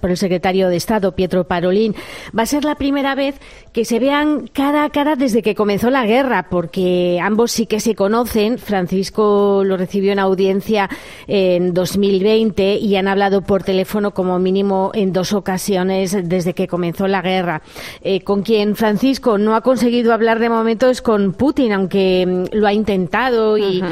por 0.00 0.08
el 0.08 0.16
secretario 0.16 0.70
de 0.70 0.78
Estado, 0.78 1.12
Pietro 1.18 1.42
Parolín. 1.48 1.96
Va 2.36 2.44
a 2.44 2.46
ser 2.46 2.64
la 2.64 2.76
primera 2.76 3.16
vez 3.16 3.34
que 3.72 3.84
se 3.84 3.98
vean 3.98 4.46
cara 4.52 4.84
a 4.84 4.90
cara 4.90 5.16
desde 5.16 5.42
que 5.42 5.56
comenzó 5.56 5.90
la 5.90 6.06
guerra, 6.06 6.46
porque 6.48 7.18
ambos 7.20 7.50
sí 7.50 7.66
que 7.66 7.80
se 7.80 7.96
conocen. 7.96 8.56
Francisco 8.56 9.62
lo 9.64 9.76
recibió 9.76 10.12
en 10.12 10.20
audiencia 10.20 10.88
en 11.26 11.74
2020 11.74 12.76
y 12.76 12.94
han 12.94 13.08
hablado 13.08 13.42
por 13.42 13.64
teléfono 13.64 14.12
como 14.12 14.38
mínimo 14.38 14.92
en 14.94 15.12
dos 15.12 15.32
ocasiones 15.32 16.16
desde 16.28 16.54
que 16.54 16.68
comenzó 16.68 17.08
la 17.08 17.20
guerra. 17.20 17.62
Eh, 18.02 18.20
con 18.20 18.42
quien 18.42 18.76
Francisco 18.76 19.38
no 19.38 19.56
ha 19.56 19.62
conseguido 19.62 20.12
hablar 20.12 20.38
de 20.38 20.48
momento 20.48 20.88
es 20.88 21.02
con 21.02 21.32
Putin, 21.32 21.72
aunque 21.72 22.26
mm, 22.26 22.56
lo 22.56 22.68
ha 22.68 22.72
intentado 22.72 23.58
y, 23.58 23.82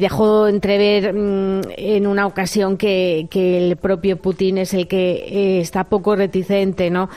dejó 0.00 0.48
entrever 0.48 1.12
mm, 1.12 1.60
en 1.76 2.06
una 2.06 2.26
ocasión 2.26 2.78
que, 2.78 3.28
el 3.30 3.76
propio 3.76 4.16
Putin 4.16 4.58
es 4.58 4.72
el 4.72 4.86
que 4.86 5.12
eh, 5.12 5.60
está 5.60 5.84
poco 5.84 6.16
reticente 6.16 6.59
eh, 6.60 6.90
¿no? 6.90 7.08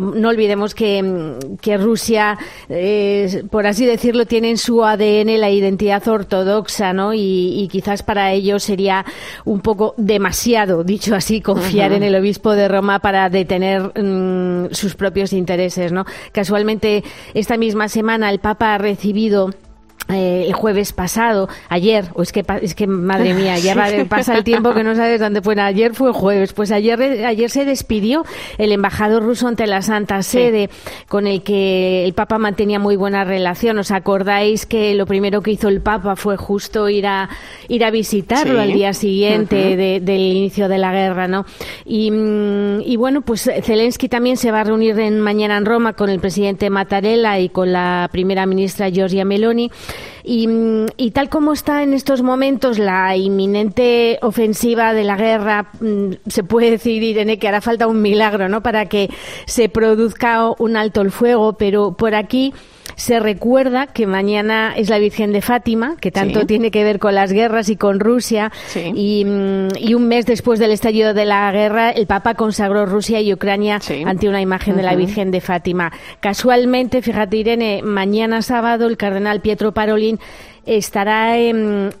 no, 0.00 0.28
olvidemos 0.28 0.74
que, 0.74 1.36
que 1.60 1.76
Rusia, 1.76 2.38
eh, 2.68 3.44
por 3.50 3.66
así 3.66 3.86
decirlo, 3.86 4.26
tiene 4.26 4.50
en 4.50 4.58
su 4.58 4.84
ADN 4.84 5.40
la 5.40 5.50
identidad 5.50 6.06
ortodoxa, 6.06 6.92
¿no? 6.92 7.14
Y, 7.14 7.68
quizás 7.70 8.02
para 8.02 8.32
ellos 8.32 8.62
sería 8.62 9.04
un 9.44 9.60
poco 9.60 9.94
demasiado, 9.98 10.84
dicho 10.84 11.14
así, 11.14 11.40
confiar 11.40 11.92
en 11.92 12.02
el 12.02 12.14
obispo 12.14 12.52
de 12.52 12.66
Roma 12.68 12.98
para 12.98 13.28
detener 13.28 13.92
mm, 13.94 14.72
sus 14.72 14.94
propios 14.94 15.32
intereses, 15.32 15.92
¿no? 15.92 16.06
Casualmente, 16.32 17.04
esta 17.34 17.56
misma 17.56 17.88
semana 17.88 18.30
el 18.30 18.38
Papa 18.38 18.74
ha 18.74 18.78
recibido 18.78 19.50
eh, 20.08 20.44
el 20.46 20.54
jueves 20.54 20.92
pasado, 20.92 21.48
ayer, 21.68 22.06
o 22.14 22.22
es 22.22 22.32
que 22.32 22.44
es 22.62 22.74
que 22.74 22.86
madre 22.86 23.34
mía, 23.34 23.58
ya 23.58 23.74
pasa 24.08 24.36
el 24.36 24.44
tiempo 24.44 24.72
que 24.72 24.82
no 24.82 24.94
sabes 24.94 25.20
dónde 25.20 25.42
fue. 25.42 25.58
Ayer 25.60 25.94
fue 25.94 26.12
jueves, 26.12 26.52
pues 26.52 26.70
ayer 26.70 27.00
ayer 27.26 27.50
se 27.50 27.64
despidió 27.64 28.24
el 28.56 28.72
embajador 28.72 29.22
ruso 29.22 29.48
ante 29.48 29.66
la 29.66 29.82
Santa 29.82 30.22
Sede, 30.22 30.70
con 31.08 31.26
el 31.26 31.42
que 31.42 32.04
el 32.04 32.14
Papa 32.14 32.38
mantenía 32.38 32.78
muy 32.78 32.96
buena 32.96 33.24
relación. 33.24 33.78
¿Os 33.78 33.90
acordáis 33.90 34.66
que 34.66 34.94
lo 34.94 35.04
primero 35.04 35.42
que 35.42 35.50
hizo 35.50 35.68
el 35.68 35.80
Papa 35.80 36.16
fue 36.16 36.36
justo 36.36 36.88
ir 36.88 37.06
a 37.06 37.28
ir 37.68 37.84
a 37.84 37.90
visitarlo 37.90 38.60
al 38.60 38.72
día 38.72 38.94
siguiente 38.94 39.76
del 40.00 40.20
inicio 40.20 40.68
de 40.68 40.78
la 40.78 40.92
guerra, 40.92 41.28
¿no? 41.28 41.44
Y, 41.84 42.10
mm, 42.10 42.80
y 42.82 42.96
bueno, 42.96 43.20
pues 43.20 43.50
Zelensky 43.62 44.08
también 44.08 44.36
se 44.36 44.50
va 44.50 44.60
a 44.60 44.64
reunir 44.64 44.98
en, 44.98 45.20
mañana 45.20 45.56
en 45.56 45.66
Roma 45.66 45.92
con 45.92 46.08
el 46.08 46.20
presidente 46.20 46.70
Mattarella 46.70 47.38
y 47.38 47.48
con 47.50 47.72
la 47.72 48.08
primera 48.10 48.46
ministra 48.46 48.88
Giorgia 48.88 49.24
Meloni. 49.24 49.70
Y, 50.24 51.10
tal 51.12 51.28
como 51.28 51.52
está 51.52 51.82
en 51.82 51.94
estos 51.94 52.22
momentos 52.22 52.78
la 52.78 53.16
inminente 53.16 54.18
ofensiva 54.22 54.92
de 54.92 55.04
la 55.04 55.16
guerra, 55.16 55.70
mm, 55.80 56.12
se 56.28 56.44
puede 56.44 56.72
decir, 56.72 57.02
Irene, 57.02 57.38
que 57.38 57.48
hará 57.48 57.60
falta 57.60 57.86
un 57.86 58.02
milagro 58.02 58.48
¿no? 58.48 58.62
para 58.62 58.86
que 58.86 59.08
se 59.46 59.68
produzca 59.68 60.50
un 60.58 60.76
alto 60.76 61.00
el 61.00 61.10
fuego, 61.10 61.54
pero 61.54 61.96
por 61.96 62.14
aquí 62.14 62.52
se 62.98 63.20
recuerda 63.20 63.86
que 63.86 64.08
mañana 64.08 64.74
es 64.76 64.88
la 64.90 64.98
Virgen 64.98 65.32
de 65.32 65.40
Fátima, 65.40 65.94
que 66.00 66.10
tanto 66.10 66.46
tiene 66.46 66.72
que 66.72 66.82
ver 66.82 66.98
con 66.98 67.14
las 67.14 67.32
guerras 67.32 67.68
y 67.68 67.76
con 67.76 68.00
Rusia. 68.00 68.50
Mm, 68.74 69.68
y, 69.76 69.94
un 69.94 70.08
mes 70.08 70.26
después 70.26 70.58
del 70.58 70.72
estallido 70.72 71.14
de 71.14 71.24
la 71.24 71.50
guerra, 71.52 71.90
el 71.90 72.08
Papa 72.08 72.34
consagró 72.34 72.86
Rusia 72.86 73.20
y 73.20 73.32
Ucrania 73.32 73.80
ante 74.04 74.28
una 74.28 74.40
imagen 74.40 74.76
de 74.76 74.82
la 74.82 74.96
Virgen 74.96 75.30
de 75.30 75.40
Fátima. 75.40 75.92
Casualmente, 76.18 77.00
fíjate 77.00 77.36
Irene, 77.36 77.82
mañana 77.84 78.42
sábado 78.42 78.88
el 78.88 78.96
cardenal 78.96 79.40
Pietro 79.42 79.70
Parolin 79.70 80.18
estará 80.66 81.38
en, 81.38 81.92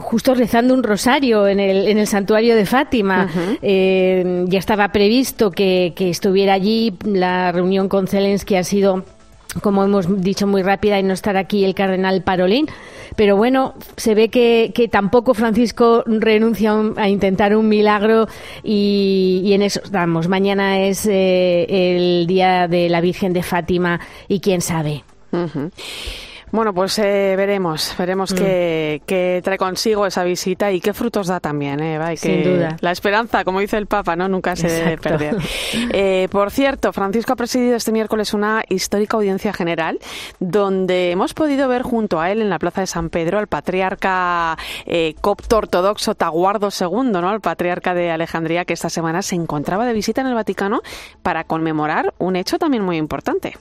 justo 0.00 0.34
rezando 0.34 0.74
un 0.74 0.82
rosario 0.82 1.46
en 1.46 1.60
el, 1.60 1.86
en 1.86 1.98
el 1.98 2.08
santuario 2.08 2.56
de 2.56 2.66
Fátima. 2.66 3.30
Eh, 3.62 4.44
ya 4.48 4.58
estaba 4.58 4.88
previsto 4.90 5.52
que, 5.52 5.92
que 5.94 6.10
estuviera 6.10 6.54
allí. 6.54 6.92
La 7.04 7.52
reunión 7.52 7.88
con 7.88 8.08
Zelensky 8.08 8.56
ha 8.56 8.64
sido 8.64 9.04
como 9.54 9.84
hemos 9.84 10.22
dicho, 10.22 10.46
muy 10.46 10.62
rápida 10.62 10.98
y 10.98 11.02
no 11.02 11.12
estar 11.12 11.36
aquí 11.36 11.64
el 11.64 11.74
cardenal 11.74 12.22
Parolín. 12.22 12.66
Pero 13.16 13.36
bueno, 13.36 13.74
se 13.96 14.14
ve 14.14 14.28
que, 14.28 14.88
tampoco 14.90 15.34
Francisco 15.34 16.04
renuncia 16.06 16.74
a 16.96 17.08
intentar 17.08 17.56
un 17.56 17.68
milagro 17.68 18.28
y, 18.62 19.50
en 19.52 19.62
eso 19.62 19.80
estamos. 19.84 20.28
Mañana 20.28 20.80
es 20.80 21.06
eh, 21.06 21.66
el 21.68 22.26
día 22.26 22.68
de 22.68 22.88
la 22.88 23.00
Virgen 23.00 23.32
de 23.32 23.42
Fátima 23.42 24.00
y 24.28 24.40
quién 24.40 24.60
sabe. 24.60 25.04
Bueno, 26.52 26.74
pues 26.74 26.98
eh, 26.98 27.34
veremos, 27.36 27.94
veremos 27.98 28.32
Mm. 28.32 28.36
qué, 28.36 29.02
qué 29.06 29.40
trae 29.44 29.56
consigo 29.58 30.04
esa 30.06 30.24
visita 30.24 30.72
y 30.72 30.80
qué 30.80 30.92
frutos 30.92 31.28
da 31.28 31.38
también, 31.40 31.80
¿eh? 31.80 31.94
Eva? 31.94 32.12
Y 32.12 32.16
Sin 32.16 32.42
que 32.42 32.48
duda. 32.48 32.76
La 32.80 32.90
esperanza, 32.90 33.44
como 33.44 33.60
dice 33.60 33.76
el 33.76 33.86
Papa, 33.86 34.16
¿no? 34.16 34.28
Nunca 34.28 34.56
se 34.56 34.68
debe 34.68 34.94
Exacto. 34.94 35.08
perder. 35.10 35.36
Eh, 35.92 36.28
por 36.30 36.50
cierto, 36.50 36.92
Francisco 36.92 37.32
ha 37.32 37.36
presidido 37.36 37.76
este 37.76 37.92
miércoles 37.92 38.34
una 38.34 38.64
histórica 38.68 39.16
audiencia 39.16 39.52
general 39.52 39.98
donde 40.38 41.10
hemos 41.10 41.34
podido 41.34 41.68
ver 41.68 41.82
junto 41.82 42.20
a 42.20 42.30
él 42.30 42.40
en 42.42 42.50
la 42.50 42.58
Plaza 42.58 42.80
de 42.80 42.86
San 42.86 43.10
Pedro 43.10 43.38
al 43.38 43.46
patriarca 43.46 44.56
eh, 44.86 45.14
copto 45.20 45.58
ortodoxo 45.58 46.14
Taguardo 46.14 46.68
II, 46.68 47.10
¿no? 47.12 47.32
El 47.32 47.40
patriarca 47.40 47.94
de 47.94 48.10
Alejandría 48.10 48.64
que 48.64 48.72
esta 48.74 48.88
semana 48.90 49.22
se 49.22 49.34
encontraba 49.36 49.84
de 49.86 49.92
visita 49.92 50.20
en 50.20 50.28
el 50.28 50.34
Vaticano 50.34 50.80
para 51.22 51.44
conmemorar 51.44 52.14
un 52.18 52.36
hecho 52.36 52.58
también 52.58 52.82
muy 52.84 52.96
importante. 52.96 53.56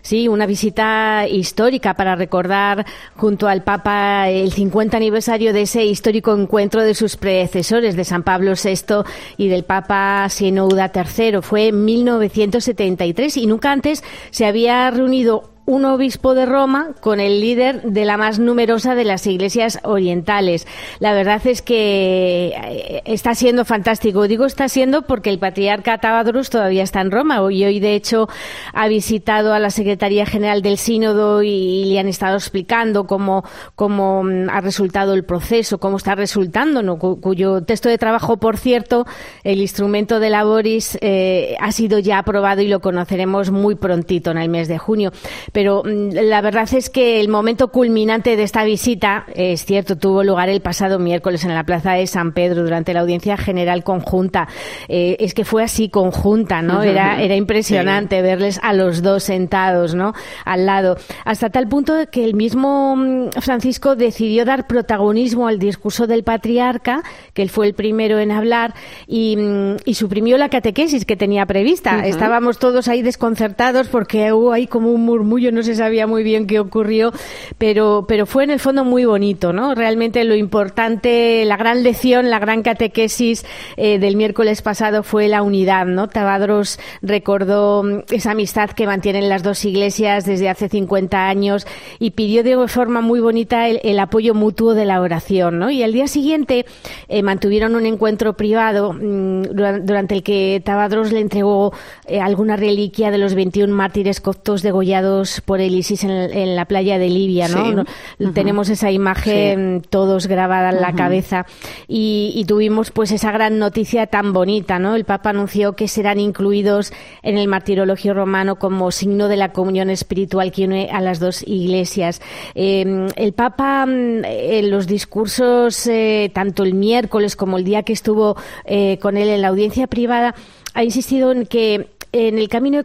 Sí, 0.00 0.28
una 0.28 0.46
visita 0.46 1.26
histórica 1.28 1.94
para 1.94 2.16
recordar 2.26 2.84
junto 3.16 3.46
al 3.46 3.62
Papa 3.62 4.28
el 4.28 4.52
50 4.52 4.96
aniversario 4.96 5.52
de 5.52 5.62
ese 5.62 5.84
histórico 5.84 6.34
encuentro 6.34 6.82
de 6.82 6.94
sus 6.94 7.16
predecesores, 7.16 7.94
de 7.96 8.04
San 8.04 8.24
Pablo 8.24 8.52
VI 8.52 9.04
y 9.36 9.48
del 9.48 9.64
Papa 9.64 10.28
Sinouda 10.28 10.90
III. 10.92 11.40
Fue 11.40 11.68
en 11.68 11.84
1973 11.84 13.36
y 13.36 13.46
nunca 13.46 13.70
antes 13.70 14.02
se 14.30 14.44
había 14.44 14.90
reunido 14.90 15.55
un 15.66 15.84
obispo 15.84 16.34
de 16.34 16.46
Roma 16.46 16.90
con 17.00 17.18
el 17.20 17.40
líder 17.40 17.82
de 17.82 18.04
la 18.04 18.16
más 18.16 18.38
numerosa 18.38 18.94
de 18.94 19.04
las 19.04 19.26
iglesias 19.26 19.80
orientales. 19.82 20.66
La 21.00 21.12
verdad 21.12 21.44
es 21.44 21.60
que 21.60 22.54
eh, 22.56 23.02
está 23.04 23.34
siendo 23.34 23.64
fantástico. 23.64 24.28
Digo 24.28 24.46
está 24.46 24.68
siendo 24.68 25.02
porque 25.02 25.28
el 25.28 25.38
patriarca 25.40 25.98
Tabadros 25.98 26.50
todavía 26.50 26.84
está 26.84 27.00
en 27.00 27.10
Roma 27.10 27.36
y 27.50 27.64
hoy, 27.64 27.80
de 27.80 27.94
hecho, 27.94 28.28
ha 28.72 28.86
visitado 28.86 29.52
a 29.52 29.58
la 29.58 29.70
Secretaría 29.70 30.24
General 30.24 30.62
del 30.62 30.78
Sínodo 30.78 31.42
y, 31.42 31.84
le 31.86 31.98
han 31.98 32.08
estado 32.08 32.36
explicando 32.36 33.06
cómo, 33.06 33.44
cómo 33.74 34.22
mm, 34.22 34.48
ha 34.50 34.60
resultado 34.60 35.14
el 35.14 35.24
proceso, 35.24 35.78
cómo 35.78 35.96
está 35.96 36.14
resultando, 36.14 36.98
cuyo 36.98 37.62
texto 37.62 37.88
de 37.88 37.98
trabajo, 37.98 38.36
por 38.36 38.56
cierto, 38.56 39.06
el 39.44 39.60
instrumento 39.60 40.20
de 40.20 40.30
Laboris 40.30 40.98
eh, 41.00 41.56
ha 41.60 41.72
sido 41.72 41.98
ya 41.98 42.18
aprobado 42.18 42.62
y 42.62 42.68
lo 42.68 42.80
conoceremos 42.80 43.50
muy 43.50 43.74
prontito, 43.74 44.30
en 44.30 44.38
el 44.38 44.48
mes 44.48 44.68
de 44.68 44.78
junio. 44.78 45.12
Pero 45.56 45.82
mm, 45.82 46.10
la 46.12 46.42
verdad 46.42 46.68
es 46.74 46.90
que 46.90 47.18
el 47.18 47.28
momento 47.28 47.68
culminante 47.68 48.36
de 48.36 48.42
esta 48.42 48.62
visita, 48.62 49.24
es 49.34 49.64
cierto, 49.64 49.96
tuvo 49.96 50.22
lugar 50.22 50.50
el 50.50 50.60
pasado 50.60 50.98
miércoles 50.98 51.44
en 51.44 51.54
la 51.54 51.64
Plaza 51.64 51.92
de 51.92 52.06
San 52.06 52.32
Pedro 52.32 52.62
durante 52.62 52.92
la 52.92 53.00
audiencia 53.00 53.38
general 53.38 53.82
conjunta. 53.82 54.48
Eh, 54.86 55.16
es 55.18 55.32
que 55.32 55.46
fue 55.46 55.62
así 55.62 55.88
conjunta, 55.88 56.60
¿no? 56.60 56.82
Era, 56.82 57.22
era 57.22 57.36
impresionante 57.36 58.20
verles 58.20 58.60
a 58.62 58.74
los 58.74 59.00
dos 59.00 59.22
sentados, 59.22 59.94
¿no? 59.94 60.12
Al 60.44 60.66
lado. 60.66 60.98
Hasta 61.24 61.48
tal 61.48 61.66
punto 61.68 61.94
que 62.12 62.26
el 62.26 62.34
mismo 62.34 62.94
mm, 62.94 63.30
Francisco 63.40 63.96
decidió 63.96 64.44
dar 64.44 64.66
protagonismo 64.66 65.48
al 65.48 65.58
discurso 65.58 66.06
del 66.06 66.22
patriarca, 66.22 67.02
que 67.32 67.40
él 67.40 67.48
fue 67.48 67.66
el 67.66 67.72
primero 67.72 68.18
en 68.18 68.30
hablar, 68.30 68.74
y, 69.06 69.38
mm, 69.38 69.76
y 69.86 69.94
suprimió 69.94 70.36
la 70.36 70.50
catequesis 70.50 71.06
que 71.06 71.16
tenía 71.16 71.46
prevista. 71.46 72.06
Estábamos 72.06 72.58
todos 72.58 72.88
ahí 72.88 73.00
desconcertados 73.00 73.88
porque 73.88 74.34
hubo 74.34 74.52
ahí 74.52 74.66
como 74.66 74.90
un 74.90 75.06
murmullo, 75.06 75.45
no 75.52 75.62
se 75.62 75.74
sabía 75.74 76.06
muy 76.06 76.22
bien 76.22 76.46
qué 76.46 76.60
ocurrió, 76.60 77.12
pero, 77.58 78.04
pero 78.08 78.26
fue 78.26 78.44
en 78.44 78.50
el 78.50 78.60
fondo 78.60 78.84
muy 78.84 79.04
bonito, 79.04 79.52
¿no? 79.52 79.74
Realmente 79.74 80.24
lo 80.24 80.34
importante, 80.34 81.44
la 81.44 81.56
gran 81.56 81.82
lección, 81.82 82.30
la 82.30 82.38
gran 82.38 82.62
catequesis 82.62 83.44
eh, 83.76 83.98
del 83.98 84.16
miércoles 84.16 84.62
pasado 84.62 85.02
fue 85.02 85.28
la 85.28 85.42
unidad, 85.42 85.86
¿no? 85.86 86.08
Tabadros 86.08 86.78
recordó 87.02 87.82
mm, 87.82 87.98
esa 88.12 88.32
amistad 88.32 88.70
que 88.70 88.86
mantienen 88.86 89.28
las 89.28 89.42
dos 89.42 89.64
iglesias 89.64 90.24
desde 90.24 90.48
hace 90.48 90.68
50 90.68 91.28
años 91.28 91.66
y 91.98 92.10
pidió 92.12 92.42
de 92.42 92.68
forma 92.68 93.00
muy 93.00 93.20
bonita 93.20 93.68
el, 93.68 93.98
apoyo 93.98 94.34
mutuo 94.34 94.74
de 94.74 94.84
la 94.84 95.00
oración, 95.00 95.58
¿no? 95.58 95.70
Y 95.70 95.82
al 95.82 95.92
día 95.92 96.08
siguiente 96.08 96.66
eh, 97.08 97.22
mantuvieron 97.22 97.74
un 97.74 97.86
encuentro 97.86 98.34
privado 98.34 98.92
mm, 98.92 99.42
dura- 99.42 99.78
durante 99.80 100.14
el 100.14 100.22
que 100.22 100.60
Tabadros 100.64 101.12
le 101.12 101.20
entregó 101.20 101.72
eh, 102.06 102.20
alguna 102.20 102.56
reliquia 102.56 103.10
de 103.10 103.18
los 103.18 103.34
21 103.34 103.74
mártires 103.74 104.20
coptos 104.20 104.62
degollados 104.62 105.35
por 105.40 105.60
el 105.60 105.74
ISIS 105.74 106.04
en, 106.04 106.10
en 106.10 106.56
la 106.56 106.64
playa 106.64 106.98
de 106.98 107.08
Libia, 107.08 107.48
¿no? 107.48 107.64
Sí. 107.64 107.74
No- 107.74 107.84
Ujú. 108.18 108.32
Tenemos 108.32 108.68
esa 108.68 108.90
imagen 108.90 109.82
todos 109.88 110.26
grabada 110.26 110.70
en 110.70 110.80
la 110.80 110.92
cabeza 110.94 111.46
y, 111.88 112.32
y 112.34 112.44
tuvimos 112.44 112.90
pues 112.90 113.10
esa 113.12 113.30
gran 113.32 113.58
noticia 113.58 114.06
tan 114.06 114.32
bonita, 114.32 114.78
¿no? 114.78 114.94
El 114.94 115.04
Papa 115.04 115.30
anunció 115.30 115.74
que 115.74 115.88
serán 115.88 116.18
incluidos 116.20 116.92
en 117.22 117.38
el 117.38 117.48
martirologio 117.48 118.14
romano 118.14 118.56
como 118.56 118.90
signo 118.90 119.28
de 119.28 119.36
la 119.36 119.52
comunión 119.52 119.90
espiritual 119.90 120.52
que 120.52 120.64
une 120.64 120.88
a 120.90 121.00
las 121.00 121.20
dos 121.20 121.42
iglesias. 121.46 122.20
Eh, 122.54 123.06
el 123.16 123.32
Papa 123.32 123.86
mm, 123.86 124.24
en 124.24 124.70
los 124.70 124.86
discursos, 124.86 125.86
eh, 125.86 126.30
tanto 126.34 126.62
el 126.62 126.74
miércoles 126.74 127.36
como 127.36 127.58
el 127.58 127.64
día 127.64 127.82
que 127.82 127.92
estuvo 127.92 128.36
eh, 128.64 128.98
con 129.00 129.16
él 129.16 129.28
en 129.28 129.42
la 129.42 129.48
audiencia 129.48 129.86
privada, 129.86 130.34
ha 130.74 130.84
insistido 130.84 131.32
en 131.32 131.46
que 131.46 131.88
en 132.12 132.38
el 132.38 132.48
camino 132.48 132.80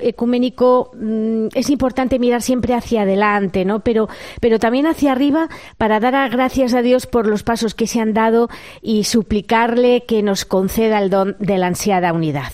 ecuménico 0.00 0.90
mm, 0.94 1.48
es 1.54 1.70
importante 1.70 2.18
mirar 2.18 2.42
siempre 2.42 2.74
hacia 2.74 3.02
adelante, 3.02 3.64
¿no? 3.64 3.80
Pero, 3.80 4.08
pero 4.40 4.58
también 4.58 4.86
hacia 4.86 5.12
arriba 5.12 5.48
para 5.78 6.00
dar 6.00 6.30
gracias 6.30 6.74
a 6.74 6.82
Dios 6.82 7.06
por 7.06 7.26
los 7.26 7.42
pasos 7.42 7.74
que 7.74 7.86
se 7.86 8.00
han 8.00 8.14
dado 8.14 8.48
y 8.80 9.04
suplicarle 9.04 10.04
que 10.06 10.22
nos 10.22 10.44
conceda 10.44 10.98
el 10.98 11.10
don 11.10 11.36
de 11.38 11.58
la 11.58 11.68
ansiada 11.68 12.12
unidad. 12.12 12.52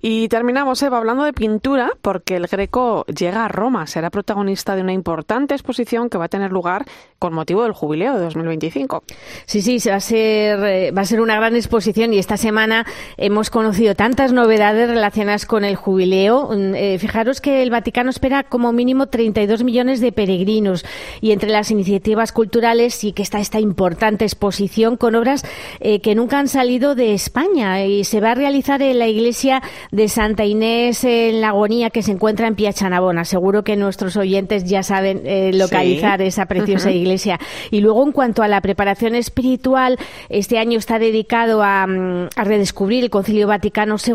Y 0.00 0.28
terminamos, 0.28 0.82
Eva, 0.82 0.98
hablando 0.98 1.24
de 1.24 1.32
pintura, 1.32 1.92
porque 2.02 2.36
el 2.36 2.46
Greco 2.46 3.04
llega 3.06 3.44
a 3.44 3.48
Roma, 3.48 3.86
será 3.86 4.10
protagonista 4.10 4.76
de 4.76 4.82
una 4.82 4.92
importante 4.92 5.54
exposición 5.54 6.10
que 6.10 6.18
va 6.18 6.26
a 6.26 6.28
tener 6.28 6.52
lugar 6.52 6.84
con 7.18 7.32
motivo 7.32 7.62
del 7.62 7.72
jubileo 7.72 8.14
de 8.14 8.24
2025. 8.24 9.04
Sí, 9.46 9.62
sí, 9.62 9.88
va 9.88 9.96
a 9.96 10.00
ser 10.00 10.64
eh, 10.64 10.90
va 10.90 11.02
a 11.02 11.04
ser 11.04 11.20
una 11.20 11.36
gran 11.36 11.54
exposición 11.54 12.12
y 12.12 12.18
esta 12.18 12.36
semana 12.36 12.86
hemos 13.16 13.50
conocido 13.50 13.94
tantas 13.94 14.32
novedades 14.32 14.88
relacionadas 14.88 15.46
con 15.46 15.64
el 15.64 15.76
jubileo. 15.76 16.50
Mm, 16.50 16.74
eh, 16.74 16.98
fijaros 16.98 17.40
que 17.40 17.62
el 17.62 17.70
Vaticano 17.70 18.10
espera 18.10 18.42
como 18.42 18.72
mínimo 18.72 19.06
32 19.06 19.64
millones 19.64 20.00
de 20.00 20.12
peregrinos 20.12 20.84
y 21.20 21.32
entre 21.32 21.50
las 21.50 21.70
iniciativas 21.70 22.32
culturales 22.32 22.94
sí 22.94 23.12
que 23.12 23.22
está 23.22 23.38
esta 23.38 23.60
importante 23.60 24.24
exposición 24.24 24.96
con 24.96 25.14
obras 25.14 25.44
eh, 25.80 26.00
que 26.00 26.14
nunca 26.14 26.38
han 26.38 26.48
salido 26.48 26.94
de 26.94 27.14
España 27.14 27.84
y 27.84 28.04
se 28.04 28.20
va 28.20 28.32
a 28.32 28.34
realizar 28.34 28.82
en 28.96 29.00
la 29.00 29.08
iglesia 29.08 29.62
de 29.92 30.08
Santa 30.08 30.44
Inés 30.44 31.04
en 31.04 31.40
la 31.40 31.48
Agonía 31.50 31.90
que 31.90 32.02
se 32.02 32.12
encuentra 32.12 32.48
en 32.48 32.54
Piachanabona. 32.54 33.24
Seguro 33.24 33.62
que 33.62 33.76
nuestros 33.76 34.16
oyentes 34.16 34.64
ya 34.64 34.82
saben 34.82 35.22
eh, 35.24 35.52
localizar 35.54 36.20
Sí. 36.20 36.26
esa 36.26 36.46
preciosa 36.46 36.90
iglesia. 36.90 37.38
Y 37.70 37.80
luego, 37.80 38.02
en 38.04 38.12
cuanto 38.12 38.42
a 38.42 38.48
la 38.48 38.60
preparación 38.60 39.14
espiritual, 39.14 39.98
este 40.28 40.58
año 40.58 40.78
está 40.78 40.98
dedicado 40.98 41.62
a, 41.62 41.86
mm, 41.86 42.28
a 42.36 42.44
redescubrir 42.44 43.04
el 43.04 43.10
Concilio 43.10 43.46
Vaticano 43.46 43.96
II. 44.04 44.14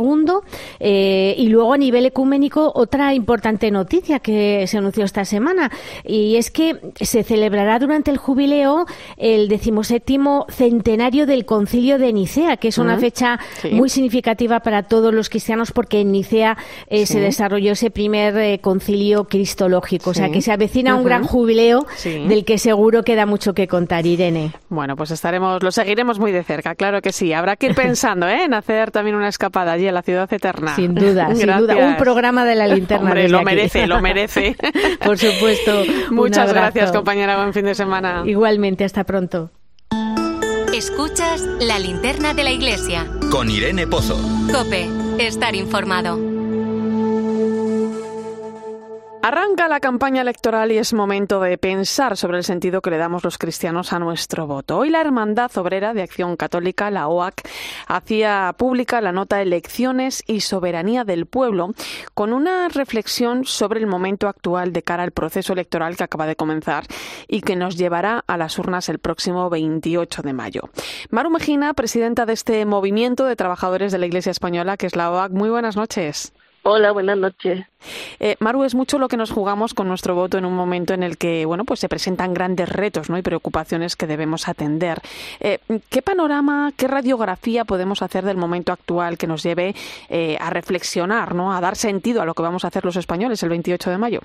eh, 0.80 1.36
y 1.38 1.48
luego, 1.48 1.74
a 1.74 1.78
nivel 1.78 2.06
ecuménico, 2.06 2.72
otra 2.76 3.14
importante 3.14 3.70
noticia 3.72 4.20
que 4.20 4.66
se 4.68 4.78
anunció 4.78 5.04
esta 5.06 5.26
semana. 5.26 5.72
Y 6.04 6.36
es 6.38 6.50
que 6.52 6.76
se 7.00 7.24
celebrará 7.24 7.78
durante 7.80 8.10
el 8.12 8.18
jubileo 8.18 8.86
el 9.18 9.48
decimoséptimo 9.48 10.46
centenario 10.50 11.26
del 11.26 11.46
Concilio 11.46 11.98
de 11.98 12.14
Nicea, 12.14 12.58
que 12.58 12.70
es 12.70 12.78
una 12.78 12.94
Ujú. 12.94 13.02
fecha 13.02 13.40
Sí. 13.62 13.70
muy 13.70 13.90
significativa 13.90 14.60
para 14.62 14.71
todos 14.84 15.14
los 15.14 15.30
cristianos 15.30 15.72
porque 15.72 16.02
en 16.02 16.12
Nicea 16.12 16.58
eh, 16.88 17.06
Sí. 17.06 17.14
se 17.14 17.20
desarrolló 17.20 17.74
ese 17.74 17.92
primer 17.92 18.38
eh, 18.38 18.60
concilio 18.60 19.26
cristológico. 19.26 20.10
O 20.12 20.14
sea, 20.14 20.30
que 20.30 20.42
se 20.42 20.52
avecina 20.52 20.96
un 20.96 21.04
gran 21.04 21.24
jubileo 21.24 21.86
Sí. 21.96 22.26
del 22.28 22.46
que 22.46 22.58
seguro 22.58 23.04
queda 23.04 23.26
mucho 23.26 23.54
que 23.54 23.68
contar, 23.68 24.06
Irene. 24.06 24.52
Bueno, 24.70 24.96
pues 24.96 25.12
estaremos, 25.12 25.62
lo 25.62 25.72
seguiremos 25.72 26.20
muy 26.20 26.32
de 26.32 26.44
cerca, 26.44 26.76
claro 26.76 27.02
que 27.02 27.12
sí. 27.12 27.34
Habrá 27.34 27.56
que 27.56 27.68
ir 27.68 27.76
pensando 27.76 28.28
¿eh? 28.28 28.44
en 28.46 28.54
hacer 28.54 28.92
también 28.92 29.16
una 29.16 29.28
escapada 29.28 29.74
allí 29.74 29.88
a 29.88 29.92
la 29.92 30.02
ciudad 30.02 30.32
eterna. 30.32 30.76
Sin 30.76 30.96
duda, 30.96 31.34
sin 31.36 31.48
duda. 31.48 31.76
Un 31.76 31.98
programa 31.98 32.46
de 32.46 32.56
la 32.56 32.68
linterna. 32.74 33.08
Hombre, 33.10 33.30
lo 33.30 33.38
aquí. 33.40 33.46
merece, 33.46 33.88
lo 33.88 34.02
merece. 34.02 34.56
Por 35.06 35.18
supuesto. 35.18 35.84
Muchas 36.12 36.52
gracias, 36.54 36.92
compañera. 36.92 37.38
Buen 37.38 37.54
fin 37.54 37.66
de 37.66 37.76
semana. 37.76 38.24
Igualmente, 38.26 38.84
hasta 38.84 39.04
pronto. 39.04 39.50
Escuchas 40.82 41.42
la 41.60 41.78
linterna 41.78 42.34
de 42.34 42.44
la 42.44 42.52
iglesia. 42.52 43.06
Con 43.30 43.52
Irene 43.52 43.86
Pozo. 43.86 44.18
Cope, 44.52 44.90
estar 45.20 45.56
informado. 45.56 46.31
Arranca 49.24 49.68
la 49.68 49.80
campaña 49.80 50.24
electoral 50.24 50.72
y 50.72 50.80
es 50.80 50.94
momento 50.94 51.40
de 51.42 51.60
pensar 51.60 52.18
sobre 52.18 52.40
el 52.40 52.44
sentido 52.44 52.82
que 52.82 52.90
le 52.90 52.98
damos 52.98 53.24
los 53.24 53.38
cristianos 53.38 53.94
a 53.94 54.00
nuestro 54.00 54.48
voto. 54.48 54.80
Hoy 54.80 54.90
la 54.90 55.00
Hermandad 55.00 55.56
Obrera 55.58 55.94
de 55.94 56.02
Acción 56.02 56.36
Católica, 56.36 56.90
la 56.90 57.08
OAC, 57.08 57.48
hacía 57.86 58.56
pública 58.58 59.00
la 59.00 59.12
nota 59.12 59.40
Elecciones 59.40 60.24
y 60.26 60.40
Soberanía 60.40 61.04
del 61.04 61.28
Pueblo 61.28 61.76
con 62.16 62.34
una 62.34 62.68
reflexión 62.70 63.46
sobre 63.46 63.80
el 63.80 63.86
momento 63.86 64.28
actual 64.28 64.74
de 64.74 64.82
cara 64.82 65.04
al 65.04 65.12
proceso 65.12 65.54
electoral 65.54 65.96
que 65.96 66.04
acaba 66.04 66.26
de 66.26 66.36
comenzar 66.36 66.86
y 67.28 67.42
que 67.42 67.56
nos 67.56 67.78
llevará 67.78 68.24
a 68.26 68.38
las 68.38 68.58
urnas 68.58 68.90
el 68.90 68.98
próximo 68.98 69.52
28 69.52 70.24
de 70.24 70.34
mayo. 70.34 70.62
Maru 71.12 71.30
Mejina, 71.30 71.76
presidenta 71.76 72.26
de 72.26 72.34
este 72.34 72.66
movimiento 72.66 73.26
de 73.26 73.36
trabajadores 73.36 73.92
de 73.92 74.00
la 74.00 74.08
Iglesia 74.08 74.32
Española, 74.32 74.78
que 74.78 74.88
es 74.88 74.96
la 74.96 75.12
OAC, 75.12 75.32
muy 75.32 75.52
buenas 75.52 75.76
noches. 75.76 76.34
Hola, 76.64 76.92
buenas 76.92 77.18
noches. 77.18 77.66
Eh, 78.20 78.36
Maru, 78.40 78.64
es 78.64 78.76
mucho 78.76 79.00
lo 79.00 79.08
que 79.08 79.18
nos 79.18 79.32
jugamos 79.32 79.74
con 79.74 79.88
nuestro 79.88 80.14
voto 80.14 80.38
en 80.38 80.46
un 80.46 80.54
momento 80.54 80.94
en 80.94 81.02
el 81.02 81.18
que, 81.18 81.44
bueno, 81.46 81.66
pues 81.66 81.80
se 81.80 81.90
presentan 81.90 82.36
grandes 82.36 82.70
retos, 82.70 83.10
¿no? 83.10 83.18
Y 83.18 83.24
preocupaciones 83.24 83.96
que 83.96 84.06
debemos 84.06 84.48
atender. 84.48 85.00
Eh, 85.40 85.58
¿Qué 85.90 86.04
panorama, 86.04 86.72
qué 86.78 86.88
radiografía 86.88 87.66
podemos 87.66 88.04
hacer 88.04 88.26
del 88.26 88.38
momento 88.38 88.72
actual 88.72 89.18
que 89.18 89.26
nos 89.26 89.42
lleve 89.42 89.74
eh, 90.10 90.38
a 90.40 90.52
reflexionar, 90.52 91.34
¿no? 91.34 91.52
A 91.52 91.62
dar 91.62 91.76
sentido 91.76 92.22
a 92.22 92.26
lo 92.26 92.36
que 92.36 92.44
vamos 92.44 92.64
a 92.64 92.68
hacer 92.68 92.86
los 92.86 92.96
españoles 92.96 93.42
el 93.42 93.50
28 93.50 93.90
de 93.90 93.98
mayo. 93.98 94.20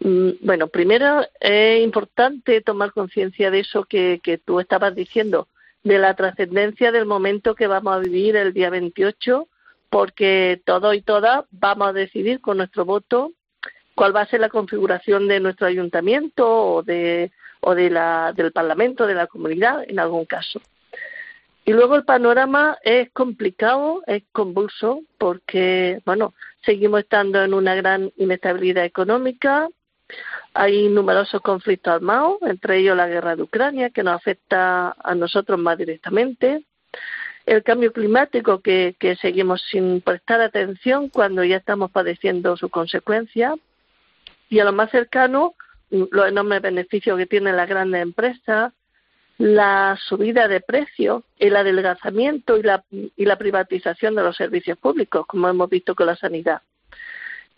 Mm, 0.00 0.30
bueno, 0.42 0.68
primero 0.68 1.22
es 1.40 1.82
importante 1.82 2.60
tomar 2.60 2.92
conciencia 2.92 3.50
de 3.50 3.60
eso 3.60 3.84
que, 3.84 4.20
que 4.22 4.36
tú 4.36 4.60
estabas 4.60 4.94
diciendo, 4.94 5.48
de 5.84 5.98
la 5.98 6.12
trascendencia 6.12 6.92
del 6.92 7.06
momento 7.06 7.54
que 7.54 7.66
vamos 7.66 7.94
a 7.94 7.98
vivir 8.00 8.36
el 8.36 8.52
día 8.52 8.68
28 8.68 9.48
porque 9.90 10.62
todos 10.64 10.94
y 10.94 11.02
todas 11.02 11.44
vamos 11.50 11.88
a 11.88 11.92
decidir 11.92 12.40
con 12.40 12.56
nuestro 12.56 12.84
voto 12.84 13.32
cuál 13.94 14.14
va 14.14 14.22
a 14.22 14.26
ser 14.26 14.40
la 14.40 14.48
configuración 14.48 15.28
de 15.28 15.40
nuestro 15.40 15.66
ayuntamiento 15.66 16.48
o 16.48 16.82
de 16.82 17.32
o 17.60 17.74
de 17.74 17.90
la, 17.90 18.32
del 18.34 18.52
Parlamento, 18.52 19.06
de 19.06 19.14
la 19.14 19.26
comunidad, 19.26 19.84
en 19.86 19.98
algún 19.98 20.24
caso. 20.24 20.60
Y 21.64 21.72
luego 21.72 21.94
el 21.94 22.04
panorama 22.04 22.78
es 22.82 23.10
complicado, 23.10 24.02
es 24.06 24.22
convulso, 24.32 25.02
porque, 25.18 26.00
bueno, 26.06 26.34
seguimos 26.64 27.00
estando 27.00 27.42
en 27.42 27.54
una 27.54 27.74
gran 27.74 28.12
inestabilidad 28.16 28.84
económica, 28.84 29.68
hay 30.54 30.88
numerosos 30.88 31.40
conflictos 31.42 31.94
armados, 31.94 32.38
entre 32.42 32.78
ellos 32.78 32.96
la 32.96 33.06
guerra 33.06 33.36
de 33.36 33.42
Ucrania, 33.42 33.90
que 33.90 34.02
nos 34.02 34.14
afecta 34.14 34.96
a 34.98 35.14
nosotros 35.14 35.58
más 35.58 35.78
directamente, 35.78 36.64
el 37.50 37.64
cambio 37.64 37.92
climático 37.92 38.60
que, 38.60 38.94
seguimos 39.20 39.60
sin 39.72 40.02
prestar 40.02 40.40
atención 40.40 41.08
cuando 41.08 41.42
ya 41.42 41.56
estamos 41.56 41.90
padeciendo 41.90 42.56
sus 42.56 42.70
consecuencias 42.70 43.56
y 44.48 44.60
a 44.60 44.64
lo 44.64 44.72
más 44.72 44.92
cercano 44.92 45.54
los 45.90 46.28
enormes 46.28 46.62
beneficios 46.62 47.18
que 47.18 47.26
tienen 47.26 47.56
las 47.56 47.68
grandes 47.68 48.02
empresas, 48.02 48.72
la 49.38 49.98
subida 50.00 50.46
de 50.46 50.60
precios, 50.60 51.24
el 51.40 51.56
adelgazamiento 51.56 52.56
y 52.56 52.62
la, 52.62 52.84
y 52.92 53.24
la 53.24 53.36
privatización 53.36 54.14
de 54.14 54.22
los 54.22 54.36
servicios 54.36 54.78
públicos, 54.78 55.26
como 55.26 55.48
hemos 55.48 55.68
visto 55.68 55.96
con 55.96 56.06
la 56.06 56.14
sanidad. 56.14 56.62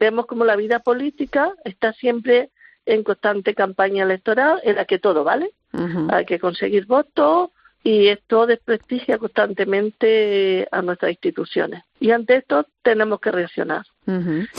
Vemos 0.00 0.24
como 0.24 0.46
la 0.46 0.56
vida 0.56 0.78
política 0.78 1.52
está 1.66 1.92
siempre 1.92 2.48
en 2.86 3.02
constante 3.02 3.54
campaña 3.54 4.04
electoral 4.04 4.58
en 4.64 4.76
la 4.76 4.86
que 4.86 4.98
todo 4.98 5.22
vale. 5.22 5.50
Hay 6.08 6.24
que 6.24 6.38
conseguir 6.38 6.86
votos, 6.86 7.50
y 7.84 8.08
esto 8.08 8.46
desprestigia 8.46 9.18
constantemente 9.18 10.68
a 10.70 10.82
nuestras 10.82 11.12
instituciones. 11.12 11.84
Y 11.98 12.10
ante 12.10 12.36
esto 12.36 12.66
tenemos 12.82 13.20
que 13.20 13.30
reaccionar. 13.30 13.86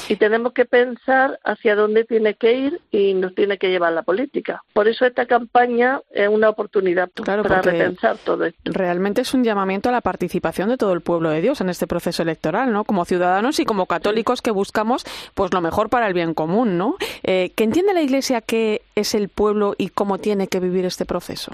Y 0.07 0.15
tenemos 0.15 0.53
que 0.53 0.63
pensar 0.63 1.37
hacia 1.43 1.75
dónde 1.75 2.05
tiene 2.05 2.35
que 2.35 2.53
ir 2.53 2.81
y 2.91 3.13
nos 3.13 3.35
tiene 3.35 3.57
que 3.57 3.69
llevar 3.69 3.91
la 3.91 4.03
política. 4.03 4.63
Por 4.71 4.87
eso 4.87 5.05
esta 5.05 5.25
campaña 5.25 5.99
es 6.11 6.29
una 6.29 6.47
oportunidad 6.49 7.09
para 7.09 7.61
repensar 7.61 8.17
todo 8.23 8.45
esto. 8.45 8.61
Realmente 8.63 9.19
es 9.19 9.33
un 9.33 9.43
llamamiento 9.43 9.89
a 9.89 9.91
la 9.91 9.99
participación 9.99 10.69
de 10.69 10.77
todo 10.77 10.93
el 10.93 11.01
pueblo 11.01 11.29
de 11.29 11.41
Dios 11.41 11.59
en 11.59 11.67
este 11.67 11.87
proceso 11.87 12.23
electoral, 12.23 12.71
¿no? 12.71 12.85
Como 12.85 13.03
ciudadanos 13.03 13.59
y 13.59 13.65
como 13.65 13.85
católicos 13.85 14.41
que 14.41 14.51
buscamos 14.51 15.05
pues 15.33 15.53
lo 15.53 15.59
mejor 15.59 15.89
para 15.89 16.07
el 16.07 16.13
bien 16.13 16.33
común, 16.33 16.77
¿no? 16.77 16.95
Eh, 17.23 17.51
¿Qué 17.55 17.65
entiende 17.65 17.93
la 17.93 18.01
Iglesia 18.01 18.39
que 18.39 18.81
es 18.95 19.13
el 19.13 19.27
pueblo 19.27 19.75
y 19.77 19.89
cómo 19.89 20.19
tiene 20.19 20.47
que 20.47 20.61
vivir 20.61 20.85
este 20.85 21.05
proceso? 21.05 21.53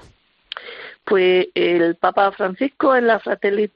Pues 1.10 1.48
el 1.56 1.96
Papa 1.96 2.32
Francisco 2.32 2.96
en 2.96 3.08
la 3.08 3.20
Fratelli 3.20 3.72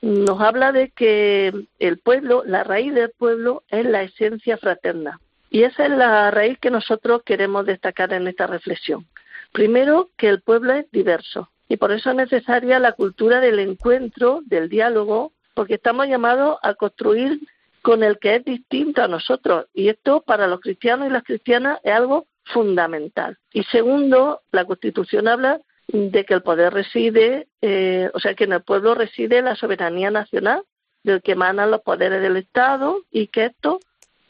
nos 0.00 0.40
habla 0.40 0.72
de 0.72 0.88
que 0.88 1.52
el 1.78 1.98
pueblo, 1.98 2.42
la 2.46 2.64
raíz 2.64 2.94
del 2.94 3.10
pueblo 3.10 3.62
es 3.68 3.84
la 3.84 4.02
esencia 4.02 4.56
fraterna. 4.56 5.20
Y 5.50 5.64
esa 5.64 5.84
es 5.84 5.90
la 5.90 6.30
raíz 6.30 6.58
que 6.58 6.70
nosotros 6.70 7.22
queremos 7.26 7.66
destacar 7.66 8.14
en 8.14 8.26
esta 8.26 8.46
reflexión. 8.46 9.06
Primero, 9.52 10.08
que 10.16 10.30
el 10.30 10.40
pueblo 10.40 10.72
es 10.72 10.90
diverso 10.90 11.50
y 11.68 11.76
por 11.76 11.92
eso 11.92 12.08
es 12.08 12.16
necesaria 12.16 12.78
la 12.78 12.92
cultura 12.92 13.40
del 13.40 13.58
encuentro, 13.58 14.40
del 14.46 14.70
diálogo, 14.70 15.32
porque 15.52 15.74
estamos 15.74 16.06
llamados 16.06 16.56
a 16.62 16.72
construir 16.72 17.38
con 17.82 18.02
el 18.02 18.18
que 18.18 18.36
es 18.36 18.44
distinto 18.46 19.02
a 19.02 19.08
nosotros. 19.08 19.66
Y 19.74 19.90
esto 19.90 20.22
para 20.22 20.46
los 20.46 20.60
cristianos 20.60 21.08
y 21.08 21.12
las 21.12 21.22
cristianas 21.22 21.80
es 21.82 21.92
algo 21.92 22.26
fundamental. 22.44 23.36
Y 23.52 23.62
segundo, 23.64 24.40
la 24.52 24.64
Constitución 24.64 25.28
habla 25.28 25.60
de 25.92 26.24
que 26.24 26.34
el 26.34 26.42
poder 26.42 26.72
reside, 26.72 27.48
eh, 27.62 28.10
o 28.14 28.20
sea, 28.20 28.34
que 28.34 28.44
en 28.44 28.52
el 28.52 28.62
pueblo 28.62 28.94
reside 28.94 29.42
la 29.42 29.56
soberanía 29.56 30.10
nacional, 30.10 30.62
del 31.02 31.22
que 31.22 31.32
emanan 31.32 31.70
los 31.70 31.80
poderes 31.80 32.20
del 32.20 32.36
Estado 32.36 33.02
y 33.10 33.28
que 33.28 33.46
estos 33.46 33.78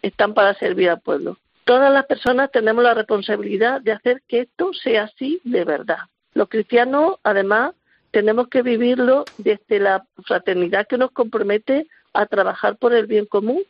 están 0.03 0.35
para 0.35 0.55
servir 0.55 0.91
al 0.91 1.01
pueblo. 1.01 1.37
Todas 1.65 1.93
las 1.93 2.07
personas 2.07 2.51
tenemos 2.51 2.83
la 2.83 2.95
responsabilidad 2.95 3.81
de 3.81 3.93
hacer 3.93 4.23
que 4.27 4.41
esto 4.41 4.73
sea 4.73 5.05
así 5.05 5.41
de 5.45 5.65
verdad. 5.65 5.99
Los 6.35 6.49
cristianos, 6.49 7.17
además, 7.23 7.75
tenemos 8.11 8.49
que 8.49 8.63
vivirlo 8.63 9.25
desde 9.39 9.79
la 9.79 10.05
fraternidad 10.25 10.87
que 10.87 10.99
nos 10.99 11.11
compromete 11.11 11.87
a 12.13 12.27
trabajar 12.27 12.77
por 12.77 12.93
el 12.93 13.07
bien 13.07 13.27
común, 13.27 13.63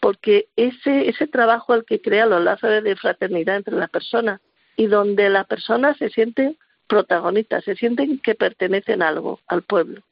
porque 0.00 0.48
ese, 0.56 1.08
ese 1.08 1.26
trabajo 1.26 1.74
el 1.74 1.84
que 1.84 2.00
crea 2.00 2.26
los 2.26 2.42
lazos 2.42 2.82
de 2.82 2.96
fraternidad 2.96 3.56
entre 3.56 3.76
las 3.76 3.90
personas 3.90 4.40
y 4.76 4.86
donde 4.86 5.28
las 5.28 5.46
personas 5.46 5.96
se 5.96 6.10
sienten 6.10 6.56
protagonistas, 6.92 7.64
se 7.64 7.74
sienten 7.74 8.18
que 8.18 8.34
pertenecen 8.34 9.02
a 9.02 9.08
algo, 9.08 9.40
al 9.46 9.62
pueblo. 9.62 10.02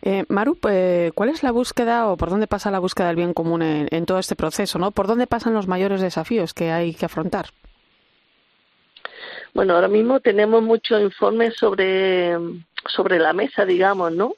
eh, 0.00 0.24
Maru, 0.28 0.56
pues, 0.56 1.12
¿cuál 1.12 1.28
es 1.28 1.42
la 1.42 1.50
búsqueda 1.50 2.06
o 2.06 2.16
por 2.16 2.30
dónde 2.30 2.46
pasa 2.46 2.70
la 2.70 2.78
búsqueda 2.78 3.08
del 3.08 3.16
bien 3.16 3.34
común 3.34 3.60
en, 3.60 4.06
todo 4.06 4.18
este 4.18 4.34
proceso? 4.34 4.78
¿no? 4.78 4.92
¿Por 4.92 5.06
dónde 5.06 5.26
pasan 5.26 5.52
los 5.52 5.68
mayores 5.68 6.00
desafíos 6.00 6.54
que 6.54 6.70
hay 6.70 6.94
que 6.94 7.04
afrontar? 7.04 7.50
Bueno, 9.52 9.74
ahora 9.74 9.88
mismo 9.88 10.20
tenemos 10.20 10.62
muchos 10.62 11.02
informes 11.02 11.54
sobre, 11.58 12.34
sobre 12.86 13.18
la 13.18 13.34
mesa, 13.34 13.66
digamos, 13.66 14.10
¿no? 14.10 14.32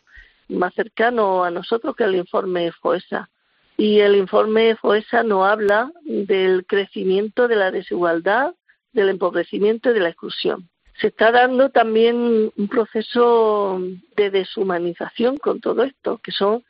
Más 0.49 0.75
cercano 0.75 1.45
a 1.45 1.51
nosotros 1.53 1.95
que 1.95 2.03
el 2.03 2.17
informe 2.17 2.73
FOESA. 2.73 3.31
Y 3.77 4.01
el 4.01 4.17
informe 4.17 4.75
FOESA 4.75 5.23
no 5.23 5.45
habla 5.45 5.93
del 6.03 6.67
crecimiento 6.67 7.47
de 7.47 7.55
la 7.55 7.71
desigualdad, 7.71 8.53
del 8.93 9.11
empobrecimiento 9.11 9.91
y 9.91 9.95
de 9.95 10.01
la 10.01 10.09
exclusión 10.09 10.69
se 11.01 11.09
está 11.09 11.33
dando 11.33 11.71
también 11.71 12.53
un 12.57 12.69
proceso 12.69 13.81
de 14.17 14.31
deshumanización 14.31 15.39
con 15.39 15.61
todo 15.61 15.83
esto, 15.83 16.19
que 16.19 16.31
son 16.31 16.65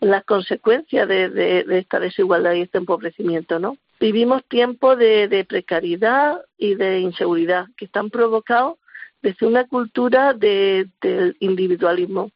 las 0.00 0.24
consecuencias 0.24 1.08
de, 1.08 1.64
esta 1.70 2.00
desigualdad 2.00 2.54
y 2.54 2.62
este 2.62 2.78
empobrecimiento, 2.78 3.58
¿no? 3.58 3.76
Vivimos 3.98 4.44
tiempos 4.44 4.98
de, 4.98 5.46
precariedad 5.48 6.42
y 6.58 6.74
de 6.74 7.00
inseguridad 7.00 7.66
que 7.76 7.86
están 7.86 8.10
provocados 8.10 8.76
desde 9.22 9.46
una 9.46 9.64
cultura 9.64 10.34
del 10.34 11.36
individualismo. 11.40 12.30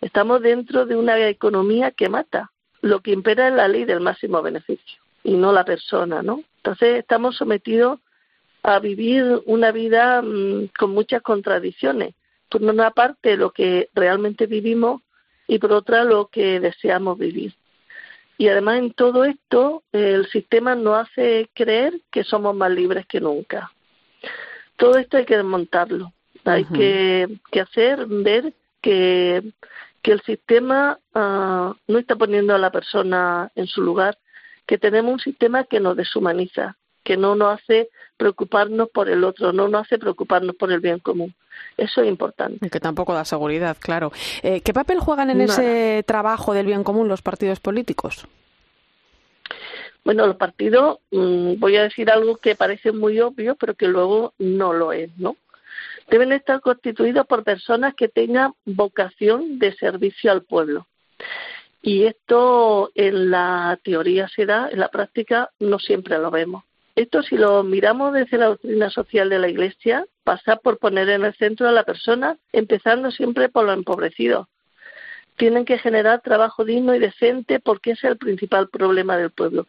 Estamos 0.00 0.40
dentro 0.40 0.86
de 0.86 0.96
una 0.96 1.28
economía 1.28 1.90
que 1.90 2.08
mata. 2.08 2.50
Lo 2.80 3.00
que 3.00 3.12
impera 3.12 3.48
es 3.48 3.54
la 3.54 3.68
ley 3.68 3.84
del 3.84 4.00
máximo 4.00 4.42
beneficio 4.42 5.00
y 5.22 5.34
no 5.34 5.52
la 5.52 5.64
persona, 5.64 6.22
¿no? 6.22 6.42
Entonces 6.56 6.98
estamos 6.98 7.36
sometidos 7.36 8.00
a 8.62 8.78
vivir 8.78 9.42
una 9.46 9.72
vida 9.72 10.22
mm, 10.22 10.68
con 10.78 10.90
muchas 10.92 11.22
contradicciones. 11.22 12.14
Por 12.48 12.62
una 12.62 12.90
parte, 12.90 13.36
lo 13.36 13.50
que 13.50 13.88
realmente 13.94 14.46
vivimos 14.46 15.02
y 15.46 15.58
por 15.58 15.72
otra, 15.72 16.04
lo 16.04 16.28
que 16.28 16.60
deseamos 16.60 17.18
vivir. 17.18 17.54
Y 18.38 18.48
además, 18.48 18.78
en 18.78 18.92
todo 18.92 19.24
esto, 19.24 19.82
el 19.92 20.26
sistema 20.28 20.74
nos 20.74 21.08
hace 21.08 21.50
creer 21.54 22.00
que 22.10 22.24
somos 22.24 22.54
más 22.54 22.70
libres 22.70 23.06
que 23.06 23.20
nunca. 23.20 23.72
Todo 24.76 24.98
esto 24.98 25.16
hay 25.16 25.24
que 25.24 25.36
desmontarlo. 25.36 26.12
Hay 26.44 26.64
que, 26.64 27.38
hacer 27.60 28.06
ver 28.06 28.52
que, 28.80 29.42
que 30.02 30.12
el 30.12 30.20
sistema 30.22 30.98
ah, 31.14 31.74
no 31.86 31.98
está 31.98 32.16
poniendo 32.16 32.54
a 32.54 32.58
la 32.58 32.72
persona 32.72 33.50
en 33.54 33.66
su 33.68 33.80
lugar, 33.80 34.18
que 34.66 34.78
tenemos 34.78 35.12
un 35.12 35.20
sistema 35.20 35.64
que 35.64 35.78
nos 35.78 35.96
deshumaniza, 35.96 36.76
que 37.02 37.16
no 37.16 37.34
nos 37.34 37.60
hace 37.60 37.90
preocuparnos 38.16 38.88
por 38.90 39.08
el 39.08 39.24
otro, 39.24 39.52
no 39.52 39.68
nos 39.68 39.86
hace 39.86 39.98
preocuparnos 39.98 40.56
por 40.56 40.72
el 40.72 40.80
bien 40.80 40.98
común. 40.98 41.34
Eso 41.76 42.02
es 42.02 42.08
importante. 42.08 42.64
Y 42.64 42.70
que 42.70 42.80
tampoco 42.80 43.14
da 43.14 43.24
seguridad, 43.24 43.76
claro. 43.80 44.12
Eh, 44.42 44.60
¿Qué 44.60 44.72
papel 44.72 45.00
juegan 45.00 45.30
en 45.30 45.40
ese 45.40 46.04
trabajo 46.06 46.54
del 46.54 46.66
bien 46.66 46.84
común 46.84 47.08
los 47.08 47.22
partidos 47.22 47.60
políticos? 47.60 48.26
Bueno, 50.04 50.26
los 50.26 50.36
partidos, 50.36 50.98
mm, 51.10 51.54
voy 51.58 51.76
a 51.76 51.84
decir 51.84 52.10
algo 52.10 52.36
que 52.36 52.56
parece 52.56 52.92
muy 52.92 53.20
obvio, 53.20 53.54
pero 53.54 53.74
que 53.74 53.86
luego 53.86 54.34
no 54.38 54.72
lo 54.72 54.92
es, 54.92 55.16
¿no? 55.16 55.36
Deben 56.10 56.32
estar 56.32 56.60
constituidos 56.60 57.26
por 57.26 57.44
personas 57.44 57.94
que 57.94 58.08
tengan 58.08 58.52
vocación 58.64 59.58
de 59.58 59.74
servicio 59.76 60.32
al 60.32 60.42
pueblo. 60.42 60.86
Y 61.80 62.04
esto 62.04 62.90
en 62.94 63.30
la 63.30 63.78
teoría 63.82 64.28
se 64.28 64.44
da, 64.44 64.68
en 64.70 64.80
la 64.80 64.88
práctica 64.88 65.50
no 65.58 65.78
siempre 65.78 66.18
lo 66.18 66.30
vemos. 66.30 66.64
Esto 66.94 67.22
si 67.22 67.36
lo 67.36 67.62
miramos 67.64 68.12
desde 68.12 68.36
la 68.36 68.46
doctrina 68.46 68.90
social 68.90 69.30
de 69.30 69.38
la 69.38 69.48
Iglesia, 69.48 70.06
pasa 70.24 70.56
por 70.56 70.78
poner 70.78 71.08
en 71.08 71.24
el 71.24 71.34
centro 71.34 71.68
a 71.68 71.72
la 71.72 71.84
persona, 71.84 72.36
empezando 72.52 73.10
siempre 73.10 73.48
por 73.48 73.64
lo 73.64 73.72
empobrecido. 73.72 74.48
tienen 75.36 75.64
que 75.64 75.78
generar 75.78 76.20
trabajo 76.20 76.64
digno 76.64 76.94
y 76.94 76.98
decente 76.98 77.58
porque 77.58 77.92
es 77.92 78.04
el 78.04 78.18
principal 78.18 78.68
problema 78.68 79.16
del 79.16 79.30
pueblo. 79.30 79.66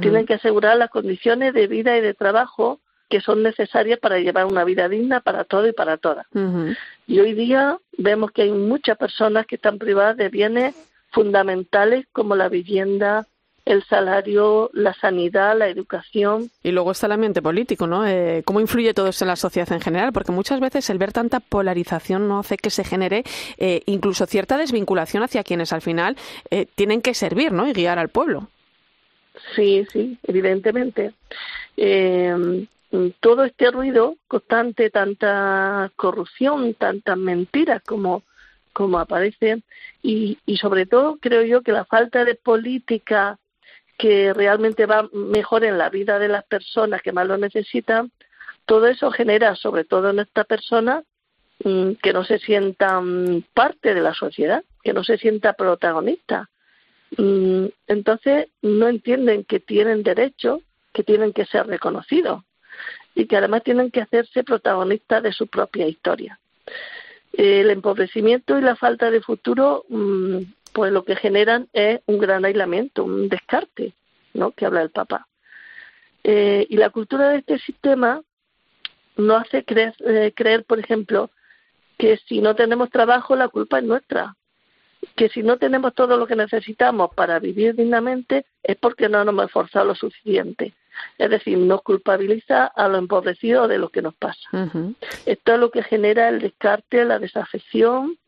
Tienen 0.00 0.24
que 0.24 0.34
asegurar 0.34 0.76
las 0.76 0.90
condiciones 0.90 1.52
de 1.52 1.66
vida 1.66 1.96
y 1.96 2.00
de 2.00 2.14
trabajo 2.14 2.80
que 3.08 3.20
son 3.20 3.42
necesarias 3.42 3.98
para 3.98 4.20
llevar 4.20 4.46
una 4.46 4.62
vida 4.62 4.88
digna 4.88 5.20
para 5.20 5.44
todo 5.44 5.66
y 5.66 5.72
para 5.72 5.96
todas. 5.96 6.26
Y 7.06 7.18
hoy 7.18 7.34
día 7.34 7.78
vemos 7.98 8.30
que 8.30 8.42
hay 8.42 8.52
muchas 8.52 8.96
personas 8.96 9.46
que 9.46 9.56
están 9.56 9.78
privadas 9.78 10.16
de 10.16 10.28
bienes 10.28 10.76
fundamentales 11.10 12.06
como 12.12 12.36
la 12.36 12.48
vivienda, 12.48 13.26
el 13.70 13.84
salario, 13.84 14.70
la 14.72 14.92
sanidad, 14.94 15.56
la 15.56 15.68
educación. 15.68 16.50
Y 16.62 16.72
luego 16.72 16.90
está 16.90 17.06
el 17.06 17.12
ambiente 17.12 17.40
político, 17.40 17.86
¿no? 17.86 18.06
Eh, 18.06 18.42
¿Cómo 18.44 18.60
influye 18.60 18.94
todo 18.94 19.08
eso 19.08 19.24
en 19.24 19.28
la 19.28 19.36
sociedad 19.36 19.72
en 19.72 19.80
general? 19.80 20.12
Porque 20.12 20.32
muchas 20.32 20.60
veces 20.60 20.90
el 20.90 20.98
ver 20.98 21.12
tanta 21.12 21.40
polarización 21.40 22.28
no 22.28 22.40
hace 22.40 22.56
que 22.56 22.70
se 22.70 22.84
genere 22.84 23.24
eh, 23.58 23.82
incluso 23.86 24.26
cierta 24.26 24.56
desvinculación 24.56 25.22
hacia 25.22 25.44
quienes 25.44 25.72
al 25.72 25.82
final 25.82 26.16
eh, 26.50 26.66
tienen 26.74 27.00
que 27.00 27.14
servir, 27.14 27.52
¿no? 27.52 27.68
Y 27.68 27.72
guiar 27.72 27.98
al 27.98 28.08
pueblo. 28.08 28.48
Sí, 29.54 29.86
sí, 29.92 30.18
evidentemente. 30.24 31.12
todo 33.20 33.44
este 33.44 33.70
ruido 33.70 34.16
constante, 34.26 34.90
tanta 34.90 35.92
corrupción, 35.96 36.74
tantas 36.74 37.16
mentiras 37.16 37.82
como 37.86 38.22
como 38.72 39.00
aparece 39.00 39.62
y, 40.00 40.38
y 40.46 40.56
sobre 40.58 40.86
todo 40.86 41.18
creo 41.20 41.42
yo 41.42 41.62
que 41.62 41.72
la 41.72 41.84
falta 41.84 42.24
de 42.24 42.36
política 42.36 43.39
que 44.00 44.32
realmente 44.32 44.86
va 44.86 45.10
mejor 45.12 45.62
en 45.62 45.76
la 45.76 45.90
vida 45.90 46.18
de 46.18 46.28
las 46.28 46.44
personas 46.44 47.02
que 47.02 47.12
más 47.12 47.26
lo 47.26 47.36
necesitan, 47.36 48.10
todo 48.64 48.86
eso 48.86 49.10
genera, 49.10 49.54
sobre 49.56 49.84
todo 49.84 50.08
en 50.08 50.20
esta 50.20 50.44
persona, 50.44 51.02
mm, 51.64 51.92
que 52.02 52.14
no 52.14 52.24
se 52.24 52.38
sientan 52.38 53.44
parte 53.52 53.92
de 53.92 54.00
la 54.00 54.14
sociedad, 54.14 54.64
que 54.82 54.94
no 54.94 55.04
se 55.04 55.18
sienta 55.18 55.52
protagonista. 55.52 56.48
Mm, 57.18 57.66
entonces 57.88 58.48
no 58.62 58.88
entienden 58.88 59.44
que 59.44 59.60
tienen 59.60 60.02
derecho, 60.02 60.62
que 60.94 61.02
tienen 61.02 61.34
que 61.34 61.44
ser 61.44 61.66
reconocidos 61.66 62.42
y 63.14 63.26
que 63.26 63.36
además 63.36 63.64
tienen 63.64 63.90
que 63.90 64.00
hacerse 64.00 64.44
protagonistas 64.44 65.22
de 65.22 65.32
su 65.32 65.46
propia 65.46 65.86
historia. 65.86 66.40
El 67.34 67.68
empobrecimiento 67.68 68.58
y 68.58 68.62
la 68.62 68.76
falta 68.76 69.10
de 69.10 69.20
futuro 69.20 69.84
mm, 69.90 70.38
pues 70.72 70.92
lo 70.92 71.04
que 71.04 71.16
generan 71.16 71.68
es 71.72 72.00
un 72.06 72.18
gran 72.18 72.44
aislamiento, 72.44 73.04
un 73.04 73.28
descarte, 73.28 73.92
¿no? 74.34 74.52
Que 74.52 74.66
habla 74.66 74.82
el 74.82 74.90
Papa. 74.90 75.26
Eh, 76.22 76.66
y 76.68 76.76
la 76.76 76.90
cultura 76.90 77.30
de 77.30 77.38
este 77.38 77.58
sistema 77.58 78.22
nos 79.16 79.42
hace 79.42 79.64
creer, 79.64 79.94
eh, 80.00 80.32
creer, 80.34 80.64
por 80.64 80.78
ejemplo, 80.78 81.30
que 81.98 82.18
si 82.28 82.40
no 82.40 82.54
tenemos 82.54 82.90
trabajo 82.90 83.36
la 83.36 83.48
culpa 83.48 83.78
es 83.78 83.84
nuestra, 83.84 84.36
que 85.16 85.28
si 85.28 85.42
no 85.42 85.58
tenemos 85.58 85.94
todo 85.94 86.16
lo 86.16 86.26
que 86.26 86.36
necesitamos 86.36 87.10
para 87.14 87.38
vivir 87.38 87.74
dignamente 87.74 88.46
es 88.62 88.76
porque 88.76 89.08
no 89.08 89.24
nos 89.24 89.32
hemos 89.32 89.46
esforzado 89.46 89.86
lo 89.86 89.94
suficiente. 89.94 90.74
Es 91.16 91.30
decir, 91.30 91.56
nos 91.56 91.82
culpabiliza 91.82 92.66
a 92.66 92.88
lo 92.88 92.98
empobrecido 92.98 93.68
de 93.68 93.78
lo 93.78 93.88
que 93.88 94.02
nos 94.02 94.14
pasa. 94.14 94.48
Esto 95.24 95.54
es 95.54 95.58
lo 95.58 95.70
que 95.70 95.82
genera 95.82 96.28
el 96.28 96.40
descarte, 96.40 97.04
la 97.04 97.18
desafección, 97.18 98.18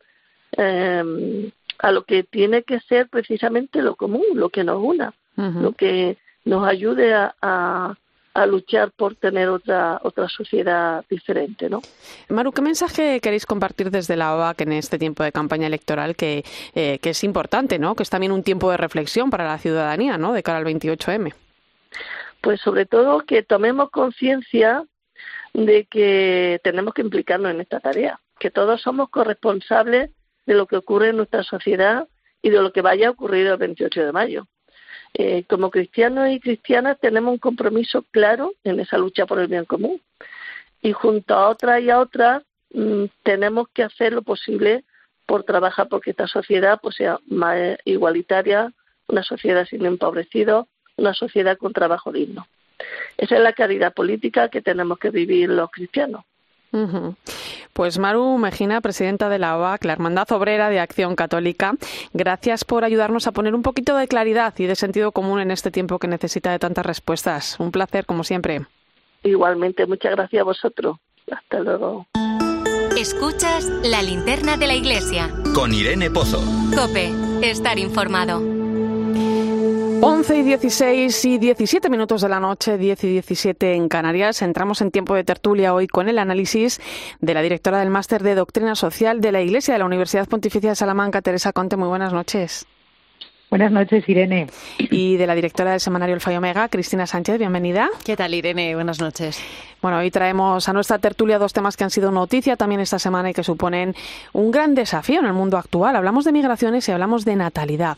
eh, 0.57 1.51
a 1.83 1.91
lo 1.91 2.05
que 2.05 2.23
tiene 2.23 2.63
que 2.63 2.79
ser 2.79 3.09
precisamente 3.09 3.81
lo 3.81 3.97
común, 3.97 4.23
lo 4.35 4.49
que 4.49 4.63
nos 4.63 4.81
una, 4.81 5.13
lo 5.35 5.73
que 5.73 6.17
nos 6.45 6.65
ayude 6.65 7.13
a, 7.13 7.35
a, 7.41 8.45
luchar 8.45 8.91
por 8.91 9.15
tener 9.15 9.49
otra 9.49 9.99
otra 10.01 10.29
sociedad 10.29 11.03
diferente, 11.09 11.69
¿no? 11.69 11.81
Maru, 12.29 12.53
¿qué 12.53 12.61
mensaje 12.61 13.19
queréis 13.19 13.45
compartir 13.45 13.91
desde 13.91 14.15
la 14.15 14.33
OAC 14.33 14.61
en 14.61 14.71
este 14.71 14.97
tiempo 14.97 15.23
de 15.23 15.33
campaña 15.33 15.67
electoral 15.67 16.15
que, 16.15 16.45
eh, 16.73 16.99
que 16.99 17.09
es 17.09 17.23
importante, 17.25 17.77
¿no? 17.79 17.95
Que 17.95 18.03
es 18.03 18.09
también 18.09 18.31
un 18.31 18.43
tiempo 18.43 18.71
de 18.71 18.77
reflexión 18.77 19.29
para 19.29 19.43
la 19.43 19.57
ciudadanía, 19.57 20.17
¿no? 20.17 20.31
De 20.31 20.41
cara 20.41 20.59
al 20.59 20.65
28M. 20.65 21.33
Pues 22.39 22.61
sobre 22.61 22.85
todo 22.85 23.25
que 23.25 23.43
tomemos 23.43 23.89
conciencia 23.89 24.85
de 25.53 25.83
que 25.83 26.61
tenemos 26.63 26.93
que 26.93 27.01
implicarnos 27.01 27.51
en 27.51 27.59
esta 27.59 27.81
tarea, 27.81 28.21
que 28.39 28.51
todos 28.51 28.81
somos 28.81 29.09
corresponsables 29.09 30.11
de 30.45 30.53
lo 30.53 30.65
que 30.67 30.77
ocurre 30.77 31.09
en 31.09 31.17
nuestra 31.17 31.43
sociedad 31.43 32.07
y 32.41 32.49
de 32.49 32.61
lo 32.61 32.71
que 32.71 32.81
vaya 32.81 33.07
a 33.07 33.11
ocurrir 33.11 33.47
el 33.47 33.57
28 33.57 34.05
de 34.05 34.11
mayo. 34.11 34.47
Eh, 35.13 35.43
como 35.47 35.69
cristianos 35.69 36.29
y 36.29 36.39
cristianas 36.39 36.99
tenemos 36.99 37.33
un 37.33 37.37
compromiso 37.37 38.03
claro 38.11 38.53
en 38.63 38.79
esa 38.79 38.97
lucha 38.97 39.25
por 39.25 39.39
el 39.39 39.47
bien 39.47 39.65
común. 39.65 40.01
Y 40.81 40.91
junto 40.91 41.35
a 41.35 41.49
otras 41.49 41.81
y 41.81 41.89
a 41.89 41.99
otras 41.99 42.43
mm, 42.71 43.05
tenemos 43.23 43.67
que 43.73 43.83
hacer 43.83 44.13
lo 44.13 44.23
posible 44.23 44.83
por 45.25 45.43
trabajar 45.43 45.87
porque 45.87 46.11
esta 46.11 46.27
sociedad 46.27 46.79
pues, 46.81 46.95
sea 46.95 47.19
más 47.27 47.57
igualitaria, 47.85 48.73
una 49.07 49.23
sociedad 49.23 49.65
sin 49.65 49.85
empobrecidos, 49.85 50.67
una 50.97 51.13
sociedad 51.13 51.57
con 51.57 51.73
trabajo 51.73 52.11
digno. 52.11 52.47
Esa 53.17 53.35
es 53.35 53.41
la 53.41 53.53
caridad 53.53 53.93
política 53.93 54.49
que 54.49 54.61
tenemos 54.61 54.97
que 54.97 55.11
vivir 55.11 55.49
los 55.49 55.71
cristianos. 55.71 56.25
Pues 57.73 57.97
Maru 57.97 58.37
Mejina, 58.37 58.81
presidenta 58.81 59.29
de 59.29 59.39
la 59.39 59.57
OAC, 59.57 59.85
la 59.85 59.93
Hermandad 59.93 60.31
Obrera 60.31 60.69
de 60.69 60.79
Acción 60.79 61.15
Católica, 61.15 61.73
gracias 62.13 62.65
por 62.65 62.83
ayudarnos 62.83 63.25
a 63.25 63.31
poner 63.31 63.55
un 63.55 63.63
poquito 63.63 63.97
de 63.97 64.07
claridad 64.07 64.53
y 64.59 64.65
de 64.65 64.75
sentido 64.75 65.11
común 65.11 65.39
en 65.39 65.49
este 65.49 65.71
tiempo 65.71 65.97
que 65.97 66.07
necesita 66.07 66.51
de 66.51 66.59
tantas 66.59 66.85
respuestas. 66.85 67.59
Un 67.59 67.71
placer, 67.71 68.05
como 68.05 68.23
siempre. 68.23 68.61
Igualmente, 69.23 69.87
muchas 69.87 70.11
gracias 70.11 70.41
a 70.41 70.43
vosotros. 70.43 70.97
Hasta 71.31 71.59
luego. 71.59 72.05
Escuchas 72.97 73.65
la 73.83 74.03
linterna 74.03 74.55
de 74.55 74.67
la 74.67 74.75
iglesia. 74.75 75.31
Con 75.55 75.73
Irene 75.73 76.11
Pozo. 76.11 76.41
Cope, 76.75 77.11
estar 77.41 77.79
informado. 77.79 78.52
11 80.05 80.37
y 80.37 80.43
16 80.43 81.25
y 81.25 81.37
17 81.37 81.89
minutos 81.89 82.21
de 82.21 82.27
la 82.27 82.41
noche, 82.41 82.77
10 82.77 83.05
y 83.05 83.07
17 83.07 83.73
en 83.75 83.87
Canarias. 83.87 84.41
Entramos 84.41 84.81
en 84.81 84.91
tiempo 84.91 85.15
de 85.15 85.23
tertulia 85.23 85.73
hoy 85.73 85.87
con 85.87 86.09
el 86.09 86.19
análisis 86.19 86.81
de 87.21 87.33
la 87.33 87.41
directora 87.41 87.79
del 87.79 87.89
Máster 87.89 88.21
de 88.21 88.35
Doctrina 88.35 88.75
Social 88.75 89.21
de 89.21 89.31
la 89.31 89.41
Iglesia 89.41 89.75
de 89.75 89.79
la 89.79 89.85
Universidad 89.85 90.27
Pontificia 90.27 90.71
de 90.71 90.75
Salamanca, 90.75 91.21
Teresa 91.21 91.53
Conte. 91.53 91.77
Muy 91.77 91.87
buenas 91.87 92.11
noches. 92.11 92.65
Buenas 93.53 93.71
noches, 93.71 94.09
Irene. 94.09 94.47
Y 94.79 95.15
de 95.17 95.27
la 95.27 95.35
directora 95.35 95.69
del 95.69 95.79
semanario 95.79 96.15
El 96.15 96.21
Fallo 96.21 96.39
Omega, 96.39 96.69
Cristina 96.69 97.05
Sánchez, 97.05 97.37
bienvenida. 97.37 97.87
¿Qué 98.03 98.17
tal, 98.17 98.33
Irene? 98.33 98.73
Buenas 98.73 98.99
noches. 98.99 99.39
Bueno, 99.83 99.97
hoy 99.97 100.11
traemos 100.11 100.69
a 100.69 100.71
nuestra 100.71 100.97
tertulia 100.97 101.37
dos 101.37 101.51
temas 101.51 101.75
que 101.75 101.83
han 101.83 101.89
sido 101.89 102.09
noticia 102.09 102.55
también 102.55 102.79
esta 102.79 102.99
semana 102.99 103.31
y 103.31 103.33
que 103.33 103.43
suponen 103.43 103.93
un 104.31 104.49
gran 104.49 104.75
desafío 104.75 105.19
en 105.19 105.25
el 105.25 105.33
mundo 105.33 105.57
actual. 105.57 105.97
Hablamos 105.97 106.23
de 106.23 106.31
migraciones 106.31 106.87
y 106.87 106.93
hablamos 106.93 107.25
de 107.25 107.35
natalidad. 107.35 107.97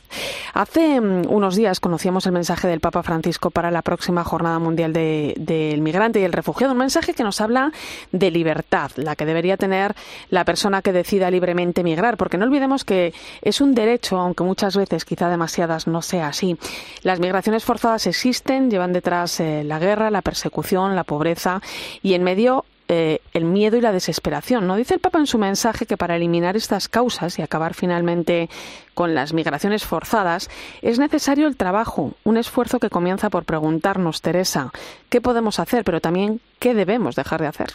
Hace 0.55 0.99
mm, 0.99 1.27
unos 1.29 1.55
días 1.55 1.79
conocíamos 1.79 2.25
el 2.25 2.31
mensaje 2.31 2.67
del 2.67 2.79
Papa 2.79 3.03
Francisco 3.03 3.51
para 3.51 3.69
la 3.69 3.83
próxima 3.83 4.23
Jornada 4.23 4.57
Mundial 4.57 4.93
del 4.93 5.79
Migrante 5.81 6.19
y 6.19 6.23
el 6.23 6.33
Refugiado, 6.33 6.73
un 6.73 6.79
mensaje 6.79 7.13
que 7.13 7.21
nos 7.21 7.39
habla 7.39 7.71
de 8.11 8.31
libertad, 8.31 8.89
la 8.95 9.15
que 9.15 9.27
debería 9.27 9.55
tener 9.55 9.93
la 10.31 10.43
persona 10.43 10.81
que 10.81 10.91
decida 10.91 11.29
libremente 11.29 11.83
migrar, 11.83 12.17
porque 12.17 12.39
no 12.39 12.45
olvidemos 12.45 12.83
que 12.83 13.13
es 13.43 13.61
un 13.61 13.75
derecho, 13.75 14.17
aunque 14.17 14.43
muchas 14.43 14.75
veces, 14.75 15.05
quizá 15.05 15.29
demasiadas, 15.45 15.85
no 15.85 16.01
sea 16.01 16.27
así. 16.29 16.57
Las 17.03 17.19
migraciones 17.19 17.63
forzadas 17.63 18.07
existen, 18.07 18.71
llevan 18.71 18.93
detrás 18.93 19.39
eh, 19.39 19.63
la 19.63 19.77
guerra, 19.77 20.09
la 20.09 20.23
persecución, 20.23 20.95
la 20.95 21.03
pobreza 21.03 21.61
y 22.01 22.15
en 22.15 22.23
medio 22.23 22.65
eh, 22.87 23.19
el 23.33 23.45
miedo 23.45 23.77
y 23.77 23.81
la 23.81 23.91
desesperación. 23.91 24.65
¿no? 24.65 24.75
Dice 24.75 24.95
el 24.95 24.99
Papa 24.99 25.19
en 25.19 25.27
su 25.27 25.37
mensaje 25.37 25.85
que 25.85 25.97
para 25.97 26.15
eliminar 26.15 26.55
estas 26.55 26.89
causas 26.89 27.37
y 27.37 27.43
acabar 27.43 27.75
finalmente 27.75 28.49
con 28.95 29.13
las 29.13 29.33
migraciones 29.33 29.83
forzadas 29.83 30.49
es 30.81 30.97
necesario 30.97 31.47
el 31.47 31.57
trabajo, 31.57 32.13
un 32.23 32.37
esfuerzo 32.37 32.79
que 32.79 32.89
comienza 32.89 33.29
por 33.29 33.45
preguntarnos, 33.45 34.21
Teresa, 34.21 34.71
¿qué 35.09 35.21
podemos 35.21 35.59
hacer? 35.59 35.83
Pero 35.83 36.01
también, 36.01 36.41
¿qué 36.57 36.73
debemos 36.73 37.15
dejar 37.15 37.41
de 37.41 37.47
hacer? 37.47 37.69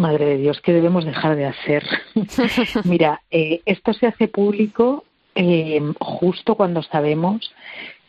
Madre 0.00 0.24
de 0.24 0.36
Dios, 0.38 0.60
¿qué 0.62 0.72
debemos 0.72 1.04
dejar 1.04 1.36
de 1.36 1.46
hacer? 1.46 1.84
Mira, 2.84 3.22
eh, 3.30 3.60
esto 3.66 3.92
se 3.92 4.06
hace 4.06 4.28
público 4.28 5.04
eh, 5.34 5.80
justo 6.00 6.54
cuando 6.54 6.82
sabemos 6.82 7.52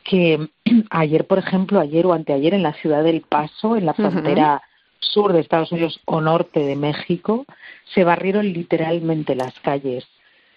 que 0.04 0.50
ayer, 0.90 1.26
por 1.26 1.40
ejemplo, 1.40 1.80
ayer 1.80 2.06
o 2.06 2.14
anteayer 2.14 2.54
en 2.54 2.64
la 2.64 2.74
ciudad 2.74 3.04
del 3.04 3.22
Paso, 3.22 3.76
en 3.76 3.86
la 3.86 3.94
frontera 3.94 4.62
sur 5.00 5.34
de 5.34 5.42
Estados 5.42 5.72
Unidos 5.72 6.00
o 6.06 6.22
norte 6.22 6.60
de 6.62 6.76
México, 6.76 7.46
se 7.94 8.04
barrieron 8.04 8.52
literalmente 8.52 9.36
las 9.36 9.60
calles 9.60 10.08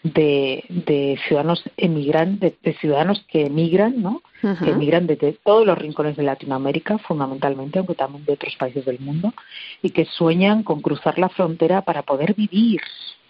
de, 0.05 0.65
de 0.69 1.19
ciudadanos 1.27 1.65
emigrantes, 1.79 2.55
de, 2.63 2.75
ciudadanos 2.75 3.25
que 3.27 3.47
emigran, 3.47 4.03
¿no? 4.03 4.23
Que 4.43 4.71
emigran 4.71 5.07
de 5.07 5.17
todos 5.43 5.67
los 5.67 5.79
rincones 5.79 6.17
de 6.17 6.23
Latinoamérica, 6.23 6.99
fundamentalmente, 6.99 7.79
aunque 7.79 7.95
también 7.95 8.27
de 8.27 8.35
otros 8.35 8.55
países 8.57 8.85
del 8.85 9.01
mundo, 9.01 9.33
y 9.81 9.91
que 9.91 10.05
sueñan 10.05 10.63
con 10.63 10.83
cruzar 10.83 11.19
la 11.19 11.31
frontera 11.31 11.81
para 11.81 12.03
poder 12.03 12.35
vivir, 12.35 12.83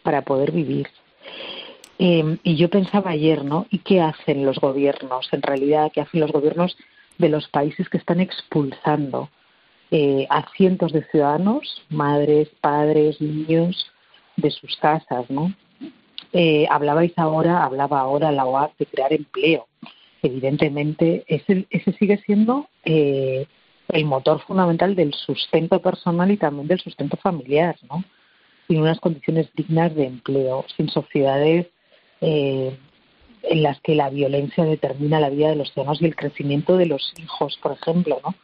para 0.02 0.22
poder 0.22 0.50
vivir. 0.50 0.88
Eh, 1.98 2.38
y 2.42 2.56
yo 2.56 2.68
pensaba 2.70 3.10
ayer, 3.10 3.44
¿no? 3.44 3.66
¿Y 3.70 3.78
qué 3.78 4.00
hacen 4.00 4.44
los 4.44 4.58
gobiernos? 4.58 5.28
En 5.32 5.42
realidad, 5.42 5.90
¿qué 5.92 6.00
hacen 6.00 6.20
los 6.20 6.32
gobiernos 6.32 6.76
de 7.18 7.28
los 7.28 7.48
países 7.48 7.88
que 7.88 7.98
están 7.98 8.20
expulsando 8.20 9.30
eh, 9.90 10.26
a 10.30 10.50
cientos 10.56 10.92
de 10.92 11.04
ciudadanos, 11.04 11.82
madres, 11.88 12.48
padres, 12.60 13.20
niños, 13.20 13.92
de 14.36 14.50
sus 14.50 14.76
casas, 14.76 15.30
¿no? 15.30 15.52
Eh, 16.32 16.66
hablabais 16.68 17.12
ahora, 17.16 17.64
hablaba 17.64 18.00
ahora 18.00 18.32
la 18.32 18.44
OAC 18.44 18.76
de 18.78 18.86
crear 18.86 19.12
empleo. 19.12 19.68
Evidentemente, 20.22 21.24
ese, 21.28 21.66
ese 21.70 21.92
sigue 21.92 22.18
siendo 22.26 22.66
eh, 22.84 23.46
el 23.88 24.04
motor 24.04 24.40
fundamental 24.40 24.96
del 24.96 25.12
sustento 25.14 25.80
personal 25.80 26.30
y 26.30 26.38
también 26.38 26.66
del 26.66 26.80
sustento 26.80 27.16
familiar, 27.18 27.76
¿no? 27.88 28.02
Sin 28.66 28.80
unas 28.80 28.98
condiciones 28.98 29.48
dignas 29.54 29.94
de 29.94 30.06
empleo, 30.06 30.64
sin 30.76 30.88
sociedades 30.88 31.66
eh, 32.20 32.76
en 33.42 33.62
las 33.62 33.80
que 33.80 33.94
la 33.94 34.10
violencia 34.10 34.64
determina 34.64 35.20
la 35.20 35.30
vida 35.30 35.50
de 35.50 35.56
los 35.56 35.72
ciudadanos 35.72 36.00
y 36.00 36.06
el 36.06 36.16
crecimiento 36.16 36.76
de 36.76 36.86
los 36.86 37.12
hijos, 37.18 37.58
por 37.62 37.72
ejemplo, 37.72 38.20
¿no? 38.24 38.34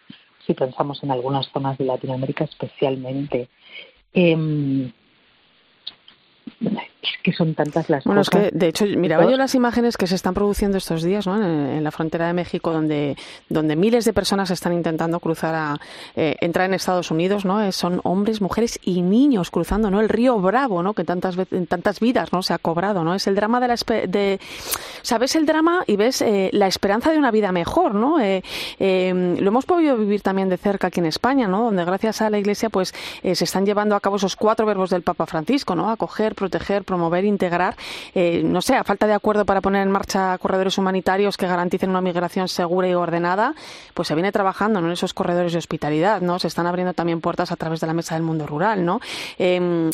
Si 0.46 0.54
pensamos 0.54 1.02
en 1.02 1.10
algunas 1.10 1.48
zonas 1.48 1.78
de 1.78 1.84
Latinoamérica 1.84 2.44
especialmente. 2.44 3.48
Eh, 4.12 4.90
es 7.02 7.10
que 7.22 7.32
son 7.32 7.54
tantas 7.54 7.88
las 7.88 8.04
bueno, 8.04 8.20
cosas. 8.20 8.34
es 8.44 8.50
que, 8.50 8.58
de 8.58 8.68
hecho, 8.68 8.84
miraba 8.84 9.30
yo 9.30 9.36
las 9.36 9.54
imágenes 9.54 9.96
que 9.96 10.06
se 10.06 10.14
están 10.14 10.34
produciendo 10.34 10.78
estos 10.78 11.02
días 11.02 11.26
¿no? 11.26 11.36
en, 11.36 11.42
en, 11.76 11.84
la 11.84 11.90
frontera 11.90 12.26
de 12.26 12.32
México, 12.34 12.72
donde, 12.72 13.16
donde 13.48 13.76
miles 13.76 14.04
de 14.04 14.12
personas 14.12 14.50
están 14.50 14.72
intentando 14.72 15.18
cruzar 15.20 15.54
a 15.54 15.80
eh, 16.16 16.36
entrar 16.40 16.66
en 16.66 16.74
Estados 16.74 17.10
Unidos, 17.10 17.44
¿no? 17.44 17.62
Eh, 17.62 17.72
son 17.72 18.00
hombres, 18.04 18.40
mujeres 18.40 18.78
y 18.82 19.02
niños 19.02 19.50
cruzando, 19.50 19.90
¿no? 19.90 20.00
El 20.00 20.08
río 20.08 20.38
Bravo, 20.40 20.82
¿no? 20.82 20.94
Que 20.94 21.04
tantas 21.04 21.36
tantas 21.68 22.00
vidas, 22.00 22.32
¿no? 22.32 22.42
Se 22.42 22.52
ha 22.52 22.58
cobrado, 22.58 23.04
¿no? 23.04 23.14
Es 23.14 23.26
el 23.26 23.34
drama 23.34 23.60
de 23.60 23.68
la 23.68 23.76
de, 24.06 24.40
sabes 25.02 25.34
el 25.36 25.46
drama 25.46 25.82
y 25.86 25.96
ves 25.96 26.22
eh, 26.22 26.50
la 26.52 26.66
esperanza 26.66 27.10
de 27.10 27.18
una 27.18 27.30
vida 27.30 27.52
mejor, 27.52 27.94
¿no? 27.94 28.20
Eh, 28.20 28.42
eh, 28.78 29.36
lo 29.38 29.48
hemos 29.48 29.66
podido 29.66 29.96
vivir 29.96 30.22
también 30.22 30.48
de 30.48 30.56
cerca 30.56 30.88
aquí 30.88 31.00
en 31.00 31.06
España, 31.06 31.48
¿no? 31.48 31.64
Donde 31.64 31.84
gracias 31.84 32.22
a 32.22 32.30
la 32.30 32.38
Iglesia, 32.38 32.70
pues, 32.70 32.94
se 33.22 33.44
están 33.44 33.66
llevando 33.66 33.94
a 33.94 34.00
cabo 34.00 34.16
esos 34.16 34.36
cuatro 34.36 34.66
verbos 34.66 34.90
del 34.90 35.02
Papa 35.02 35.26
Francisco, 35.26 35.74
¿no? 35.74 35.90
Acoger, 35.90 36.34
proteger, 36.34 36.84
promover, 36.90 37.24
integrar. 37.24 37.76
Eh, 38.16 38.42
no 38.44 38.60
sé, 38.60 38.74
a 38.74 38.82
falta 38.82 39.06
de 39.06 39.14
acuerdo 39.14 39.44
para 39.44 39.60
poner 39.60 39.82
en 39.82 39.92
marcha 39.92 40.36
corredores 40.38 40.76
humanitarios 40.76 41.36
que 41.36 41.46
garanticen 41.46 41.88
una 41.88 42.00
migración 42.00 42.48
segura 42.48 42.88
y 42.88 42.94
ordenada, 42.94 43.54
pues 43.94 44.08
se 44.08 44.16
viene 44.16 44.32
trabajando 44.32 44.80
¿no? 44.80 44.88
en 44.88 44.94
esos 44.94 45.14
corredores 45.14 45.52
de 45.52 45.58
hospitalidad, 45.58 46.20
¿no? 46.20 46.40
Se 46.40 46.48
están 46.48 46.66
abriendo 46.66 46.92
también 46.92 47.20
puertas 47.20 47.52
a 47.52 47.56
través 47.56 47.78
de 47.78 47.86
la 47.86 47.94
mesa 47.94 48.16
del 48.16 48.24
mundo 48.24 48.44
rural, 48.44 48.84
¿no? 48.84 49.00
Eh, 49.38 49.90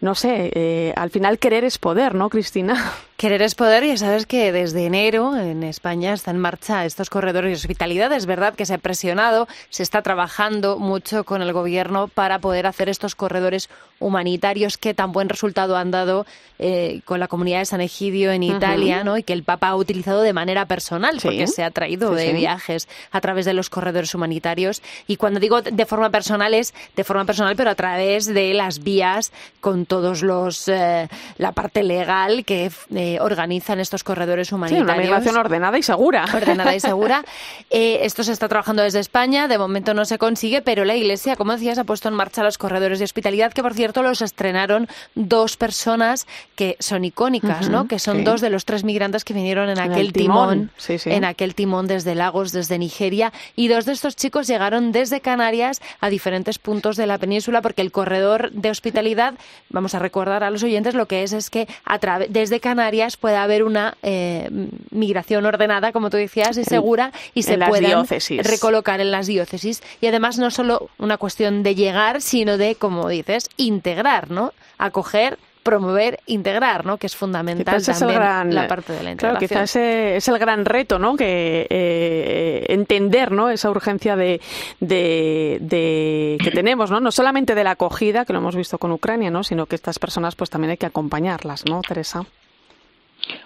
no 0.00 0.14
sé, 0.14 0.50
eh, 0.54 0.92
al 0.96 1.10
final 1.10 1.38
querer 1.38 1.64
es 1.64 1.78
poder, 1.78 2.14
¿no, 2.14 2.28
Cristina? 2.28 2.92
Querer 3.18 3.42
es 3.42 3.56
poder, 3.56 3.84
ya 3.84 3.96
sabes 3.96 4.26
que 4.26 4.52
desde 4.52 4.86
enero 4.86 5.36
en 5.36 5.64
España 5.64 6.12
está 6.12 6.30
en 6.30 6.38
marcha 6.38 6.84
estos 6.84 7.10
corredores 7.10 7.50
de 7.50 7.56
hospitalidad. 7.56 8.12
Es 8.12 8.26
verdad 8.26 8.54
que 8.54 8.64
se 8.64 8.74
ha 8.74 8.78
presionado, 8.78 9.48
se 9.70 9.82
está 9.82 10.02
trabajando 10.02 10.78
mucho 10.78 11.24
con 11.24 11.42
el 11.42 11.52
gobierno 11.52 12.06
para 12.06 12.38
poder 12.38 12.68
hacer 12.68 12.88
estos 12.88 13.16
corredores 13.16 13.70
humanitarios 13.98 14.78
que 14.78 14.94
tan 14.94 15.10
buen 15.10 15.28
resultado 15.28 15.76
han 15.76 15.90
dado 15.90 16.26
eh, 16.60 17.00
con 17.04 17.18
la 17.18 17.26
comunidad 17.26 17.58
de 17.58 17.64
San 17.64 17.80
Egidio 17.80 18.30
en 18.30 18.44
Italia, 18.44 18.98
uh 18.98 19.00
-huh. 19.00 19.04
¿no? 19.04 19.18
Y 19.18 19.24
que 19.24 19.32
el 19.32 19.42
Papa 19.42 19.66
ha 19.66 19.74
utilizado 19.74 20.22
de 20.22 20.32
manera 20.32 20.66
personal, 20.66 21.18
porque 21.20 21.48
se 21.48 21.64
ha 21.64 21.72
traído 21.72 22.10
sí, 22.10 22.24
de 22.24 22.30
sí. 22.30 22.36
viajes 22.36 22.88
a 23.10 23.20
través 23.20 23.46
de 23.46 23.52
los 23.52 23.68
corredores 23.68 24.14
humanitarios. 24.14 24.80
Y 25.08 25.16
cuando 25.16 25.40
digo 25.40 25.60
de 25.60 25.86
forma 25.86 26.10
personal 26.10 26.54
es 26.54 26.72
de 26.94 27.02
forma 27.02 27.24
personal, 27.24 27.56
pero 27.56 27.70
a 27.70 27.74
través 27.74 28.26
de 28.26 28.54
las 28.54 28.84
vías 28.84 29.32
con 29.60 29.86
todos 29.88 30.22
los 30.22 30.68
eh, 30.68 31.08
la 31.38 31.52
parte 31.52 31.82
legal 31.82 32.44
que 32.44 32.70
eh, 32.94 33.18
organizan 33.20 33.80
estos 33.80 34.04
corredores 34.04 34.52
humanitarios. 34.52 34.86
Sí, 34.86 34.92
una 34.92 35.02
migración 35.02 35.36
ordenada 35.36 35.78
y 35.78 35.82
segura. 35.82 36.26
Ordenada 36.32 36.74
y 36.74 36.80
segura. 36.80 37.24
Eh, 37.70 38.00
esto 38.02 38.22
se 38.22 38.32
está 38.32 38.48
trabajando 38.48 38.82
desde 38.82 38.98
España, 39.00 39.46
de 39.46 39.58
momento 39.58 39.92
no 39.92 40.04
se 40.04 40.16
consigue, 40.16 40.62
pero 40.62 40.84
la 40.84 40.96
Iglesia, 40.96 41.36
como 41.36 41.52
decías, 41.52 41.76
ha 41.78 41.84
puesto 41.84 42.08
en 42.08 42.14
marcha 42.14 42.42
los 42.42 42.56
corredores 42.56 42.98
de 42.98 43.04
hospitalidad, 43.04 43.52
que 43.52 43.62
por 43.62 43.74
cierto 43.74 44.02
los 44.02 44.22
estrenaron 44.22 44.88
dos 45.14 45.56
personas 45.56 46.26
que 46.54 46.76
son 46.78 47.04
icónicas, 47.04 47.66
uh 47.66 47.68
-huh, 47.68 47.72
¿no? 47.72 47.88
Que 47.88 47.98
son 47.98 48.18
sí. 48.18 48.24
dos 48.24 48.40
de 48.40 48.48
los 48.50 48.64
tres 48.64 48.84
migrantes 48.84 49.24
que 49.24 49.34
vinieron 49.34 49.68
en, 49.68 49.78
en 49.78 49.90
aquel 49.90 50.12
timón, 50.12 50.50
timón 50.50 50.70
sí, 50.78 50.98
sí. 50.98 51.10
en 51.10 51.24
aquel 51.24 51.54
timón 51.54 51.86
desde 51.86 52.14
Lagos, 52.14 52.52
desde 52.52 52.78
Nigeria, 52.78 53.32
y 53.54 53.68
dos 53.68 53.84
de 53.84 53.92
estos 53.92 54.16
chicos 54.16 54.46
llegaron 54.46 54.92
desde 54.92 55.20
Canarias 55.20 55.80
a 56.00 56.08
diferentes 56.08 56.58
puntos 56.58 56.96
de 56.96 57.06
la 57.06 57.18
península, 57.18 57.60
porque 57.60 57.82
el 57.82 57.92
corredor 57.92 58.50
de 58.52 58.70
hospitalidad, 58.70 59.34
vamos 59.78 59.94
a 59.94 60.00
recordar 60.00 60.42
a 60.42 60.50
los 60.50 60.64
oyentes, 60.64 60.94
lo 60.94 61.06
que 61.06 61.22
es 61.22 61.32
es 61.32 61.50
que 61.50 61.68
a 61.84 61.98
desde 62.28 62.58
Canarias 62.58 63.16
puede 63.16 63.36
haber 63.36 63.62
una 63.62 63.96
eh, 64.02 64.48
migración 64.90 65.46
ordenada, 65.46 65.92
como 65.92 66.10
tú 66.10 66.16
decías, 66.16 66.56
y 66.56 66.64
segura, 66.64 67.12
y 67.32 67.44
se 67.44 67.56
puedan 67.58 68.04
recolocar 68.42 69.00
en 69.00 69.12
las 69.12 69.28
diócesis. 69.28 69.82
Y 70.00 70.08
además 70.08 70.38
no 70.38 70.50
solo 70.50 70.90
una 70.98 71.16
cuestión 71.16 71.62
de 71.62 71.76
llegar, 71.76 72.20
sino 72.22 72.58
de, 72.58 72.74
como 72.74 73.08
dices, 73.08 73.50
integrar, 73.56 74.32
¿no? 74.32 74.52
Acoger 74.78 75.38
promover, 75.68 76.20
integrar, 76.26 76.84
¿no? 76.86 76.96
Que 76.96 77.06
es 77.06 77.16
fundamental 77.16 77.76
quizás 77.76 77.98
también 77.98 78.10
es 78.10 78.16
el 78.16 78.28
gran, 78.28 78.54
la 78.54 78.66
parte 78.66 78.92
de 78.92 79.02
la 79.02 79.10
integración. 79.12 79.48
Claro, 79.48 79.64
quizás 79.64 79.76
ese 79.76 80.16
es 80.16 80.28
el 80.28 80.38
gran 80.38 80.64
reto, 80.64 80.98
¿no? 80.98 81.16
Que 81.16 81.66
eh, 81.68 82.66
entender, 82.68 83.32
¿no? 83.32 83.50
Esa 83.50 83.70
urgencia 83.70 84.16
de, 84.16 84.40
de, 84.80 85.58
de, 85.60 86.38
que 86.42 86.50
tenemos, 86.50 86.90
¿no? 86.90 87.00
No 87.00 87.10
solamente 87.10 87.54
de 87.54 87.64
la 87.64 87.72
acogida, 87.72 88.24
que 88.24 88.32
lo 88.32 88.38
hemos 88.38 88.56
visto 88.56 88.78
con 88.78 88.92
Ucrania, 88.92 89.30
¿no? 89.30 89.42
Sino 89.44 89.66
que 89.66 89.74
estas 89.74 89.98
personas, 89.98 90.34
pues 90.34 90.50
también 90.50 90.70
hay 90.72 90.76
que 90.76 90.86
acompañarlas, 90.86 91.64
¿no, 91.66 91.80
Teresa? 91.82 92.24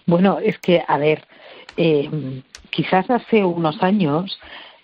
Bueno, 0.07 0.39
es 0.39 0.59
que, 0.59 0.83
a 0.87 0.99
ver, 0.99 1.27
eh, 1.77 2.09
quizás 2.71 3.11
hace 3.11 3.45
unos 3.45 3.83
años 3.83 4.39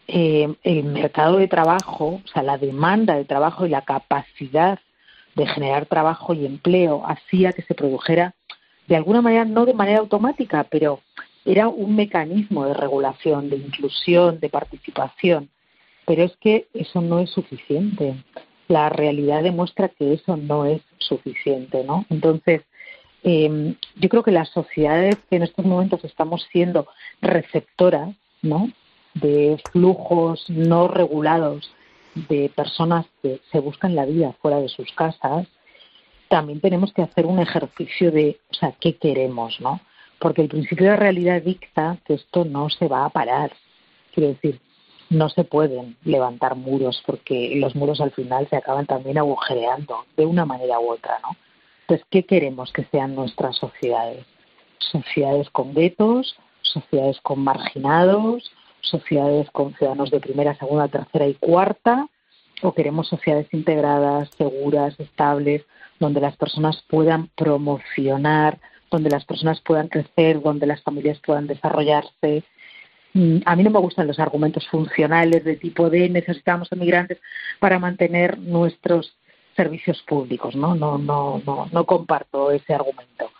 eh, 0.06 0.54
el 0.62 0.84
mercado 0.84 1.36
de 1.36 1.48
trabajo, 1.48 2.20
o 2.24 2.28
sea, 2.32 2.42
la 2.42 2.58
demanda 2.58 3.14
de 3.14 3.24
trabajo 3.24 3.66
y 3.66 3.68
la 3.68 3.82
capacidad 3.82 4.78
de 5.38 5.46
generar 5.46 5.86
trabajo 5.86 6.34
y 6.34 6.44
empleo 6.44 7.02
hacía 7.06 7.52
que 7.52 7.62
se 7.62 7.74
produjera 7.74 8.34
de 8.88 8.96
alguna 8.96 9.22
manera, 9.22 9.44
no 9.44 9.64
de 9.64 9.74
manera 9.74 10.00
automática, 10.00 10.66
pero 10.68 11.00
era 11.44 11.68
un 11.68 11.94
mecanismo 11.94 12.66
de 12.66 12.74
regulación, 12.74 13.48
de 13.48 13.56
inclusión, 13.56 14.40
de 14.40 14.48
participación. 14.48 15.48
Pero 16.06 16.24
es 16.24 16.36
que 16.38 16.66
eso 16.74 17.00
no 17.00 17.20
es 17.20 17.30
suficiente. 17.30 18.14
La 18.66 18.88
realidad 18.88 19.42
demuestra 19.42 19.88
que 19.88 20.14
eso 20.14 20.36
no 20.36 20.66
es 20.66 20.82
suficiente, 20.98 21.84
¿no? 21.84 22.04
Entonces, 22.10 22.62
eh, 23.22 23.74
yo 23.96 24.08
creo 24.08 24.22
que 24.22 24.32
las 24.32 24.48
sociedades 24.48 25.16
que 25.30 25.36
en 25.36 25.42
estos 25.42 25.64
momentos 25.64 26.04
estamos 26.04 26.46
siendo 26.50 26.88
receptoras, 27.20 28.14
¿no? 28.42 28.70
De 29.14 29.60
flujos 29.70 30.44
no 30.48 30.88
regulados 30.88 31.70
de 32.14 32.50
personas 32.54 33.06
que 33.22 33.40
se 33.50 33.60
buscan 33.60 33.94
la 33.94 34.06
vida 34.06 34.34
fuera 34.40 34.60
de 34.60 34.68
sus 34.68 34.90
casas, 34.92 35.46
también 36.28 36.60
tenemos 36.60 36.92
que 36.92 37.02
hacer 37.02 37.26
un 37.26 37.38
ejercicio 37.38 38.10
de, 38.10 38.38
o 38.50 38.54
sea, 38.54 38.72
¿qué 38.80 38.96
queremos, 38.96 39.60
no? 39.60 39.80
Porque 40.18 40.42
el 40.42 40.48
principio 40.48 40.90
de 40.90 40.96
realidad 40.96 41.42
dicta 41.42 41.98
que 42.04 42.14
esto 42.14 42.44
no 42.44 42.68
se 42.70 42.88
va 42.88 43.04
a 43.04 43.10
parar. 43.10 43.52
Quiero 44.12 44.30
decir, 44.30 44.60
no 45.10 45.28
se 45.28 45.44
pueden 45.44 45.96
levantar 46.04 46.54
muros 46.54 47.02
porque 47.06 47.54
los 47.56 47.74
muros 47.74 48.00
al 48.00 48.10
final 48.10 48.46
se 48.48 48.56
acaban 48.56 48.86
también 48.86 49.18
agujereando 49.18 50.04
de 50.16 50.26
una 50.26 50.44
manera 50.44 50.80
u 50.80 50.90
otra, 50.92 51.18
¿no? 51.22 51.36
Entonces, 51.82 52.06
¿qué 52.10 52.24
queremos 52.24 52.70
que 52.72 52.84
sean 52.84 53.14
nuestras 53.14 53.56
sociedades? 53.56 54.26
Sociedades 54.78 55.48
con 55.50 55.74
guetos, 55.74 56.36
sociedades 56.60 57.18
con 57.22 57.40
marginados, 57.40 58.50
sociedades 58.80 59.50
con 59.50 59.74
ciudadanos 59.74 60.10
de 60.10 60.20
primera, 60.20 60.54
segunda, 60.56 60.88
tercera 60.88 61.26
y 61.26 61.34
cuarta, 61.34 62.08
o 62.62 62.72
queremos 62.72 63.08
sociedades 63.08 63.46
integradas, 63.52 64.30
seguras, 64.36 64.98
estables, 64.98 65.64
donde 66.00 66.20
las 66.20 66.36
personas 66.36 66.84
puedan 66.88 67.28
promocionar, 67.36 68.58
donde 68.90 69.10
las 69.10 69.24
personas 69.24 69.60
puedan 69.60 69.88
crecer, 69.88 70.40
donde 70.40 70.66
las 70.66 70.82
familias 70.82 71.20
puedan 71.24 71.46
desarrollarse. 71.46 72.44
A 73.44 73.56
mí 73.56 73.62
no 73.62 73.70
me 73.70 73.80
gustan 73.80 74.06
los 74.06 74.18
argumentos 74.18 74.66
funcionales 74.68 75.44
de 75.44 75.56
tipo 75.56 75.90
de 75.90 76.08
necesitamos 76.08 76.70
emigrantes 76.72 77.18
para 77.58 77.78
mantener 77.78 78.38
nuestros 78.38 79.16
servicios 79.56 80.02
públicos, 80.02 80.54
¿no? 80.54 80.74
No, 80.74 80.98
no, 80.98 81.42
no, 81.44 81.68
no 81.72 81.84
comparto 81.84 82.52
ese 82.52 82.74
argumento. 82.74 83.30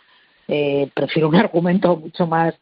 Eh, 0.47 0.89
prefiero 0.93 1.29
un 1.29 1.35
argumento 1.45 1.95
mucho 1.95 2.27
más 2.27 2.53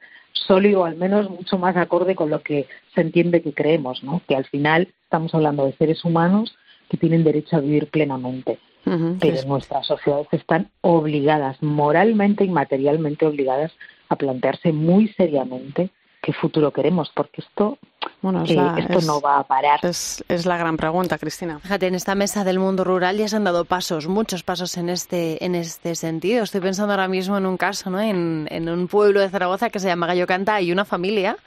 sólido, 0.46 0.86
al 0.86 0.96
menos 0.96 1.30
mucho 1.30 1.58
más 1.58 1.76
acorde 1.76 2.16
con 2.16 2.30
lo 2.30 2.42
que 2.42 2.68
se 2.94 3.02
entiende 3.02 3.42
que 3.42 3.54
creemos, 3.54 4.04
¿no? 4.04 4.22
Que 4.28 4.36
al 4.36 4.46
final 4.46 4.90
estamos 5.04 5.34
hablando 5.34 5.66
de 5.66 5.74
seres 5.74 6.04
humanos 6.06 6.56
que 6.90 6.98
tienen 6.98 7.24
derecho 7.24 7.58
a 7.58 7.60
vivir 7.60 7.88
plenamente. 7.88 8.60
Uh 8.86 8.92
-huh, 8.92 9.18
pero 9.20 9.38
sí. 9.38 9.48
nuestras 9.48 9.86
sociedades 9.86 10.28
están 10.32 10.70
obligadas, 10.82 11.62
moralmente 11.62 12.46
y 12.46 12.50
materialmente 12.50 13.26
obligadas, 13.26 13.72
a 14.10 14.16
plantearse 14.16 14.72
muy 14.72 15.10
seriamente 15.10 15.90
qué 16.22 16.34
futuro 16.34 16.72
queremos, 16.72 17.12
porque 17.14 17.42
esto, 17.42 17.78
bueno, 18.22 18.44
eh, 18.48 18.54
la, 18.54 18.76
esto 18.78 19.00
es, 19.00 19.06
no 19.06 19.22
va 19.22 19.40
a 19.40 19.44
parar. 19.44 19.80
Es, 19.84 20.24
es, 20.28 20.46
la 20.46 20.58
gran 20.58 20.78
pregunta, 20.78 21.18
Cristina. 21.18 21.60
Fíjate, 21.60 21.88
en 21.88 21.96
esta 21.96 22.16
mesa 22.16 22.44
del 22.44 22.60
mundo 22.60 22.84
rural 22.84 23.18
ya 23.18 23.28
se 23.28 23.36
han 23.36 23.44
dado 23.44 23.66
pasos, 23.66 24.08
muchos 24.08 24.44
pasos 24.44 24.78
en 24.78 24.90
este, 24.90 25.44
en 25.44 25.56
este 25.56 25.96
sentido. 25.96 26.44
Estoy 26.44 26.62
pensando 26.62 26.94
ahora 26.94 27.08
mismo 27.08 27.38
en 27.38 27.46
un 27.46 27.58
caso, 27.58 27.90
¿no? 27.90 28.00
En, 28.00 28.48
en 28.52 28.70
un 28.70 28.88
pueblo 28.88 29.20
de 29.20 29.30
Zaragoza 29.30 29.70
que 29.70 29.80
se 29.80 29.88
llama 29.88 30.08
Gallo 30.08 30.28
Canta, 30.28 30.56
hay 30.56 30.72
una 30.72 30.86
familia 30.86 31.38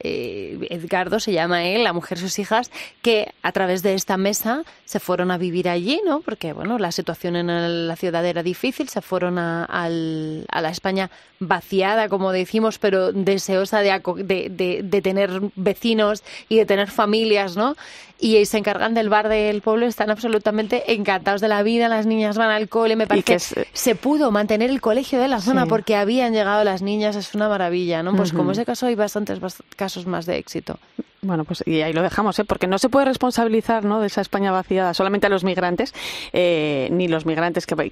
eh, 0.00 0.58
Edgardo 0.70 1.20
se 1.20 1.32
llama 1.32 1.64
él, 1.64 1.84
la 1.84 1.92
mujer, 1.92 2.18
sus 2.18 2.38
hijas, 2.38 2.70
que 3.02 3.32
a 3.42 3.52
través 3.52 3.82
de 3.82 3.94
esta 3.94 4.16
mesa 4.16 4.62
se 4.84 5.00
fueron 5.00 5.30
a 5.30 5.38
vivir 5.38 5.68
allí, 5.68 6.00
¿no? 6.04 6.20
Porque, 6.20 6.52
bueno, 6.52 6.78
la 6.78 6.92
situación 6.92 7.36
en 7.36 7.88
la 7.88 7.96
ciudad 7.96 8.24
era 8.24 8.42
difícil, 8.42 8.88
se 8.88 9.00
fueron 9.02 9.38
a, 9.38 9.64
al- 9.64 10.46
a 10.50 10.60
la 10.60 10.70
España 10.70 11.10
vaciada, 11.40 12.08
como 12.08 12.32
decimos, 12.32 12.78
pero 12.78 13.12
deseosa 13.12 13.80
de, 13.80 13.90
aco- 13.92 14.16
de, 14.16 14.48
de- 14.50 14.80
de 14.82 15.02
tener 15.02 15.40
vecinos 15.56 16.22
y 16.48 16.56
de 16.56 16.66
tener 16.66 16.90
familias, 16.90 17.56
¿no? 17.56 17.76
Y 18.18 18.42
se 18.46 18.56
encargan 18.56 18.94
del 18.94 19.10
bar 19.10 19.28
del 19.28 19.60
pueblo, 19.60 19.84
están 19.84 20.08
absolutamente 20.10 20.94
encantados 20.94 21.42
de 21.42 21.48
la 21.48 21.62
vida, 21.62 21.88
las 21.88 22.06
niñas 22.06 22.38
van 22.38 22.48
al 22.48 22.66
cole, 22.70 22.96
me 22.96 23.06
parece 23.06 23.24
que 23.24 23.34
es- 23.34 23.54
se 23.74 23.94
pudo 23.94 24.30
mantener 24.30 24.70
el 24.70 24.80
colegio 24.80 25.20
de 25.20 25.28
la 25.28 25.40
zona 25.42 25.64
Sí. 25.64 25.68
porque 25.68 25.96
habían 25.96 26.32
llegado 26.32 26.64
las 26.64 26.80
niñas, 26.80 27.14
es 27.16 27.34
una 27.34 27.48
maravilla, 27.50 28.02
¿no? 28.02 28.16
Pues 28.16 28.30
Ujú. 28.30 28.38
como 28.38 28.52
ese 28.52 28.64
caso 28.64 28.86
hay 28.86 28.94
bastantes 28.94 29.38
bast- 29.40 29.60
casos 29.86 30.04
más 30.04 30.26
de 30.26 30.36
éxito. 30.36 30.80
Bueno, 31.22 31.44
pues 31.44 31.64
y 31.66 31.80
ahí 31.80 31.92
lo 31.92 32.02
dejamos, 32.02 32.38
¿eh? 32.38 32.44
porque 32.44 32.66
no 32.66 32.78
se 32.78 32.88
puede 32.88 33.06
responsabilizar 33.06 33.84
¿no? 33.84 34.00
de 34.00 34.06
esa 34.06 34.20
España 34.20 34.52
vaciada 34.52 34.94
solamente 34.94 35.26
a 35.26 35.30
los 35.30 35.44
migrantes, 35.44 35.94
eh, 36.32 36.88
ni 36.92 37.08
los 37.08 37.26
migrantes 37.26 37.66
que, 37.66 37.90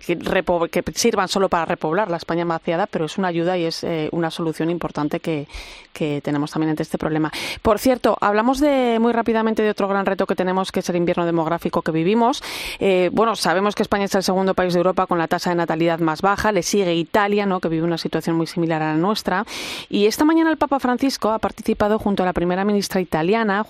sirvan 0.95 1.29
solo 1.29 1.49
para 1.49 1.64
repoblar 1.64 2.11
la 2.11 2.16
España 2.16 2.45
vaciada, 2.45 2.87
pero 2.87 3.07
es 3.07 3.18
una 3.18 3.29
ayuda 3.29 3.57
y 3.57 3.64
es 3.64 3.83
eh, 3.83 4.09
una 4.12 4.31
solución 4.31 4.70
importante 4.70 5.20
que, 5.20 5.47
que 5.95 6.20
tenemos 6.20 6.51
también 6.51 6.70
ante 6.70 6.83
este 6.83 6.99
problema. 6.99 7.33
Por 7.62 7.79
cierto, 7.79 8.18
hablamos 8.20 8.61
de 8.61 8.99
muy 9.01 9.12
rápidamente 9.12 9.62
de 9.62 9.70
otro 9.70 9.89
gran 9.89 10.05
reto 10.05 10.27
que 10.27 10.35
tenemos, 10.35 10.72
que 10.72 10.81
es 10.81 10.89
el 10.91 10.97
invierno 10.97 11.25
demográfico 11.25 11.81
que 11.81 11.93
vivimos. 11.93 12.43
Eh, 12.81 13.09
bueno, 13.12 13.37
sabemos 13.37 13.75
que 13.75 13.83
España 13.83 14.05
es 14.05 14.14
el 14.14 14.22
segundo 14.22 14.53
país 14.55 14.75
de 14.75 14.81
Europa 14.81 15.07
con 15.07 15.18
la 15.18 15.29
tasa 15.29 15.51
de 15.51 15.57
natalidad 15.57 16.01
más 16.01 16.20
baja, 16.20 16.53
le 16.53 16.62
sigue 16.62 16.95
Italia, 16.95 17.47
¿no? 17.47 17.61
que 17.61 17.68
vive 17.68 17.85
una 17.85 17.97
situación 17.97 18.37
muy 18.37 18.47
similar 18.47 18.83
a 18.83 18.93
la 18.93 18.99
nuestra. 18.99 19.47
Y 19.89 20.07
esta 20.07 20.25
mañana 20.25 20.51
el 20.51 20.59
Papa 20.59 20.81
Francisco 20.81 21.31
ha 21.31 21.39
participado 21.39 21.99
junto 21.99 22.25
a 22.25 22.27
la 22.27 22.33
primera 22.33 22.64
ministra 22.64 23.01
italiana, 23.01 23.14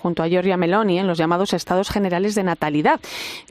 junto 0.01 0.23
a 0.23 0.27
Giorgia 0.27 0.57
Meloni, 0.57 0.99
en 0.99 1.07
los 1.07 1.17
llamados 1.17 1.53
Estados 1.53 1.89
Generales 1.89 2.33
de 2.33 2.43
Natalidad, 2.43 2.99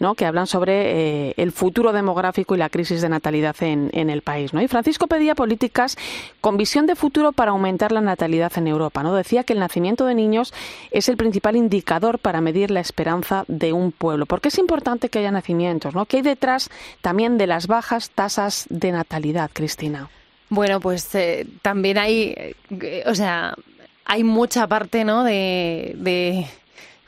¿no? 0.00 0.14
que 0.14 0.26
hablan 0.26 0.46
sobre 0.46 1.28
eh, 1.28 1.34
el 1.36 1.52
futuro 1.52 1.92
demográfico 1.92 2.54
y 2.54 2.58
la 2.58 2.68
crisis 2.68 3.00
de 3.00 3.08
natalidad 3.08 3.54
en, 3.60 3.90
en 3.92 4.10
el 4.10 4.22
país. 4.22 4.52
¿no? 4.52 4.60
Y 4.60 4.66
Francisco 4.66 5.06
pedía 5.06 5.34
políticas 5.34 5.96
con 6.40 6.56
visión 6.56 6.86
de 6.86 6.96
futuro 6.96 7.32
para 7.32 7.52
aumentar 7.52 7.92
la 7.92 8.00
natalidad 8.00 8.52
en 8.56 8.66
Europa. 8.66 9.02
¿no? 9.02 9.14
Decía 9.14 9.44
que 9.44 9.52
el 9.52 9.60
nacimiento 9.60 10.06
de 10.06 10.14
niños 10.14 10.52
es 10.90 11.08
el 11.08 11.16
principal 11.16 11.54
indicador 11.54 12.18
para 12.18 12.40
medir 12.40 12.70
la 12.70 12.80
esperanza 12.80 13.44
de 13.46 13.72
un 13.72 13.92
pueblo. 13.92 14.26
Porque 14.26 14.48
es 14.48 14.58
importante 14.58 15.08
que 15.08 15.20
haya 15.20 15.30
nacimientos, 15.30 15.94
¿no? 15.94 16.06
que 16.06 16.16
hay 16.18 16.22
detrás 16.22 16.70
también 17.02 17.38
de 17.38 17.46
las 17.46 17.68
bajas 17.68 18.10
tasas 18.10 18.66
de 18.68 18.90
natalidad, 18.90 19.50
Cristina. 19.52 20.08
Bueno, 20.50 20.78
pues 20.80 21.14
eh, 21.14 21.46
también 21.62 21.98
hay, 21.98 22.54
eh, 22.70 23.02
o 23.06 23.14
sea, 23.14 23.56
hay 24.04 24.24
mucha 24.24 24.66
parte, 24.66 25.04
¿no? 25.04 25.24
De, 25.24 25.94
de 25.96 26.46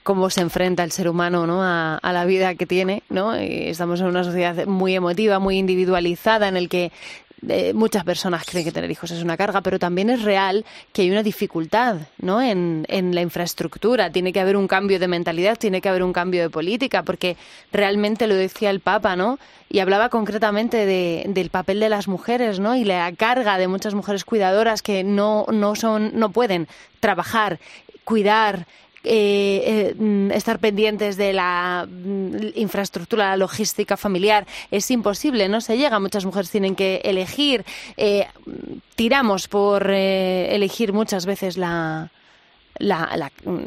cómo 0.03 0.31
se 0.31 0.41
enfrenta 0.41 0.85
el 0.85 0.93
ser 0.93 1.09
humano, 1.09 1.47
¿no? 1.47 1.63
A, 1.63 1.97
a 1.97 2.13
la 2.13 2.25
vida 2.25 2.55
que 2.55 2.67
tiene, 2.67 3.03
¿no? 3.09 3.41
Y 3.41 3.69
estamos 3.69 4.01
en 4.01 4.07
una 4.07 4.25
sociedad 4.25 4.67
muy 4.67 4.95
emotiva, 4.95 5.39
muy 5.39 5.59
individualizada, 5.59 6.49
en 6.49 6.57
el 6.57 6.69
que 6.69 6.93
eh, 7.49 7.73
muchas 7.75 8.05
personas 8.05 8.45
creen 8.47 8.65
que 8.65 8.73
tener 8.73 8.91
hijos 8.91 9.11
es 9.11 9.23
una 9.23 9.37
carga, 9.37 9.61
pero 9.61 9.79
también 9.79 10.11
es 10.11 10.23
real 10.23 10.65
que 10.93 11.03
hay 11.03 11.11
una 11.11 11.23
dificultad 11.23 11.97
¿no? 12.19 12.41
en, 12.41 12.87
en 12.89 13.15
la 13.15 13.21
infraestructura. 13.21 14.11
Tiene 14.11 14.33
que 14.33 14.41
haber 14.41 14.57
un 14.57 14.67
cambio 14.67 14.99
de 14.99 15.09
mentalidad, 15.09 15.59
tiene 15.59 15.81
que 15.81 15.89
haber 15.89 16.03
un 16.03 16.13
cambio 16.13 16.43
de 16.43 16.51
política, 16.51 17.03
porque 17.03 17.37
realmente 17.73 18.27
lo 18.27 18.35
decía 18.35 18.71
el 18.71 18.81
Papa, 18.81 19.17
¿no? 19.17 19.39
Y 19.69 19.81
hablaba 19.81 20.09
concretamente 20.09 20.87
de, 20.87 21.25
del 21.29 21.51
papel 21.51 21.81
de 21.81 21.89
las 21.89 22.09
mujeres, 22.09 22.61
¿no? 22.61 22.77
Y 22.77 22.85
la 22.85 23.13
carga 23.13 23.59
de 23.59 23.69
muchas 23.69 23.95
mujeres 23.95 24.25
cuidadoras 24.25 24.81
que 24.81 25.05
no, 25.05 25.47
no 25.53 25.75
son, 25.75 26.13
no 26.15 26.31
pueden 26.31 26.69
trabajar, 27.01 27.59
cuidar, 28.05 28.67
eh, 29.07 29.63
eh, 29.65 29.95
mm, 29.97 30.33
estar 30.33 30.59
pendientes 30.59 31.17
de 31.17 31.33
la 31.33 31.87
mm, 31.89 32.37
infraestructura, 32.57 33.31
la 33.31 33.37
logística 33.37 33.97
familiar, 33.97 34.47
es 34.71 34.91
imposible, 34.91 35.49
no 35.49 35.61
se 35.61 35.77
llega. 35.79 36.01
Muchas 36.01 36.25
mujeres 36.25 36.51
tienen 36.51 36.75
que 36.75 37.01
elegir. 37.05 37.65
eh, 37.97 38.27
tiramos 38.97 39.47
por 39.47 39.91
eh, 39.91 40.55
elegir 40.55 40.93
muchas 40.93 41.27
veces 41.27 41.57
la, 41.57 42.11
la, 42.79 43.31
mm, 43.45 43.61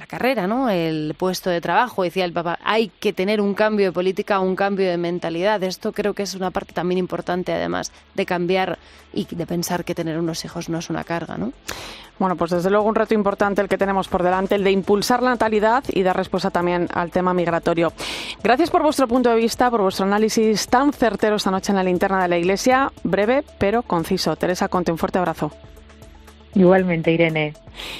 la 0.00 0.06
carrera, 0.06 0.46
¿no? 0.46 0.70
El 0.70 1.14
puesto 1.16 1.50
de 1.50 1.60
trabajo, 1.60 2.02
decía 2.02 2.24
el 2.24 2.32
papá. 2.32 2.58
Hay 2.64 2.88
que 2.88 3.12
tener 3.12 3.40
un 3.40 3.54
cambio 3.54 3.86
de 3.86 3.92
política, 3.92 4.40
un 4.40 4.56
cambio 4.56 4.88
de 4.88 4.96
mentalidad. 4.96 5.62
Esto 5.62 5.92
creo 5.92 6.14
que 6.14 6.22
es 6.22 6.34
una 6.34 6.50
parte 6.50 6.72
también 6.72 6.98
importante, 6.98 7.52
además, 7.52 7.92
de 8.14 8.24
cambiar 8.24 8.78
y 9.12 9.26
de 9.26 9.46
pensar 9.46 9.84
que 9.84 9.94
tener 9.94 10.18
unos 10.18 10.42
hijos 10.44 10.70
no 10.70 10.78
es 10.78 10.88
una 10.88 11.04
carga, 11.04 11.36
¿no? 11.36 11.52
Bueno, 12.18 12.36
pues 12.36 12.50
desde 12.50 12.70
luego 12.70 12.86
un 12.86 12.94
reto 12.94 13.14
importante 13.14 13.60
el 13.60 13.68
que 13.68 13.78
tenemos 13.78 14.08
por 14.08 14.22
delante, 14.22 14.54
el 14.54 14.64
de 14.64 14.70
impulsar 14.70 15.22
la 15.22 15.30
natalidad 15.30 15.84
y 15.88 16.02
dar 16.02 16.16
respuesta 16.16 16.50
también 16.50 16.88
al 16.94 17.10
tema 17.10 17.34
migratorio. 17.34 17.92
Gracias 18.42 18.70
por 18.70 18.82
vuestro 18.82 19.06
punto 19.06 19.30
de 19.30 19.36
vista, 19.36 19.70
por 19.70 19.82
vuestro 19.82 20.06
análisis 20.06 20.66
tan 20.68 20.92
certero 20.92 21.36
esta 21.36 21.50
noche 21.50 21.72
en 21.72 21.76
la 21.76 21.84
linterna 21.84 22.22
de 22.22 22.28
la 22.28 22.38
Iglesia, 22.38 22.90
breve 23.04 23.44
pero 23.58 23.82
conciso. 23.82 24.36
Teresa 24.36 24.68
Conte, 24.68 24.92
un 24.92 24.98
fuerte 24.98 25.18
abrazo. 25.18 25.50
Igualmente, 26.54 27.12
Irene. 27.12 27.54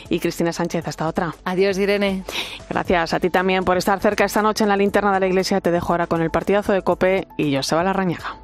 Y 0.08 0.18
Cristina 0.18 0.52
Sánchez, 0.52 0.86
hasta 0.88 1.06
otra. 1.06 1.34
Adiós, 1.44 1.78
Irene. 1.78 2.24
Gracias 2.68 3.14
a 3.14 3.20
ti 3.20 3.30
también 3.30 3.64
por 3.64 3.76
estar 3.76 4.00
cerca 4.00 4.24
esta 4.24 4.42
noche 4.42 4.64
en 4.64 4.68
la 4.68 4.76
linterna 4.76 5.12
de 5.12 5.20
la 5.20 5.26
Iglesia. 5.26 5.60
Te 5.60 5.70
dejo 5.70 5.92
ahora 5.92 6.06
con 6.06 6.20
el 6.22 6.30
partidazo 6.30 6.72
de 6.72 6.82
Cope 6.82 7.26
y 7.36 7.54
Joseba 7.54 7.84
Larrañaga. 7.84 8.36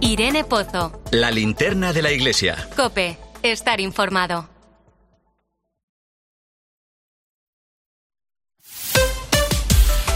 Irene 0.00 0.44
Pozo, 0.44 0.92
La 1.10 1.30
linterna 1.30 1.92
de 1.92 2.02
la 2.02 2.12
iglesia. 2.12 2.68
Cope, 2.76 3.16
estar 3.42 3.80
informado. 3.80 4.46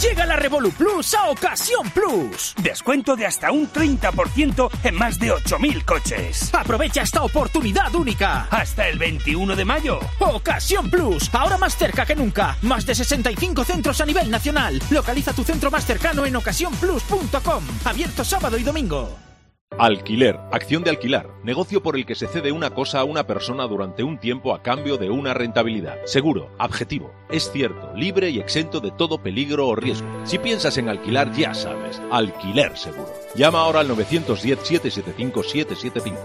Llega 0.00 0.26
la 0.26 0.36
Revolu 0.36 0.70
Plus 0.72 1.14
a 1.14 1.30
Ocasión 1.30 1.90
Plus. 1.90 2.54
Descuento 2.62 3.16
de 3.16 3.26
hasta 3.26 3.50
un 3.50 3.70
30% 3.70 4.70
en 4.84 4.94
más 4.94 5.18
de 5.18 5.32
8.000 5.32 5.84
coches. 5.84 6.54
Aprovecha 6.54 7.02
esta 7.02 7.22
oportunidad 7.22 7.94
única. 7.94 8.46
Hasta 8.50 8.88
el 8.88 8.98
21 8.98 9.54
de 9.54 9.64
mayo. 9.64 10.00
Ocasión 10.18 10.90
Plus. 10.90 11.28
Ahora 11.34 11.58
más 11.58 11.76
cerca 11.76 12.06
que 12.06 12.14
nunca. 12.14 12.56
Más 12.62 12.86
de 12.86 12.94
65 12.94 13.64
centros 13.64 14.00
a 14.00 14.06
nivel 14.06 14.30
nacional. 14.30 14.80
Localiza 14.90 15.32
tu 15.32 15.44
centro 15.44 15.70
más 15.70 15.84
cercano 15.84 16.24
en 16.24 16.36
ocasiónplus.com. 16.36 17.64
Abierto 17.84 18.24
sábado 18.24 18.56
y 18.56 18.62
domingo. 18.62 19.31
Alquiler, 19.78 20.38
acción 20.52 20.84
de 20.84 20.90
alquilar, 20.90 21.30
negocio 21.42 21.82
por 21.82 21.96
el 21.96 22.04
que 22.04 22.14
se 22.14 22.26
cede 22.26 22.52
una 22.52 22.68
cosa 22.70 23.00
a 23.00 23.04
una 23.04 23.26
persona 23.26 23.66
durante 23.66 24.02
un 24.02 24.18
tiempo 24.18 24.54
a 24.54 24.62
cambio 24.62 24.98
de 24.98 25.08
una 25.10 25.32
rentabilidad. 25.32 25.96
Seguro, 26.04 26.50
objetivo, 26.58 27.10
es 27.30 27.50
cierto, 27.50 27.90
libre 27.96 28.28
y 28.30 28.38
exento 28.38 28.80
de 28.80 28.90
todo 28.90 29.22
peligro 29.22 29.68
o 29.68 29.74
riesgo. 29.74 30.06
Si 30.24 30.38
piensas 30.38 30.76
en 30.78 30.88
alquilar, 30.88 31.32
ya 31.32 31.52
sabes, 31.54 32.00
alquiler 32.10 32.76
seguro. 32.76 33.12
Llama 33.34 33.60
ahora 33.60 33.80
al 33.80 33.88
910-775-775. 33.88 36.16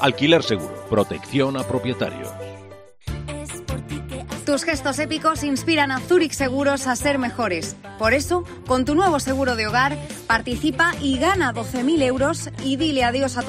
Alquiler 0.00 0.42
seguro, 0.42 0.74
protección 0.90 1.56
a 1.56 1.62
propietarios. 1.62 2.28
Tus 4.46 4.62
gestos 4.62 5.00
épicos 5.00 5.42
inspiran 5.42 5.90
a 5.90 5.98
Zurich 5.98 6.30
Seguros 6.30 6.86
a 6.86 6.94
ser 6.94 7.18
mejores. 7.18 7.74
Por 7.98 8.14
eso, 8.14 8.44
con 8.68 8.84
tu 8.84 8.94
nuevo 8.94 9.18
seguro 9.18 9.56
de 9.56 9.66
hogar, 9.66 9.98
participa 10.28 10.92
y 11.02 11.18
gana 11.18 11.52
12.000 11.52 12.02
euros 12.02 12.50
y 12.62 12.76
dile 12.76 13.02
adiós 13.02 13.36
a 13.38 13.42
tu 13.42 13.44